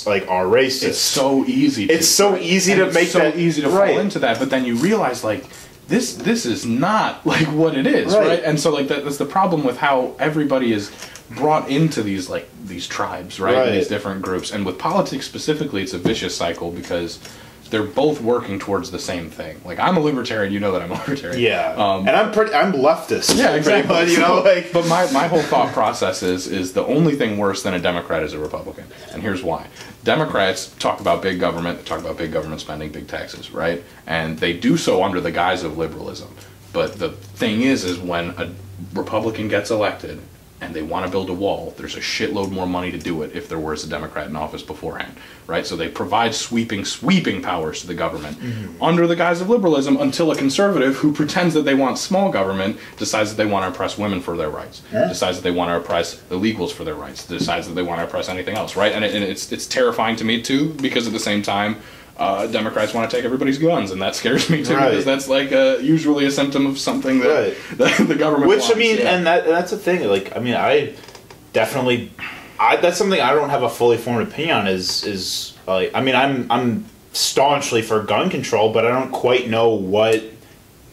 [0.04, 0.82] like are racist.
[0.88, 1.86] it's so easy.
[1.86, 3.90] To, It's so easy and to it's make so that- easy to right.
[3.92, 5.44] fall into that, but then you realize like
[5.86, 8.26] this this is not like what it is, Right.
[8.26, 8.42] right?
[8.42, 10.90] And so like that, that's the problem with how everybody is
[11.30, 13.54] brought into these like these tribes, right?
[13.56, 13.70] Right.
[13.72, 17.18] These different groups, and with politics specifically, it's a vicious cycle because
[17.70, 19.60] they're both working towards the same thing.
[19.64, 21.40] Like I'm a libertarian, you know that I'm a libertarian.
[21.40, 22.52] yeah, Um, and I'm pretty.
[22.54, 23.36] I'm leftist.
[23.36, 23.94] yeah, exactly.
[23.94, 27.38] much, you know, like but my, my whole thought process is is the only thing
[27.38, 29.66] worse than a Democrat is a Republican, and here's why.
[30.04, 33.82] Democrats talk about big government, they talk about big government spending, big taxes, right?
[34.06, 36.28] And they do so under the guise of liberalism.
[36.74, 38.52] But the thing is, is when a
[38.92, 40.20] Republican gets elected,
[40.60, 43.34] and they want to build a wall, there's a shitload more money to do it
[43.34, 45.14] if there was a Democrat in office beforehand,
[45.46, 45.66] right?
[45.66, 48.82] So they provide sweeping, sweeping powers to the government mm-hmm.
[48.82, 52.78] under the guise of liberalism until a conservative who pretends that they want small government
[52.96, 55.76] decides that they want to oppress women for their rights, decides that they want to
[55.76, 58.92] oppress illegals for their rights, decides that they want to oppress anything else, right?
[58.92, 61.76] And, it, and it's it's terrifying to me too because at the same time.
[62.16, 64.90] Uh, Democrats want to take everybody's guns, and that scares me too Right.
[64.90, 67.56] because that's like uh usually a symptom of something that, Right.
[67.78, 68.48] that the government.
[68.48, 69.14] Which I mean, yeah.
[69.16, 70.06] and that that's the thing.
[70.08, 70.94] Like, I mean, I
[71.52, 72.12] definitely,
[72.60, 74.66] I that's something I don't have a fully formed opinion on.
[74.68, 79.48] Is is like, I mean, I'm I'm staunchly for gun control, but I don't quite
[79.50, 80.22] know what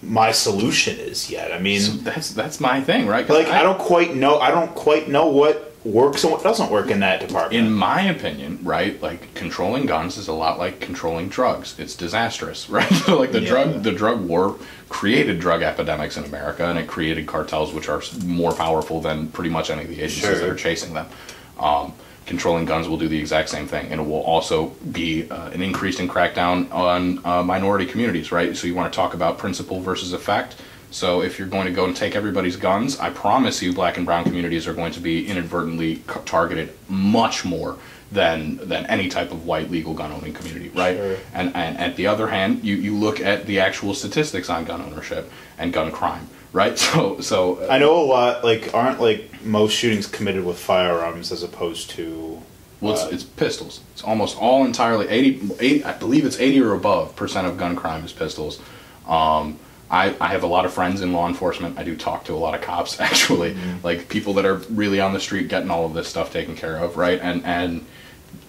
[0.03, 1.51] my solution is yet.
[1.51, 3.29] I mean, So that's that's my thing, right?
[3.29, 4.39] like I, don't quite know.
[4.39, 7.53] I don't quite know what works and what doesn't work in that department.
[7.53, 11.75] In my opinion, right, like controlling guns is a lot like controlling drugs.
[11.79, 12.91] It's disastrous, right?
[12.91, 13.49] So like the Yeah.
[13.49, 14.57] drug the drug war
[14.89, 19.49] created drug epidemics in America and it created cartels which are more powerful than pretty
[19.49, 21.07] much any of the agencies that are chasing them.
[21.59, 21.93] Um,
[22.25, 25.61] controlling guns will do the exact same thing and it will also be uh, an
[25.61, 28.55] increase in crackdown on uh, minority communities, right?
[28.55, 30.55] So you want to talk about principle versus effect.
[30.91, 34.05] So if you're going to go and take everybody's guns, I promise you, black and
[34.05, 37.77] brown communities are going to be inadvertently targeted much more
[38.11, 40.97] than than any type of white legal gun owning community, right?
[40.97, 41.17] Sure.
[41.33, 44.81] And and at the other hand, you you look at the actual statistics on gun
[44.81, 46.77] ownership and gun crime, right?
[46.77, 48.43] So so I know a lot.
[48.43, 52.41] Like, aren't like most shootings committed with firearms as opposed to.
[52.81, 53.81] Well, it's, uh, it's pistols.
[53.93, 57.75] It's almost all entirely 80, 80 I believe it's 80 or above percent of gun
[57.75, 58.59] crime is pistols.
[59.07, 59.57] Um,
[59.91, 61.77] I, I have a lot of friends in law enforcement.
[61.77, 63.85] I do talk to a lot of cops, actually, mm-hmm.
[63.85, 66.77] like people that are really on the street getting all of this stuff taken care
[66.77, 67.19] of, right?
[67.21, 67.85] And and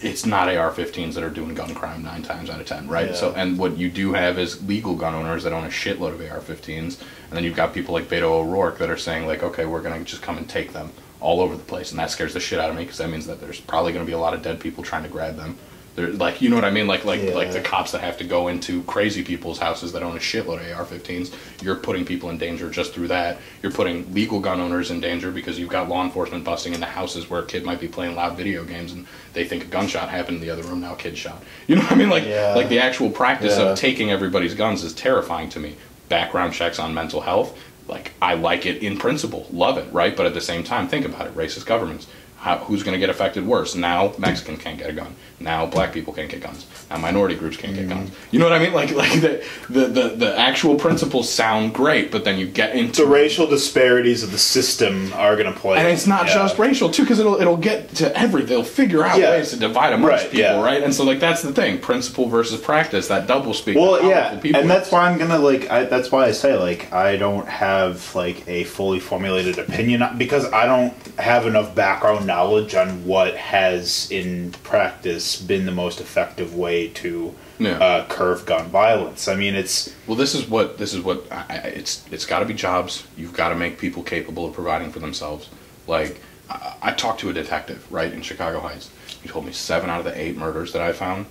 [0.01, 3.09] it's not AR-15s that are doing gun crime nine times out of ten, right?
[3.09, 3.15] Yeah.
[3.15, 6.21] So, and what you do have is legal gun owners that own a shitload of
[6.21, 9.83] AR-15s, and then you've got people like Beto O'Rourke that are saying like, okay, we're
[9.83, 12.61] gonna just come and take them all over the place, and that scares the shit
[12.61, 14.61] out of me because that means that there's probably gonna be a lot of dead
[14.61, 15.59] people trying to grab them.
[15.95, 16.87] They're like, you know what I mean?
[16.87, 20.17] Like, like, like the cops that have to go into crazy people's houses that own
[20.17, 21.35] a shitload of AR-15s.
[21.63, 23.39] You're putting people in danger just through that.
[23.63, 27.29] You're putting legal gun owners in danger because you've got law enforcement busting into houses
[27.29, 30.37] where a kid might be playing loud video games and they think a gunshot happened
[30.39, 30.81] in the other room.
[30.81, 31.43] Now a kid shot.
[31.67, 32.09] You know what I mean?
[32.11, 32.55] Like, Yeah.
[32.55, 33.65] like the actual practice Yeah.
[33.73, 35.77] of taking everybody's guns is terrifying to me.
[36.09, 37.59] Background checks on mental health.
[37.87, 40.17] Like, I like it in principle, love it, right?
[40.17, 42.07] But at the same time, think about it: racist governments.
[42.39, 43.75] How, who's going to get affected worse?
[43.75, 45.15] Now Mexican can't get a gun.
[45.43, 46.67] Now black people can't get guns.
[46.91, 47.91] Now minority groups can't get mm.
[47.91, 48.11] guns.
[48.31, 48.73] You know what I mean?
[48.73, 53.03] Like like the the, the, the actual principles sound great, but then you get into
[53.03, 55.79] the racial disparities of the system are going to play.
[55.79, 56.35] and it's not Yeah.
[56.35, 58.43] just racial too, because it'll it'll get to every.
[58.43, 59.31] They'll figure out Yeah.
[59.31, 60.63] ways to divide amongst Right, people, yeah.
[60.63, 60.83] right?
[60.83, 63.09] And so like that's the thing: principle versus practice.
[63.09, 63.77] That double speak.
[63.77, 65.71] Well, yeah, people and that's why I'm gonna like.
[65.71, 70.15] I, that's why I say like I don't have like a fully formulated opinion uh,
[70.17, 76.01] because I don't have enough background knowledge on what has in practice been the most
[76.01, 77.79] effective way to Yeah.
[77.79, 79.29] uh, curve gun violence.
[79.29, 82.41] I mean, it's Well, this is what this is what I, I- it's it's got
[82.41, 83.05] to be jobs.
[83.17, 85.49] You've got to make people capable of providing for themselves.
[85.87, 86.21] Like
[86.51, 88.91] I, I talked to a detective right in Chicago Heights.
[89.23, 91.27] He told me seven out of the eight murders that I found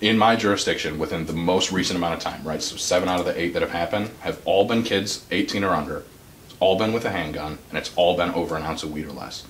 [0.00, 2.42] in my jurisdiction within the most recent amount of time.
[2.44, 5.62] Right, so seven out of the eight that have happened have all been kids, eighteen
[5.64, 6.04] or under.
[6.46, 9.06] It's all been with a handgun, and it's all been over an ounce of weed
[9.06, 9.44] or less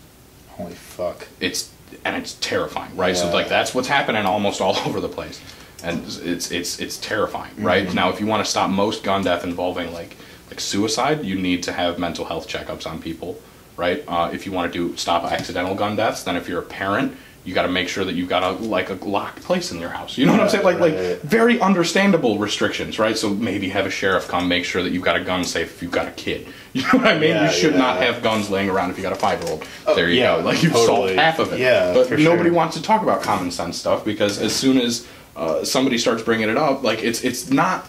[0.61, 1.27] holy fuck.
[1.41, 1.71] it's
[2.05, 3.17] and it's terrifying, right?
[3.17, 5.41] So like that's what's happening almost all over the place,
[5.83, 7.87] and it's it's it's terrifying, right?
[7.87, 7.95] Mm-hmm.
[7.95, 10.17] Now, if you want to stop most gun death involving like
[10.49, 13.41] like suicide, you need to have mental health checkups on people,
[13.77, 14.05] right?
[14.07, 17.17] Uh, if you want to do stop accidental gun deaths, then if you're a parent.
[17.43, 19.89] You got to make sure that you've got a like a locked place in your
[19.89, 20.19] house.
[20.19, 20.63] You know what I'm saying?
[20.65, 23.17] Like like very understandable restrictions, right?
[23.17, 25.83] So maybe have a sheriff come make sure that you've got a gun safe if
[25.83, 26.47] you've got a kid.
[26.73, 27.31] You know what I mean?
[27.31, 29.65] Yeah, you should not have guns laying around if you got a five year old.
[29.89, 30.43] Oh, there you yeah, go.
[30.45, 31.59] Like you've solved half of it.
[31.59, 32.53] Yeah, but nobody sure.
[32.53, 36.49] wants to talk about common sense stuff because as soon as uh, somebody starts bringing
[36.49, 37.87] it up, like it's it's not.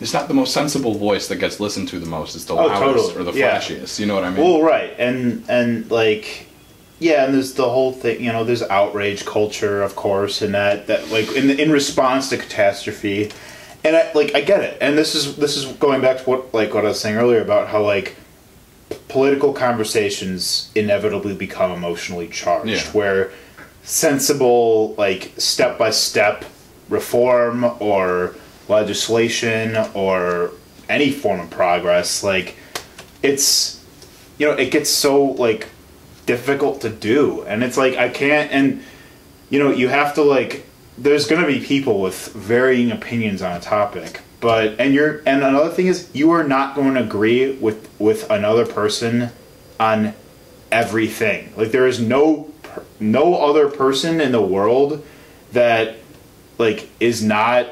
[0.00, 2.34] It's not the most sensible voice that gets listened to the most.
[2.34, 3.20] It's the Oh, loudest totally.
[3.28, 3.58] or the Yeah.
[3.60, 4.00] flashiest.
[4.00, 4.42] You know what I mean?
[4.44, 6.46] Well, right, and and like,
[7.02, 8.22] yeah, and there's the whole thing.
[8.22, 12.36] You know, there's outrage culture, of course, and that that like in in response to
[12.36, 13.30] catastrophe,
[13.84, 16.54] and I like I get it, and this is this is going back to what
[16.54, 18.16] like what I was saying earlier about how like
[18.90, 22.82] p- political conversations inevitably become emotionally charged, Yeah.
[22.92, 23.32] where
[23.84, 26.44] sensible like step by step
[26.88, 28.36] reform or
[28.68, 30.52] legislation or
[30.88, 32.56] any form of progress like
[33.22, 33.82] it's
[34.38, 35.66] you know it gets so like
[36.26, 38.82] difficult to do and it's like i can't and
[39.50, 40.64] you know you have to like
[40.96, 45.42] there's going to be people with varying opinions on a topic but and you're and
[45.42, 49.30] another thing is you are not going to agree with with another person
[49.78, 50.14] on
[50.72, 51.52] everything.
[51.56, 52.50] Like there is no
[52.98, 55.04] no other person in the world
[55.52, 55.96] that
[56.58, 57.68] like is not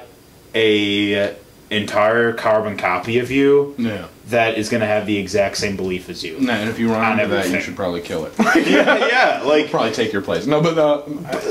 [0.55, 1.35] a
[1.71, 4.07] entire carbon copy of you Yeah.
[4.31, 6.39] That is going to have the exact same belief as you.
[6.41, 8.33] Nah, and if you run into that, you should probably kill it.
[8.39, 10.47] yeah, yeah, like probably take your place.
[10.47, 11.03] No, but uh,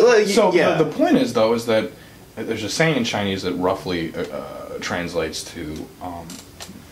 [0.04, 0.76] like, so yeah.
[0.76, 1.92] the, the point is though is that
[2.36, 6.28] there's a saying in Chinese that roughly uh, uh, translates to um,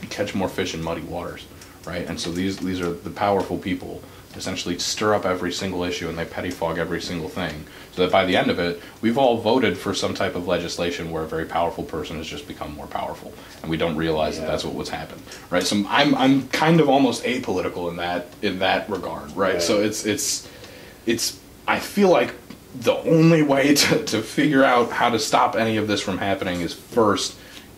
[0.09, 1.45] catch more fish in muddy waters,
[1.85, 2.05] right?
[2.07, 4.01] And so these these are the powerful people
[4.37, 7.65] essentially stir up every single issue and they pettifog every single thing.
[7.93, 11.09] So that by the end of it we've all voted for some type of legislation
[11.11, 13.33] where a very powerful person has just become more powerful.
[13.61, 14.47] And we don't realize that Yeah.
[14.51, 15.21] that's that's what what's happened.
[15.49, 15.63] Right?
[15.63, 19.35] So i'm i'm kind of almost apolitical in that in that regard.
[19.35, 19.61] Right, Right.
[19.61, 20.47] so it's it's
[21.05, 22.33] it's i feel like
[22.79, 26.61] the only way to, to figure out how to stop any of this from happening
[26.61, 27.35] is first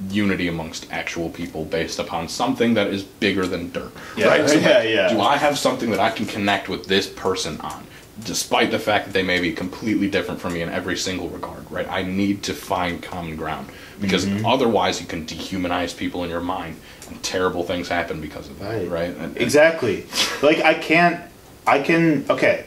[0.09, 4.27] unity amongst actual people based upon something that is bigger than dirt Yeah.
[4.27, 5.09] right so Yeah, like, yeah.
[5.13, 7.83] do i have something that i can connect with this person on
[8.23, 11.69] despite the fact that they may be completely different from me in every single regard
[11.69, 13.67] right i need to find common ground
[13.99, 14.45] because Mm-hmm.
[14.45, 16.77] otherwise you can dehumanize people in your mind
[17.09, 18.89] and terrible things happen because of that Right.
[18.89, 20.05] right, And- Exactly.
[20.41, 21.19] Like I can't
[21.67, 22.65] I can okay,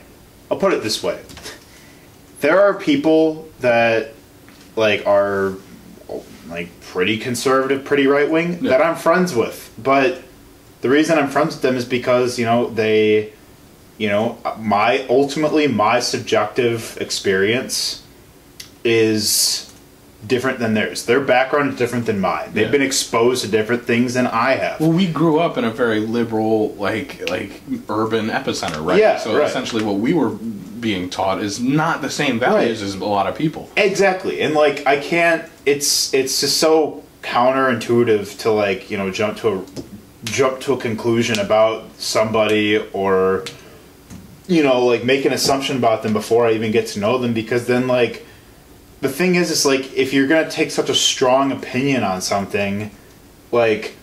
[0.51, 1.18] I'll put it this way.
[2.41, 4.12] There are people that
[4.76, 5.55] like are
[6.53, 8.70] like pretty conservative, pretty right wing Yeah.
[8.70, 9.70] that I'm friends with.
[9.82, 10.22] But
[10.82, 13.32] the reason I'm friends with them is because, you know, they
[13.98, 18.03] you know, my ultimately my subjective experience
[18.84, 19.70] is
[20.26, 21.07] different than theirs.
[21.07, 22.50] Their background is different than mine.
[22.53, 22.70] They've Yeah.
[22.72, 24.80] been exposed to different things than I have.
[24.80, 28.98] Well, we grew up in a very liberal, like like urban epicenter, right?
[28.98, 29.46] Yeah, So right.
[29.48, 30.32] essentially, what we were
[30.83, 32.87] being taught is not the same values Right.
[32.89, 33.70] as a lot of people.
[33.78, 34.43] Exactly.
[34.43, 39.49] And like I can't it's it's just so counterintuitive to like, you know, jump to
[39.49, 39.64] a
[40.24, 43.45] jump to a conclusion about somebody or
[44.49, 47.33] you know, like make an assumption about them before I even get to know them
[47.33, 48.26] because then like
[49.01, 52.20] the thing is it's like if you're going to take such a strong opinion on
[52.20, 52.91] something
[53.53, 53.97] like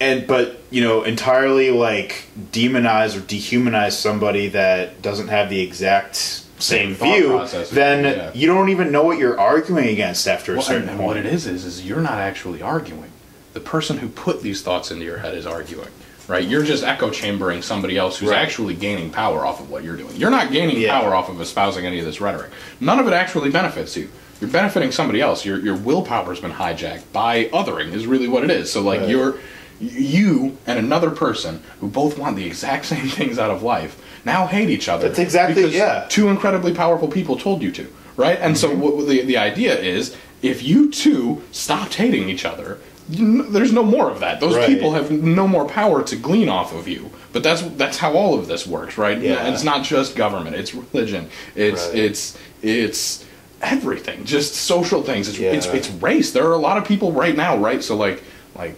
[0.00, 6.16] and but you know entirely like demonize or dehumanize somebody that doesn't have the exact
[6.16, 8.30] same, Same view process, then yeah.
[8.34, 11.26] you don't even know what you're arguing against after a certain and point what it
[11.26, 13.10] is is is you're not actually arguing.
[13.52, 15.88] The person who put these thoughts into your head is arguing.
[16.26, 16.46] Right?
[16.46, 18.38] You're just echo chambering somebody else who's Right.
[18.40, 20.14] actually gaining power off of what you're doing.
[20.16, 21.00] You're not gaining Yeah.
[21.00, 22.50] power off of espousing any of this rhetoric.
[22.80, 24.08] None of it actually benefits you.
[24.40, 25.44] You're benefiting somebody else.
[25.46, 28.70] Your your willpower's been hijacked by othering is really what it is.
[28.70, 29.08] So like Right.
[29.08, 29.36] you're
[29.80, 34.46] you and another person who both want the exact same things out of life now
[34.46, 35.08] hate each other.
[35.08, 36.06] That's exactly- because yeah.
[36.08, 38.38] Two incredibly powerful people told you to, right?
[38.40, 38.80] And so mm-hmm.
[38.80, 44.10] what the the idea is, if you two stopped hating each other, there's no more
[44.10, 44.38] of that.
[44.40, 44.66] Those Right.
[44.68, 47.10] people have no more power to glean off of you.
[47.32, 49.18] But that's that's how all of this works, right?
[49.18, 49.44] Yeah.
[49.44, 51.96] And it's not just government; it's religion, it's Right.
[51.96, 53.24] it's it's
[53.62, 55.28] everything, just social things.
[55.28, 55.72] It's, it's Yeah.
[55.72, 56.32] it's race.
[56.32, 57.82] There are a lot of people right now, right?
[57.82, 58.22] So like
[58.54, 58.76] like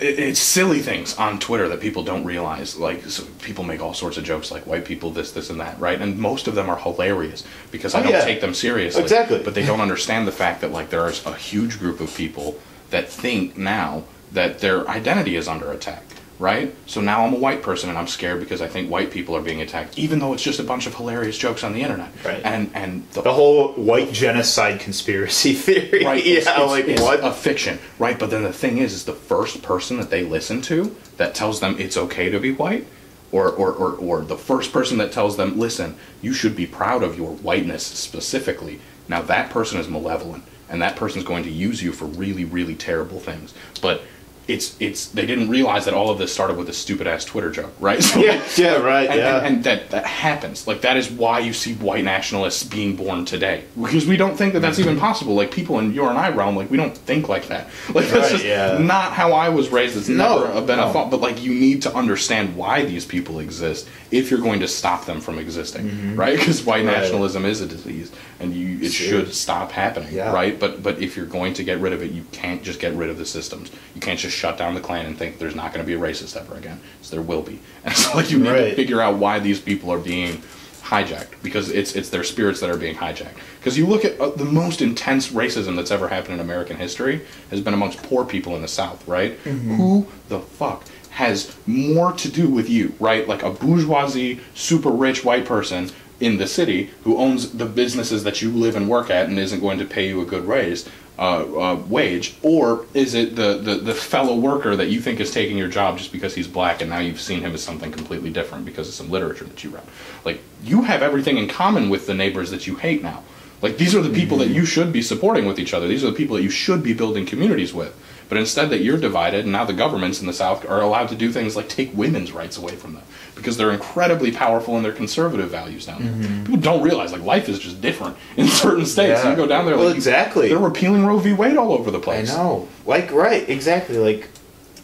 [0.00, 2.76] it's silly things on Twitter that people don't realize.
[2.76, 5.78] Like so people make all sorts of jokes, like white people this, this, and that,
[5.80, 6.00] right?
[6.00, 8.24] And most of them are hilarious because I Oh, don't yeah.
[8.24, 9.02] take them seriously.
[9.02, 9.42] Exactly.
[9.42, 12.58] But they don't understand the fact that like there is a huge group of people
[12.90, 16.02] that think now that their identity is under attack.
[16.38, 16.72] Right?
[16.86, 19.40] So now I'm a white person and I'm scared because I think white people are
[19.42, 22.10] being attacked, even though it's just a bunch of hilarious jokes on the internet.
[22.24, 22.40] Right.
[22.44, 27.02] And and the the whole white genocide conspiracy theory right yeah it's, it's- like it's
[27.02, 30.22] what a fiction right but then the thing is is the first person that they
[30.24, 32.86] listen to that tells them it's okay to be white
[33.30, 37.02] or, or, or, or the first person that tells them listen you should be proud
[37.02, 41.82] of your whiteness specifically now that person is malevolent and that person's going to use
[41.82, 44.02] you for really really terrible things but
[44.48, 47.50] it's it's they didn't realize that all of this started with a stupid ass Twitter
[47.50, 48.02] joke, right?
[48.02, 49.36] So Yeah, yeah, right, and, yeah.
[49.38, 50.66] and, and that that happens.
[50.66, 54.54] Like that is why you see white nationalists being born today because we don't think
[54.54, 54.88] that that's Mm-hmm.
[54.88, 55.34] even possible.
[55.34, 57.68] Like people in your and I realm, like we don't think like that.
[57.94, 58.78] Like that's Right, just yeah.
[58.78, 59.96] not how I was raised.
[59.98, 60.88] It's No, never been no.
[60.88, 61.10] a thought.
[61.10, 65.04] But like you need to understand why these people exist if you're going to stop
[65.04, 66.38] them from existing, right?
[66.38, 66.88] Because white Mm-hmm.
[66.88, 67.00] Right.
[67.02, 70.32] nationalism is a disease, and you it should stop happening, Yeah.
[70.32, 70.58] right?
[70.58, 73.10] But but if you're going to get rid of it, you can't just get rid
[73.10, 73.70] of the systems.
[73.94, 75.98] You can't just shut down the Klan and think there's not going to be a
[75.98, 76.80] racist ever again.
[77.02, 79.90] So there will be, and so like you need to figure out why these people
[79.90, 80.42] are being
[80.82, 83.36] hijacked because it's it's their spirits that are being hijacked.
[83.58, 87.26] Because you look at uh, the most intense racism that's ever happened in American history
[87.50, 89.32] has been amongst poor people in the South, right?
[89.76, 93.26] Who the fuck has more to do with you, right?
[93.26, 98.40] Like a bourgeoisie, super rich white person in the city who owns the businesses that
[98.40, 100.88] you live and work at and isn't going to pay you a good raise
[101.18, 105.32] uh, uh, wage, or is it the, the the fellow worker that you think is
[105.32, 108.30] taking your job just because he's black, and now you've seen him as something completely
[108.30, 109.82] different because of some literature that you read?
[110.24, 113.24] Like you have everything in common with the neighbors that you hate now.
[113.60, 115.88] Like these are the people that you should be supporting with each other.
[115.88, 117.96] These are the people that you should be building communities with.
[118.28, 121.16] But instead, that you're divided, and now the governments in the South are allowed to
[121.16, 123.02] do things like take women's rights away from them
[123.38, 126.44] because they're incredibly powerful in their conservative values down there.
[126.44, 129.24] People don't realize like life is just different in certain states.
[129.24, 129.30] Yeah.
[129.30, 130.48] You go down there, Well, like, you- exactly.
[130.50, 131.32] they're repealing Roe v.
[131.32, 132.30] Wade all over the place.
[132.32, 132.68] I know.
[132.84, 133.96] Like right, exactly.
[133.98, 134.28] Like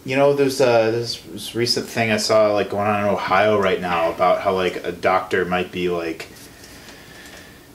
[0.06, 3.58] you know, there's uh this, this recent thing I saw like going on in Ohio
[3.58, 6.28] right now about how like a doctor might be like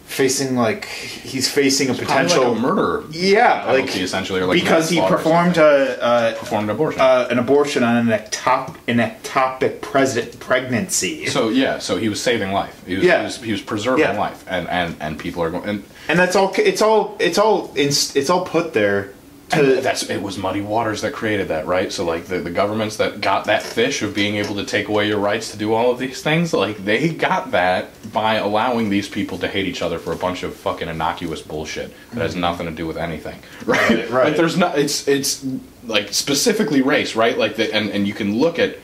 [0.09, 3.03] facing like he's facing a Probably potential like a murder.
[3.11, 6.99] yeah penalty, like essentially, or like because he performed a, a performed an abortion.
[6.99, 11.27] uh, an abortion on an ectop an ectopic president pregnancy.
[11.27, 12.83] so yeah, so he was saving life.
[12.87, 13.19] He was, Yeah.
[13.19, 14.19] he was, he was preserving Yeah.
[14.19, 15.69] life, and, and and people are going.
[15.69, 16.51] And and that's all.
[16.57, 17.15] It's all.
[17.19, 17.71] It's all.
[17.75, 19.13] It's, it's all put there
[19.49, 19.81] to.
[19.81, 23.21] that's it was muddy waters that created that right so like the, the governments that
[23.21, 25.99] got that fish of being able to take away your rights to do all of
[25.99, 30.11] these things like they got that by allowing these people to hate each other for
[30.13, 33.95] a bunch of fucking innocuous bullshit that has nothing to do with anything right Mm-hmm.
[33.95, 34.25] Right, right.
[34.27, 35.45] like there's not it's it's
[35.85, 38.77] like specifically race right like the, and and you can look at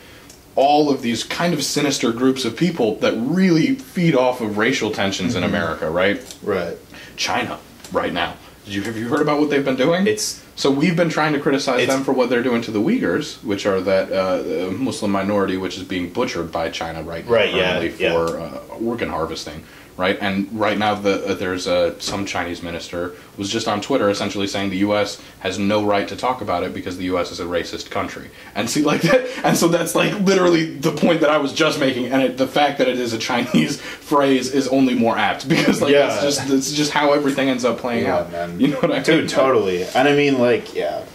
[0.55, 4.89] all of these kind of sinister groups of people that really feed off of racial
[4.89, 5.43] tensions Mm-hmm.
[5.43, 6.77] in America right right.
[7.17, 7.59] China
[7.91, 8.35] right now.
[8.63, 10.07] Did you have you heard about what they've been doing?
[10.07, 12.80] It's so we've been trying to criticize It's- them for what they're doing to the
[12.80, 17.32] Uyghurs, which are that uh, Muslim minority which is being butchered by China right now
[17.32, 18.14] Right, yeah, currently yeah.
[18.14, 19.64] for uh, organ harvesting.
[19.97, 24.09] Right, and right now the uh, there's uh, some Chinese minister was just on Twitter
[24.09, 25.22] essentially saying the U.S.
[25.39, 27.31] has no right to talk about it because the U.S.
[27.31, 28.30] is a racist country.
[28.55, 31.80] And see, like that, and so that's like literally the point that I was just
[31.80, 33.80] making, and it, the fact that it is a Chinese
[34.11, 36.07] phrase is only more apt because like Yeah.
[36.07, 38.31] that's just that's just how everything ends up playing Yeah, out.
[38.34, 38.59] man.
[38.59, 39.03] You know what I mean?
[39.03, 39.84] Dude, totally.
[39.85, 41.05] And I mean, like, yeah,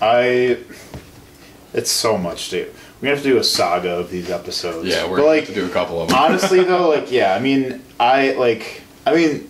[0.00, 0.58] I.
[1.74, 2.72] It's so much, dude.
[3.00, 4.88] We have to do a saga of these episodes.
[4.88, 6.18] Yeah, we're but gonna like, have to do a couple of them.
[6.18, 9.48] honestly though, like, yeah, I mean, I like, I mean,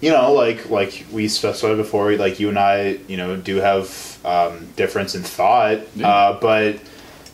[0.00, 4.18] you know, like, like we specified before, like you and I, you know, do have
[4.24, 6.08] um, difference in thought, Yeah.
[6.08, 6.78] uh, but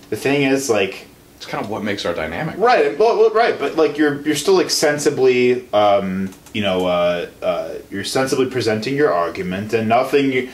[0.09, 1.07] the thing is, like,
[1.37, 2.57] It's kind of what makes our dynamic.
[2.59, 7.74] Right, well, right, but like you're you're still like sensibly, um, you know, uh, uh,
[7.91, 10.49] you're sensibly presenting your argument, and nothing you,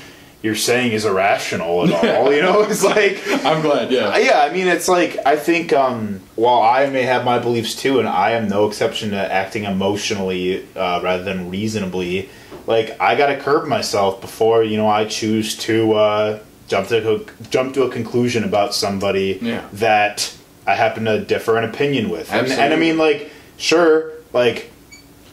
[0.47, 2.33] you're saying is irrational at all.
[2.33, 3.91] you know, it's like, I'm glad.
[3.91, 4.17] Yeah.
[4.17, 7.99] yeah, I mean, it's like I think um, while I may have my beliefs too,
[7.99, 12.31] and I am no exception to acting emotionally uh, rather than reasonably.
[12.67, 17.21] Like I gotta curb myself before you know I choose to uh, jump to a,
[17.51, 19.69] jump to a conclusion about somebody Yeah.
[19.75, 20.35] that
[20.67, 24.73] I happen to differ in opinion with, and, and I mean like sure, like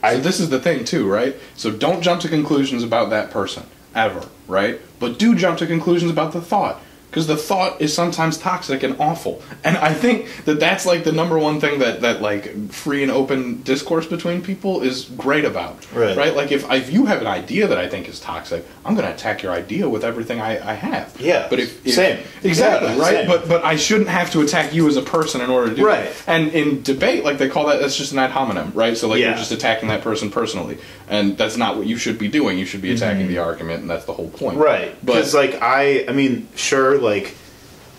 [0.04, 1.36] so this is the thing too, right?
[1.56, 3.64] So don't jump to conclusions about that person
[3.96, 4.80] ever, right?
[5.00, 6.82] But do jump to conclusions about the thought
[7.14, 9.40] because the thought is sometimes toxic and awful.
[9.64, 13.12] And I think that that's like the number one thing that that like free and
[13.12, 15.86] open discourse between people is great about.
[15.94, 16.18] Right.
[16.18, 16.36] Right?
[16.36, 19.14] Like if if you have an idea that I think is toxic, I'm going to
[19.14, 21.16] attack your idea with everything I, I have.
[21.20, 22.26] Yeah, But if, if same.
[22.44, 23.14] Exactly, Yeah, right?
[23.18, 23.28] same.
[23.28, 25.86] But but I shouldn't have to attack you as a person in order to do
[25.86, 26.06] Right.
[26.12, 26.24] that.
[26.28, 28.98] And in debate, like they call that, that's just an ad hominem, right?
[28.98, 29.28] So like Yeah.
[29.30, 32.58] you're just attacking that person personally, and that's not what you should be doing.
[32.58, 34.56] You should be attacking the argument, and that's the whole point.
[34.58, 34.64] Mm-hmm.
[34.64, 35.06] Right.
[35.06, 37.36] Because, like, I, I mean, sure, like,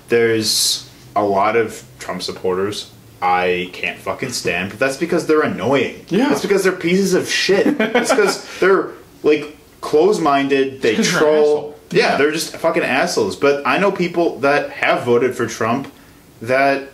[0.08, 2.90] there's a lot of Trump supporters
[3.22, 6.04] I can't fucking stand, but that's because they're annoying.
[6.08, 6.28] Yeah.
[6.28, 7.66] That's because they're pieces of shit.
[7.80, 8.90] It's because they're,
[9.22, 11.78] like, close minded, they they're troll.
[11.90, 12.16] Yeah, Yeah.
[12.18, 13.36] they're just fucking assholes.
[13.36, 15.90] But I know people that have voted for Trump
[16.42, 16.88] that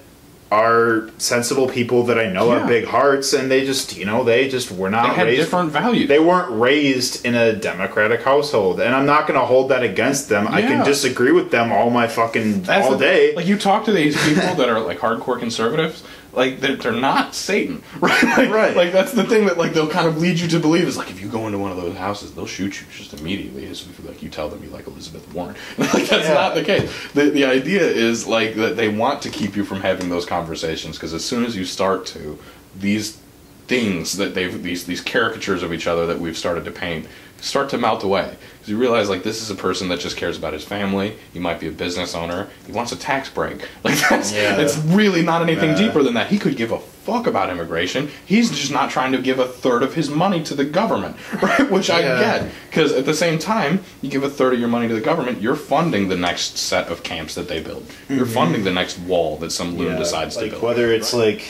[0.51, 2.59] are sensible people that I know Yeah.
[2.60, 5.43] have big hearts, and they just, you know, they just were not they had raised
[5.43, 6.09] different values.
[6.09, 10.28] they weren't raised in a democratic household and i'm not going to hold that against
[10.28, 13.56] them i can disagree with them all my fucking That's all the- day Like you
[13.56, 16.02] talk to these people that are like hardcore conservatives,
[16.32, 18.23] like they're, they're not Satan, right?
[18.23, 18.77] Like, Right.
[18.77, 21.11] Like that's the thing that like they'll kind of lead you to believe is like
[21.11, 23.66] if you go into one of those houses, they'll shoot you just immediately.
[23.66, 26.35] As if like you tell them you like Elizabeth Warren, like that's Yeah.
[26.35, 26.90] not the case.
[27.15, 30.97] The the idea is like that they want to keep you from having those conversations
[30.97, 32.39] because as soon as you start to,
[32.78, 33.19] these
[33.66, 37.07] things that they've these these caricatures of each other that we've started to paint
[37.40, 38.36] start to melt away.
[38.54, 41.16] Because you realize like this is a person that just cares about his family.
[41.32, 42.48] He might be a business owner.
[42.66, 43.66] He wants a tax break.
[43.84, 44.58] Like that's Yeah.
[44.60, 45.86] it's really not anything Yeah.
[45.86, 46.28] deeper than that.
[46.28, 48.10] He could give a fuck about immigration.
[48.26, 51.70] He's just not trying to give a third of his money to the government right?
[51.70, 52.50] Which i get.
[52.68, 55.40] Because at the same time you give a third of your money to the government
[55.40, 57.86] you're funding the next set of camps that they build.
[58.10, 59.92] You're funding the next wall that some loon Mm-hmm.
[59.94, 60.62] Yeah, decides like to build.
[60.62, 61.42] whether it's like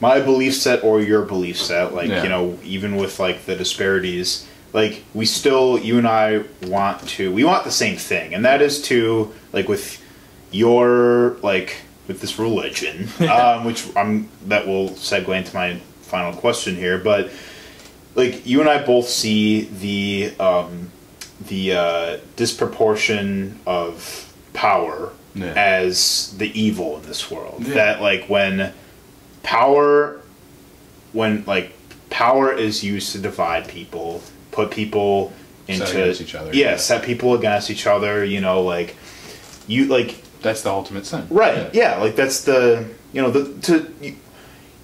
[0.00, 2.22] my belief set or your belief set like Yeah.
[2.22, 7.32] you know even with like the disparities like we still you and I want to
[7.32, 10.02] we want the same thing, and that is to like with
[10.50, 11.76] your like
[12.08, 17.30] with this religion, um, which I'm that will segue into my final question here, but
[18.14, 20.90] like you and I both see the um,
[21.48, 25.54] the uh, disproportion of power Yeah.
[25.56, 27.64] as the evil in this world.
[27.66, 27.74] Yeah.
[27.74, 28.72] That like when
[29.42, 30.20] power
[31.12, 31.72] when like
[32.10, 34.22] power is used to divide people,
[34.52, 35.32] put people
[35.68, 36.76] into Set against each other, Yeah, yeah.
[36.76, 38.24] set people against each other.
[38.24, 38.94] You know, like
[39.66, 41.26] you like That's the ultimate sin.
[41.30, 41.72] right.
[41.74, 43.92] Yeah, like that's the you know the to.
[44.00, 44.16] You,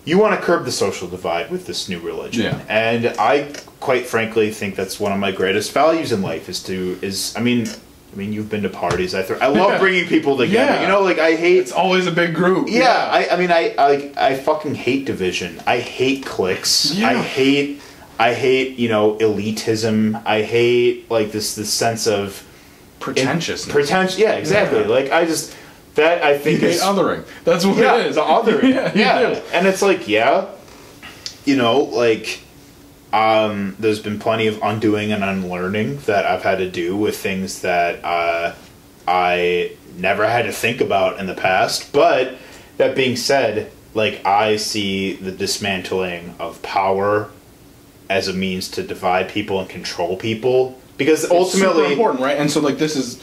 [0.05, 2.61] you want to curb the social divide with this new religion, Yeah.
[2.69, 6.99] and I quite frankly think that's one of my greatest values in life is to
[7.03, 7.67] is I mean
[8.13, 9.79] I mean you've been to parties I th- I love Yeah.
[9.79, 10.81] bringing people together Yeah.
[10.83, 12.69] you know like I hate It's always a big group.
[12.71, 15.61] yeah, I, I mean, I, I I fucking hate division.
[15.67, 16.97] I hate cliques.
[17.03, 17.83] I hate
[18.19, 20.23] I hate you know elitism.
[20.27, 22.45] I hate like this this sense of
[23.01, 23.73] Pretentiousness.
[23.73, 24.19] Pretentious.
[24.19, 24.81] Yeah, exactly.
[24.81, 24.87] Yeah.
[24.87, 25.57] Like I just
[25.95, 27.25] that I you think hate is othering.
[27.45, 28.17] That's what yeah it is.
[28.17, 30.47] the other yeah, yeah, and it's like yeah,
[31.45, 32.43] you know like.
[33.11, 37.63] Um, there's been plenty of undoing and unlearning that I've had to do with things
[37.63, 38.55] that uh,
[39.07, 41.91] I never had to think about in the past.
[41.91, 42.37] But
[42.77, 47.31] that being said, like I see the dismantling of power
[48.11, 52.37] as a means to divide people and control people because It's ultimately important, right?
[52.39, 53.23] And so, like, this is.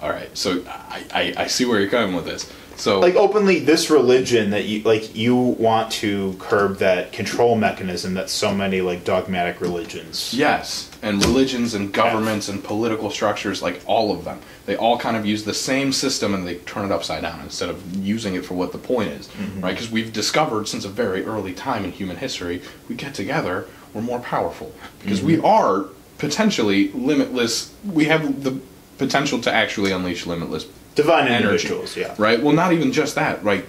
[0.00, 2.50] All right, so I, I, I see where you're coming with this.
[2.76, 8.14] So, like openly this religion that you like you want to curb that control mechanism
[8.14, 13.80] that so many like dogmatic religions Yes, and religions and governments and political structures, like
[13.86, 16.92] all of them, they all kind of use the same system and they turn it
[16.92, 19.60] upside down instead of using it for what the point is, mm-hmm.
[19.60, 19.74] right?
[19.74, 24.02] Because we've discovered since a very early time in human history, we get together, we're
[24.02, 25.44] more powerful because we mm-hmm.
[25.44, 25.86] are
[26.18, 27.74] potentially limitless.
[27.84, 28.60] We have the
[28.98, 32.42] potential to actually unleash limitless divine energy, individuals yeah right?
[32.42, 33.44] Well, not even just that.
[33.44, 33.66] Like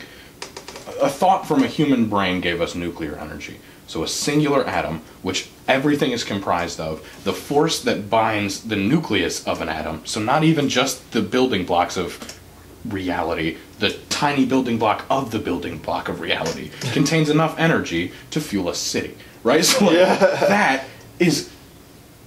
[1.01, 3.59] a thought from a human brain gave us nuclear energy.
[3.87, 9.45] So a singular atom, which everything is comprised of, the force that binds the nucleus
[9.45, 10.05] of an atom.
[10.05, 12.39] So not even just the building blocks of
[12.85, 18.41] reality, the tiny building block of the building block of reality contains enough energy to
[18.41, 19.63] fuel a city, right?
[19.73, 20.85] So like, that
[21.19, 21.51] is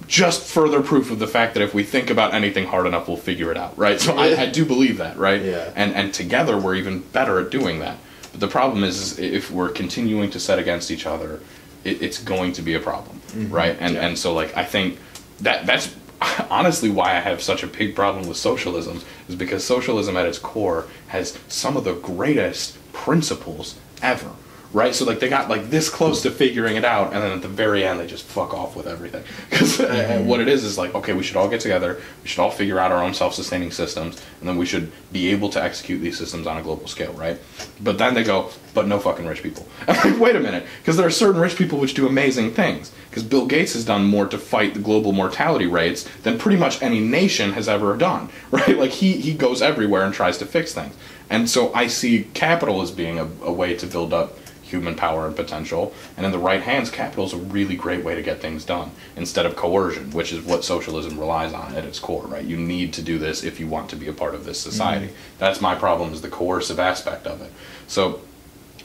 [0.07, 3.17] just further proof of the fact that if we think about anything hard enough, we'll
[3.17, 3.99] figure it out, right?
[3.99, 5.41] So I, I do believe that, right?
[5.41, 5.71] Yeah.
[5.75, 7.97] And and together we're even better at doing that.
[8.31, 11.41] But the problem is, is if we're continuing to set against each other,
[11.83, 13.53] it, it's going to be a problem, mm-hmm.
[13.53, 13.75] right?
[13.79, 14.07] And Yeah.
[14.07, 14.97] and so like I think
[15.41, 15.93] that that's
[16.49, 20.39] honestly why I have such a big problem with socialism is because socialism at its
[20.39, 24.31] core has some of the greatest principles ever.
[24.73, 27.41] Right, so like they got like this close to figuring it out, and then at
[27.41, 29.23] the very end they just fuck off with everything.
[29.49, 30.27] Because uh, mm-hmm.
[30.27, 32.77] what it is is like, okay, we should all get together, we should all figure
[32.77, 36.47] out our own self-sustaining systems, and then we should be able to execute these systems
[36.47, 37.39] on a global scale, right?
[37.81, 39.67] But then they go, but no fucking rich people.
[39.87, 42.91] I'm like, wait a minute, because there are certain rich people which do amazing things.
[43.09, 46.81] Because Bill Gates has done more to fight the global mortality rates than pretty much
[46.83, 48.77] any nation has ever done, right?
[48.77, 50.93] Like he he goes everywhere and tries to fix things,
[51.29, 54.37] and so I see capital as being a, a way to build up
[54.67, 55.93] human power and potential.
[56.17, 58.91] And in the right hands, capital is a really great way to get things done
[59.15, 62.43] instead of coercion, which is what socialism relies on at its core, right?
[62.43, 65.07] You need to do this if you want to be a part of this society.
[65.07, 65.39] Mm-hmm.
[65.39, 67.51] That's my problem is the coercive aspect of it.
[67.87, 68.21] So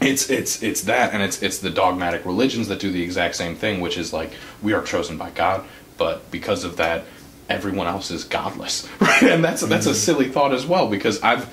[0.01, 3.55] it's it's it's that and it's it's the dogmatic religions that do the exact same
[3.57, 4.33] thing, which is like
[4.63, 5.65] we are chosen by God,
[5.99, 7.05] but because of that
[7.49, 8.89] everyone else is godless.
[9.01, 9.23] Right?
[9.25, 9.97] And that's that's a mm-hmm.
[9.97, 11.47] silly thought as well because I've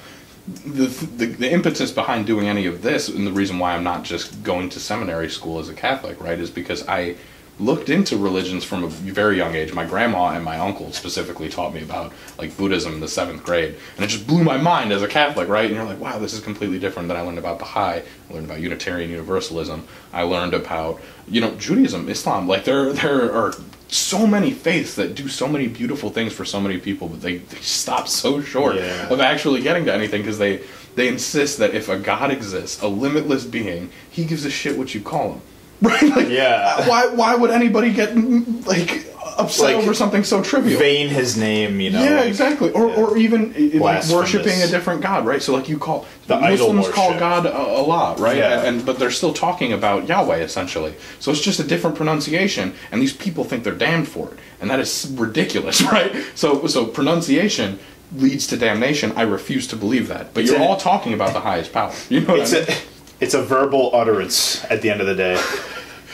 [0.65, 4.43] the, the impetus behind doing any of this and the reason why I'm not just
[4.43, 7.15] going to seminary school as a Catholic, right, is because I
[7.60, 9.73] looked into religions from a very young age.
[9.73, 13.76] My grandma and my uncle specifically taught me about like Buddhism in the seventh grade,
[13.95, 15.65] and it just blew my mind as a Catholic, right?
[15.65, 18.02] And you're like, wow, this is completely different than I learned about Baha'i.
[18.30, 19.84] I learned about Unitarian Universalism.
[20.14, 22.48] I learned about you know Judaism, Islam.
[22.48, 23.53] Like there there are
[23.90, 27.38] so many faiths that do so many beautiful things for so many people, but they,
[27.38, 29.10] they stop so short Yeah.
[29.10, 30.61] of actually getting to anything because they
[30.95, 34.94] they insist that if a God exists, a limitless being, he gives a shit what
[34.95, 35.41] you call him.
[35.89, 36.03] Right?
[36.03, 36.88] Like, Yeah.
[36.88, 39.06] Why why would anybody get mm, like
[39.38, 40.77] upset Like, over something so trivial?
[40.77, 42.72] vain his name you know yeah, like- exactly.
[42.72, 42.95] Or, yeah.
[42.95, 45.41] or even like worshiping a different god, right?
[45.41, 47.18] So like you call The Muslims call.
[47.18, 48.35] God a- Allah, right?
[48.38, 48.60] Yeah.
[48.60, 50.93] And, and but they're still talking about Yahweh essentially.
[51.19, 54.69] So it's just a different pronunciation, and these people think they're damned for it, and
[54.69, 56.11] that is ridiculous, right?
[56.35, 57.80] So so pronunciation
[58.15, 59.14] leads to damnation.
[59.15, 60.34] I refuse to believe that.
[60.34, 61.93] But It's you're all talking about the highest power.
[62.10, 62.80] You know what it's I mean?
[63.19, 65.41] It's a verbal utterance at the end of the day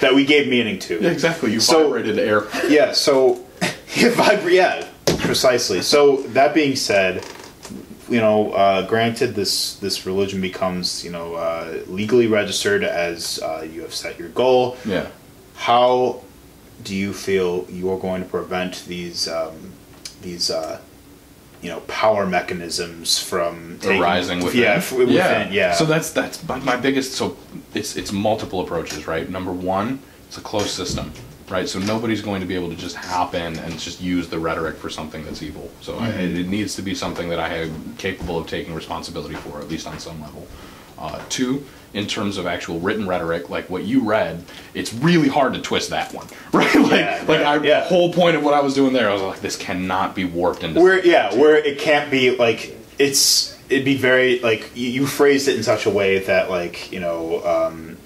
[0.01, 1.01] that we gave meaning to.
[1.01, 1.51] Yeah, exactly.
[1.53, 2.43] You So- vibrated air.
[2.67, 4.87] Yeah, so yeah, vibra- yeah,
[5.19, 5.81] precisely.
[5.81, 7.25] So that being said,
[8.09, 13.67] you know, uh, granted this this religion becomes you know uh, legally registered as uh,
[13.71, 14.77] you have set your goal.
[14.85, 15.07] Yeah.
[15.55, 16.21] How
[16.83, 19.71] do you feel you are going to prevent these um,
[20.21, 20.79] these uh,
[21.65, 24.61] you know power mechanisms from taking- arising within.
[24.61, 25.73] Yeah, f- within, yeah.
[25.73, 27.13] So that's that's my, my biggest.
[27.13, 27.35] So
[27.73, 29.27] it's it's multiple approaches, right?
[29.37, 31.11] Number one, it's a closed system,
[31.49, 31.67] right?
[31.67, 34.75] So nobody's going to be able to just hop in and just use the rhetoric
[34.77, 35.67] for something that's evil.
[35.81, 36.37] So Mm-hmm.
[36.41, 39.87] it needs to be something that I am capable of taking responsibility for, at least
[39.87, 40.47] on some level.
[40.97, 44.43] Uh, two, in terms of actual written rhetoric, like what you read,
[44.73, 46.73] it's really hard to twist that one, right?
[46.75, 47.79] like, Yeah, like yeah, I, yeah.
[47.81, 50.25] the whole point of what I was doing there, I was like, this cannot be
[50.25, 50.79] warped into.
[50.81, 55.47] where yeah where it can't be like it's it'd be very like you, you phrased
[55.47, 57.97] it in such a way that like you know um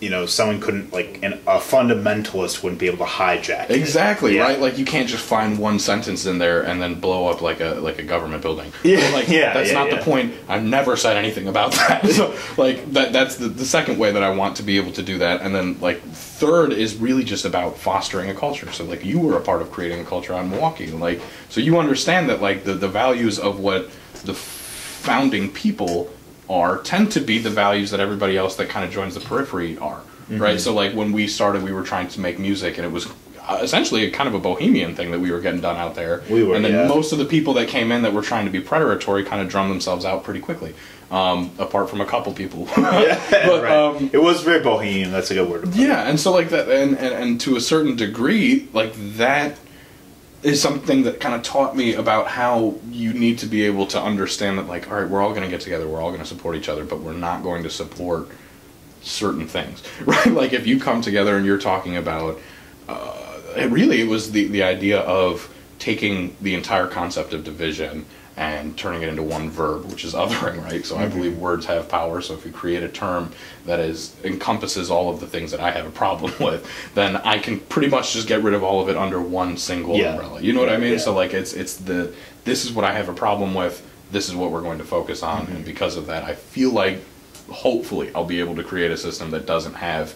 [0.00, 3.70] you know someone couldn't like an, a fundamentalist wouldn't be able to hijack.
[3.70, 4.42] Exactly Yeah.
[4.42, 4.58] right.
[4.60, 7.74] Like you can't just find one sentence in there and then blow up like a
[7.80, 8.72] like a government building.
[8.82, 9.96] Yeah, like yeah, that's yeah, not yeah.
[9.96, 10.34] the point.
[10.48, 12.06] I've never said anything about that.
[12.08, 15.02] So like that that's the, the second way that I want to be able to
[15.02, 15.42] do that.
[15.42, 18.72] And then like third is really just about fostering a culture.
[18.72, 20.90] So like you were a part of creating a culture on Milwaukee.
[20.90, 21.20] Like
[21.50, 23.90] so you understand that like the the values of what
[24.24, 26.10] the founding people
[26.50, 29.78] are tend to be the values that everybody else that kind of joins the periphery
[29.78, 30.00] are
[30.30, 30.42] Mm-hmm.
[30.42, 33.08] right so like when we started we were trying to make music and it was
[33.48, 36.22] uh, essentially a kind of a bohemian thing that we were getting done out there
[36.30, 36.86] We were, and then yeah.
[36.86, 39.48] most of the people that came in that were trying to be predatory kind of
[39.48, 40.72] drummed themselves out pretty quickly
[41.10, 43.72] um, apart from a couple people but right.
[43.72, 45.88] um, it was very bohemian that's a good word to put it.
[45.88, 49.58] yeah, and so like that, and, and and to a certain degree, like that
[50.42, 54.00] is something that kind of taught me about how you need to be able to
[54.00, 56.26] understand that, like, all right, we're all going to get together, we're all going to
[56.26, 58.28] support each other, but we're not going to support
[59.02, 60.28] certain things, right?
[60.28, 62.38] Like if you come together and you're talking about,
[62.88, 68.06] uh, it really it was the the idea of taking the entire concept of division
[68.40, 70.84] and turning it into one verb, which is othering, right?
[70.84, 72.22] So I believe words have power.
[72.22, 73.30] So if you create a term
[73.66, 77.38] that is encompasses all of the things that I have a problem with, then I
[77.38, 80.12] can pretty much just get rid of all of it under one single Yeah.
[80.12, 80.40] umbrella.
[80.40, 80.92] You know what I mean?
[80.92, 80.98] Yeah.
[80.98, 82.14] So like it's it's the
[82.44, 83.86] this is what I have a problem with.
[84.10, 85.56] This is what we're going to focus on, Mm-hmm.
[85.56, 86.98] and because of that, I feel like
[87.50, 90.14] hopefully I'll be able to create a system that doesn't have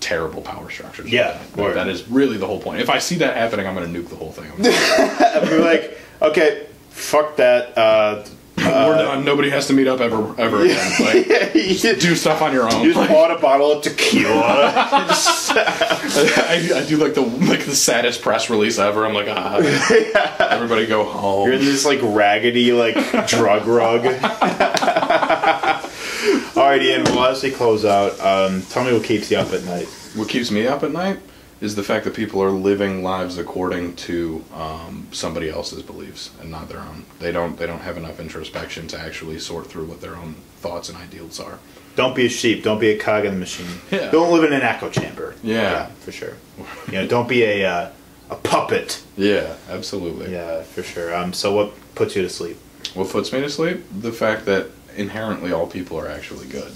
[0.00, 1.10] terrible power structures.
[1.10, 2.80] Yeah, Like, that is really the whole point.
[2.80, 4.50] If I see that happening, I'm going to nuke the whole thing.
[4.60, 8.24] I'd be like okay fuck that uh
[8.56, 9.24] We're done.
[9.24, 10.92] Nobody has to meet up ever ever again.
[11.00, 12.84] Like, do stuff on your own.
[12.84, 14.30] you just bought a bottle of tequila
[16.46, 19.04] I, I do like the like the saddest press release ever.
[19.04, 19.56] I'm like, ah,
[20.50, 21.46] everybody go home.
[21.48, 22.94] You're in this like raggedy like
[23.26, 24.06] drug rug.
[26.56, 27.04] All right, Ian.
[27.04, 29.86] Well, as we close out, um, tell me what keeps you up at night.
[30.14, 31.18] What keeps me up at night
[31.64, 36.50] is the fact that people are living lives according to um, somebody else's beliefs and
[36.50, 37.06] not their own.
[37.20, 40.90] They don't they don't have enough introspection to actually sort through what their own thoughts
[40.90, 41.58] and ideals are.
[41.96, 42.62] Don't be a sheep.
[42.62, 43.66] Don't be a cog in the machine.
[43.90, 44.10] Yeah.
[44.10, 45.36] Don't live in an echo chamber.
[45.42, 45.86] Yeah.
[45.86, 46.34] for sure.
[46.88, 47.90] You know, don't be a uh,
[48.30, 49.02] a puppet.
[49.16, 50.32] Yeah, absolutely.
[50.32, 51.14] Yeah, for sure.
[51.14, 52.58] Um, so what puts you to sleep?
[52.92, 53.84] What puts me to sleep?
[54.00, 56.72] The fact that inherently all people are actually good.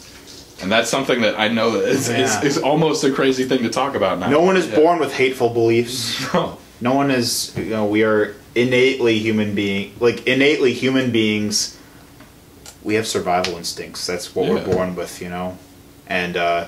[0.61, 2.19] And that's something that I know that is, Yeah.
[2.43, 4.29] is, is almost a crazy thing to talk about now.
[4.29, 4.77] No one is Yeah.
[4.77, 6.25] born with hateful beliefs.
[6.35, 6.59] No.
[6.81, 7.53] No one is.
[7.57, 9.95] You know, we are innately human being.
[9.99, 11.77] Like innately human beings.
[12.85, 14.07] We have survival instincts.
[14.07, 14.55] That's what Yeah.
[14.55, 15.21] we're born with.
[15.21, 15.59] You know,
[16.07, 16.67] and uh,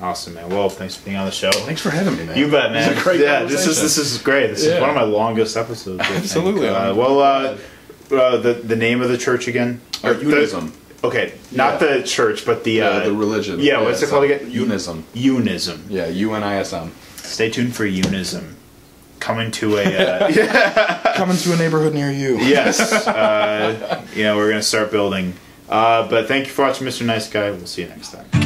[0.00, 0.48] awesome, man.
[0.50, 1.50] Well, thanks for being on the show.
[1.50, 2.36] Thanks for having me, man.
[2.38, 2.88] You bet, man.
[2.88, 4.48] This is a great yeah, this is this is great.
[4.50, 4.74] This Yeah.
[4.74, 6.00] is one of my longest episodes.
[6.02, 6.68] Absolutely.
[6.68, 7.56] Uh, well, uh,
[8.14, 9.80] uh, the the name of the church again?
[10.04, 10.72] Or the- Unism.
[11.04, 11.96] Okay, not Yeah.
[11.98, 13.60] the church, but the uh, the religion.
[13.60, 14.50] Yeah, what's it called again?
[14.50, 15.02] Unism.
[15.14, 15.82] Unism.
[15.88, 16.92] Yeah, U N I S M.
[17.16, 18.54] Stay tuned for Unism.
[19.20, 22.38] Coming to a uh, Coming to a neighborhood near you.
[22.38, 22.78] yes.
[23.06, 25.34] Uh, you know we're gonna start building.
[25.68, 27.04] Uh, but thank you for watching, Mr.
[27.04, 27.50] Nice Guy.
[27.50, 28.45] We'll see you next time.